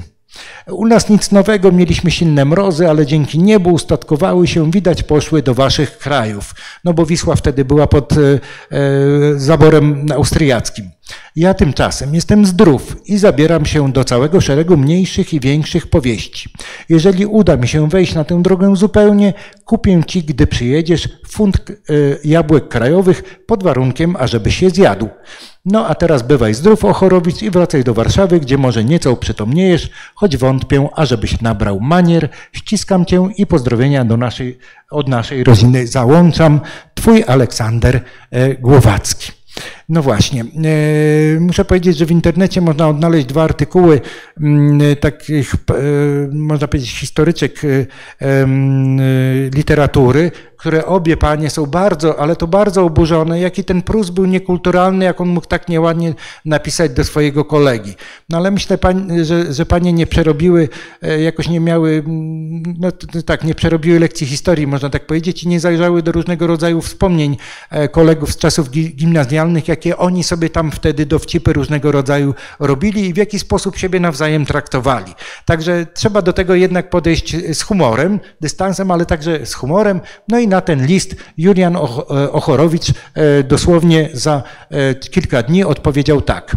U 0.66 0.86
nas 0.86 1.08
nic 1.08 1.30
nowego, 1.32 1.72
mieliśmy 1.72 2.10
silne 2.10 2.44
mrozy, 2.44 2.88
ale 2.88 3.06
dzięki 3.06 3.38
niebu 3.38 3.70
ustatkowały 3.70 4.46
się, 4.46 4.70
widać 4.70 5.02
poszły 5.02 5.42
do 5.42 5.54
waszych 5.54 5.98
krajów. 5.98 6.54
No 6.84 6.94
bo 6.94 7.06
Wisła 7.06 7.36
wtedy 7.36 7.64
była 7.64 7.86
pod 7.86 8.12
e, 8.12 8.16
e, 8.16 8.38
zaborem 9.36 10.06
austriackim. 10.14 10.90
Ja 11.36 11.54
tymczasem 11.54 12.14
jestem 12.14 12.46
zdrów 12.46 12.96
i 13.06 13.18
zabieram 13.18 13.66
się 13.66 13.92
do 13.92 14.04
całego 14.04 14.40
szeregu 14.40 14.76
mniejszych 14.76 15.34
i 15.34 15.40
większych 15.40 15.86
powieści. 15.86 16.50
Jeżeli 16.88 17.26
uda 17.26 17.56
mi 17.56 17.68
się 17.68 17.88
wejść 17.88 18.14
na 18.14 18.24
tę 18.24 18.42
drogę 18.42 18.76
zupełnie, 18.76 19.34
kupię 19.64 20.00
ci, 20.06 20.22
gdy 20.22 20.46
przyjedziesz, 20.46 21.08
funt 21.28 21.56
e, 21.56 21.74
jabłek 22.24 22.68
krajowych 22.68 23.44
pod 23.46 23.62
warunkiem, 23.62 24.16
ażeby 24.18 24.50
się 24.50 24.70
zjadł. 24.70 25.08
No 25.70 25.86
a 25.86 25.94
teraz 25.94 26.22
bywaj 26.22 26.54
zdrów, 26.54 26.84
Ochorowic, 26.84 27.42
i 27.42 27.50
wracaj 27.50 27.84
do 27.84 27.94
Warszawy, 27.94 28.40
gdzie 28.40 28.58
może 28.58 28.84
nieco 28.84 29.16
przytomniejesz, 29.16 29.90
choć 30.14 30.36
wątpię, 30.36 30.88
ażebyś 30.94 31.40
nabrał 31.40 31.80
manier. 31.80 32.28
Ściskam 32.52 33.04
cię 33.04 33.28
i 33.36 33.46
pozdrowienia 33.46 34.04
do 34.04 34.16
naszej, 34.16 34.58
od 34.90 35.08
naszej 35.08 35.44
rodziny 35.44 35.86
załączam. 35.86 36.60
Twój 36.94 37.24
Aleksander 37.26 38.00
e, 38.30 38.54
Głowacki. 38.54 39.32
No 39.88 40.02
właśnie. 40.02 40.40
E, 40.40 41.40
muszę 41.40 41.64
powiedzieć, 41.64 41.96
że 41.96 42.06
w 42.06 42.10
internecie 42.10 42.60
można 42.60 42.88
odnaleźć 42.88 43.26
dwa 43.26 43.42
artykuły 43.42 44.00
mm, 44.40 44.96
takich, 44.96 45.54
e, 45.54 45.58
można 46.32 46.68
powiedzieć, 46.68 46.90
historyczek 46.90 47.60
literatury, 49.54 50.30
które 50.58 50.86
obie 50.86 51.16
panie 51.16 51.50
są 51.50 51.66
bardzo, 51.66 52.20
ale 52.20 52.36
to 52.36 52.46
bardzo 52.46 52.84
oburzone, 52.84 53.40
jaki 53.40 53.64
ten 53.64 53.82
Prus 53.82 54.10
był 54.10 54.24
niekulturalny, 54.24 55.04
jak 55.04 55.20
on 55.20 55.28
mógł 55.28 55.46
tak 55.46 55.68
nieładnie 55.68 56.14
napisać 56.44 56.92
do 56.92 57.04
swojego 57.04 57.44
kolegi. 57.44 57.94
No 58.28 58.38
ale 58.38 58.50
myślę, 58.50 58.78
że, 59.22 59.52
że 59.54 59.66
panie 59.66 59.92
nie 59.92 60.06
przerobiły, 60.06 60.68
e, 61.02 61.20
jakoś 61.22 61.48
nie 61.48 61.60
miały, 61.60 62.04
no 62.78 62.92
tak, 63.26 63.44
nie 63.44 63.54
przerobiły 63.54 64.00
lekcji 64.00 64.26
historii, 64.26 64.66
można 64.66 64.90
tak 64.90 65.06
powiedzieć, 65.06 65.44
i 65.44 65.48
nie 65.48 65.60
zajrzały 65.60 66.02
do 66.02 66.12
różnego 66.12 66.46
rodzaju 66.46 66.80
wspomnień 66.80 67.36
e, 67.70 67.88
kolegów 67.88 68.32
z 68.32 68.36
czasów 68.36 68.70
gimnazjalnych, 68.70 69.68
jakie 69.78 69.96
oni 69.96 70.24
sobie 70.24 70.50
tam 70.50 70.70
wtedy 70.70 71.06
dowcipy 71.06 71.52
różnego 71.52 71.92
rodzaju 71.92 72.34
robili 72.60 73.08
i 73.08 73.14
w 73.14 73.16
jaki 73.16 73.38
sposób 73.38 73.76
siebie 73.76 74.00
nawzajem 74.00 74.46
traktowali. 74.46 75.14
Także 75.44 75.86
trzeba 75.94 76.22
do 76.22 76.32
tego 76.32 76.54
jednak 76.54 76.90
podejść 76.90 77.36
z 77.54 77.62
humorem, 77.62 78.20
dystansem, 78.40 78.90
ale 78.90 79.06
także 79.06 79.46
z 79.46 79.54
humorem, 79.54 80.00
no 80.28 80.38
i 80.38 80.48
na 80.48 80.60
ten 80.60 80.86
list 80.86 81.16
Julian 81.36 81.76
e, 81.76 81.80
Ochorowicz 82.32 82.90
e, 82.90 83.42
dosłownie 83.42 84.10
za 84.12 84.42
e, 84.70 84.94
kilka 84.94 85.42
dni 85.42 85.64
odpowiedział 85.64 86.20
tak. 86.20 86.56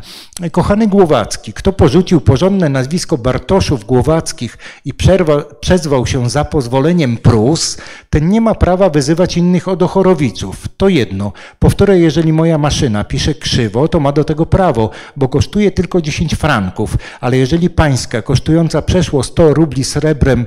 Kochany 0.52 0.88
Głowacki, 0.88 1.54
kto 1.54 1.74
porzucił 1.74 2.22
porządne 2.22 2.70
nazwisko 2.70 3.18
Bartoszów 3.18 3.86
Głowackich 3.86 4.58
i 4.86 4.94
przerwa, 4.94 5.44
przezwał 5.60 6.06
się 6.06 6.30
za 6.30 6.46
pozwoleniem 6.46 7.18
Prus, 7.18 7.78
ten 8.10 8.30
nie 8.30 8.42
ma 8.42 8.56
prawa 8.56 8.90
wyzywać 8.90 9.38
innych 9.38 9.68
od 9.68 9.84
Ochorowiców. 9.84 10.68
To 10.78 10.90
jedno. 10.90 11.34
Powtórzę, 11.60 12.00
jeżeli 12.00 12.34
moja 12.34 12.58
maszyna 12.58 13.04
pisze 13.12 13.36
krzywo, 13.36 13.88
to 13.88 14.00
ma 14.00 14.12
do 14.12 14.24
tego 14.24 14.46
prawo, 14.46 14.90
bo 15.16 15.28
kosztuje 15.28 15.72
tylko 15.72 16.02
10 16.02 16.36
franków, 16.36 16.98
ale 17.22 17.38
jeżeli 17.38 17.70
pańska, 17.70 18.22
kosztująca 18.22 18.82
przeszło 18.82 19.24
100 19.24 19.54
rubli 19.54 19.84
srebrem, 19.84 20.46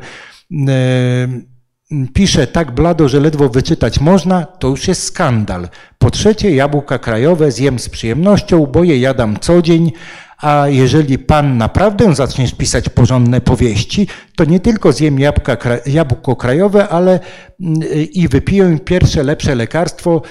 yy, 0.50 0.66
pisze 2.14 2.46
tak 2.46 2.70
blado, 2.70 3.08
że 3.08 3.20
ledwo 3.20 3.48
wyczytać 3.48 4.00
można, 4.00 4.44
to 4.44 4.68
już 4.68 4.88
jest 4.88 5.02
skandal. 5.02 5.68
Po 5.98 6.10
trzecie, 6.10 6.54
jabłka 6.54 6.98
krajowe 6.98 7.52
zjem 7.52 7.78
z 7.78 7.88
przyjemnością, 7.88 8.66
bo 8.66 8.84
je 8.84 8.98
jadam 8.98 9.36
co 9.40 9.62
dzień, 9.62 9.92
a 10.38 10.68
jeżeli 10.68 11.18
pan 11.18 11.58
naprawdę 11.58 12.14
zaczniesz 12.14 12.54
pisać 12.54 12.88
porządne 12.88 13.40
powieści, 13.40 14.06
to 14.36 14.44
nie 14.44 14.60
tylko 14.60 14.92
zjem 14.92 15.18
jabłka, 15.18 15.56
jabłko 15.86 16.36
krajowe, 16.36 16.88
ale 16.88 17.20
mm, 17.60 17.82
i 18.12 18.28
wypiję 18.28 18.78
pierwsze 18.84 19.22
lepsze 19.22 19.54
lekarstwo, 19.54 20.22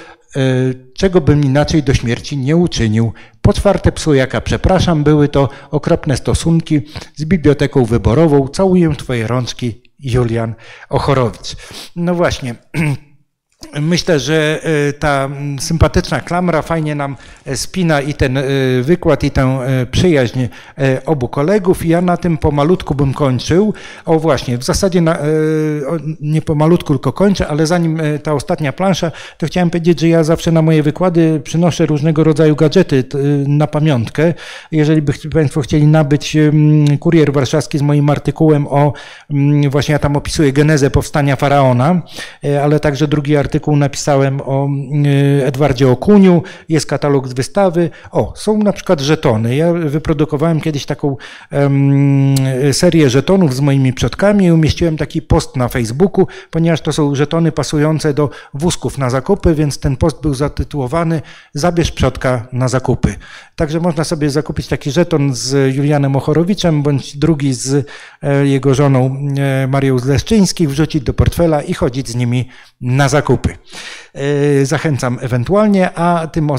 czego 0.93 1.21
bym 1.21 1.43
inaczej 1.43 1.83
do 1.83 1.93
śmierci 1.93 2.37
nie 2.37 2.55
uczynił. 2.55 3.13
Po 3.41 3.53
czwarte, 3.53 3.91
psujaka, 3.91 4.41
przepraszam, 4.41 5.03
były 5.03 5.27
to 5.29 5.49
okropne 5.71 6.17
stosunki 6.17 6.81
z 7.15 7.25
biblioteką 7.25 7.85
wyborową. 7.85 8.47
Całuję 8.47 8.95
twoje 8.97 9.27
rączki, 9.27 9.81
Julian 9.99 10.53
Ochorowicz. 10.89 11.55
No 11.95 12.15
właśnie. 12.15 12.55
Myślę, 13.81 14.19
że 14.19 14.59
e, 14.63 14.93
ta 14.93 15.29
sympatyczna 15.59 16.19
klamra 16.19 16.61
fajnie 16.61 16.95
nam 16.95 17.15
e, 17.45 17.57
spina 17.57 18.01
i 18.01 18.13
ten 18.13 18.37
e, 18.37 18.43
wykład, 18.81 19.23
i 19.23 19.31
tę 19.31 19.59
przyjaźń 19.91 20.39
obu 21.05 21.27
kolegów. 21.27 21.85
Ja 21.85 22.01
na 22.01 22.17
tym 22.17 22.37
pomalutku 22.37 22.95
bym 22.95 23.13
kończył. 23.13 23.73
O 24.05 24.19
właśnie, 24.19 24.57
w 24.57 24.63
zasadzie 24.63 25.01
na, 25.01 25.17
nie 26.21 26.41
pomalutku, 26.41 26.93
tylko 26.93 27.13
kończę, 27.13 27.47
ale 27.47 27.67
zanim 27.67 28.01
ta 28.23 28.33
ostatnia 28.33 28.73
plansza, 28.73 29.11
to 29.37 29.47
chciałem 29.47 29.69
powiedzieć, 29.69 29.99
że 29.99 30.07
ja 30.07 30.23
zawsze 30.23 30.51
na 30.51 30.61
moje 30.61 30.83
wykłady 30.83 31.41
przynoszę 31.43 31.85
różnego 31.85 32.23
rodzaju 32.23 32.55
gadżety 32.55 33.03
na 33.47 33.67
pamiątkę. 33.67 34.33
Jeżeli 34.71 35.01
by 35.01 35.13
Państwo 35.33 35.61
chcieli 35.61 35.87
nabyć 35.87 36.37
kurier 36.99 37.33
warszawski 37.33 37.77
z 37.77 37.81
moim 37.81 38.09
artykułem 38.09 38.67
o, 38.67 38.93
właśnie 39.69 39.93
ja 39.93 39.99
tam 39.99 40.15
opisuję 40.15 40.53
genezę 40.53 40.89
powstania 40.89 41.35
faraona, 41.35 42.01
ale 42.63 42.79
także 42.79 43.07
drugi 43.07 43.37
artykuł 43.37 43.52
artykuł 43.53 43.75
napisałem 43.75 44.41
o 44.41 44.67
y, 45.39 45.45
Edwardzie 45.45 45.89
Okuniu, 45.89 46.43
jest 46.69 46.85
katalog 46.85 47.27
z 47.27 47.33
wystawy. 47.33 47.89
O, 48.11 48.33
są 48.35 48.57
na 48.57 48.73
przykład 48.73 49.01
żetony. 49.01 49.55
Ja 49.55 49.73
wyprodukowałem 49.73 50.61
kiedyś 50.61 50.85
taką 50.85 51.17
um, 51.51 52.35
serię 52.71 53.09
żetonów 53.09 53.55
z 53.55 53.59
moimi 53.59 53.93
przodkami 53.93 54.45
i 54.45 54.51
umieściłem 54.51 54.97
taki 54.97 55.21
post 55.21 55.55
na 55.55 55.67
Facebooku, 55.67 56.27
ponieważ 56.51 56.81
to 56.81 56.93
są 56.93 57.15
żetony 57.15 57.51
pasujące 57.51 58.13
do 58.13 58.29
wózków 58.53 58.97
na 58.97 59.09
zakupy, 59.09 59.55
więc 59.55 59.79
ten 59.79 59.97
post 59.97 60.21
był 60.21 60.33
zatytułowany 60.33 61.21
Zabierz 61.53 61.91
przodka 61.91 62.47
na 62.53 62.67
zakupy. 62.67 63.15
Także 63.55 63.79
można 63.79 64.03
sobie 64.03 64.29
zakupić 64.29 64.67
taki 64.67 64.91
żeton 64.91 65.35
z 65.35 65.75
Julianem 65.75 66.15
Ochorowiczem, 66.15 66.83
bądź 66.83 67.17
drugi 67.17 67.53
z 67.53 67.87
e, 68.21 68.47
jego 68.47 68.73
żoną 68.73 69.17
e, 69.37 69.67
Marią 69.67 69.99
Zleszczyńskich, 69.99 70.69
wrzucić 70.69 71.03
do 71.03 71.13
portfela 71.13 71.61
i 71.61 71.73
chodzić 71.73 72.09
z 72.09 72.15
nimi 72.15 72.49
na 72.81 73.09
zakupy. 73.09 73.57
E, 74.13 74.65
zachęcam 74.65 75.17
ewentualnie, 75.21 75.93
a 75.93 76.27
tym, 76.27 76.49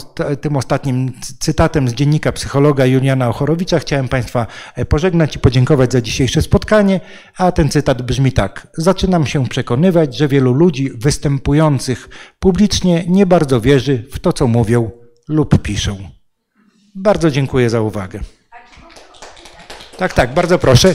tym 0.41 0.57
ostatnim 0.57 1.13
cytatem 1.39 1.89
z 1.89 1.95
dziennika 1.95 2.33
psychologa 2.33 2.87
Juliana 2.87 3.29
Ochorowicza 3.29 3.79
chciałem 3.79 4.09
Państwa 4.09 4.47
pożegnać 4.89 5.37
i 5.37 5.39
podziękować 5.39 5.93
za 5.93 6.01
dzisiejsze 6.01 6.43
spotkanie, 6.43 7.01
a 7.37 7.53
ten 7.53 7.69
cytat 7.69 8.03
brzmi 8.03 8.33
tak. 8.33 8.67
Zaczynam 8.79 9.27
się 9.27 9.49
przekonywać, 9.49 10.17
że 10.17 10.29
wielu 10.29 10.53
ludzi 10.53 10.91
występujących 10.95 12.09
publicznie 12.39 13.05
nie 13.09 13.27
bardzo 13.27 13.61
wierzy 13.61 14.05
w 14.13 14.19
to, 14.19 14.33
co 14.33 14.47
mówią 14.47 14.91
lub 15.29 15.63
piszą. 15.63 16.14
Bardzo 16.95 17.31
dziękuję 17.31 17.71
za 17.71 17.81
uwagę. 17.81 18.21
Tak, 19.97 20.13
tak, 20.13 20.35
bardzo 20.35 20.59
proszę. 20.59 20.95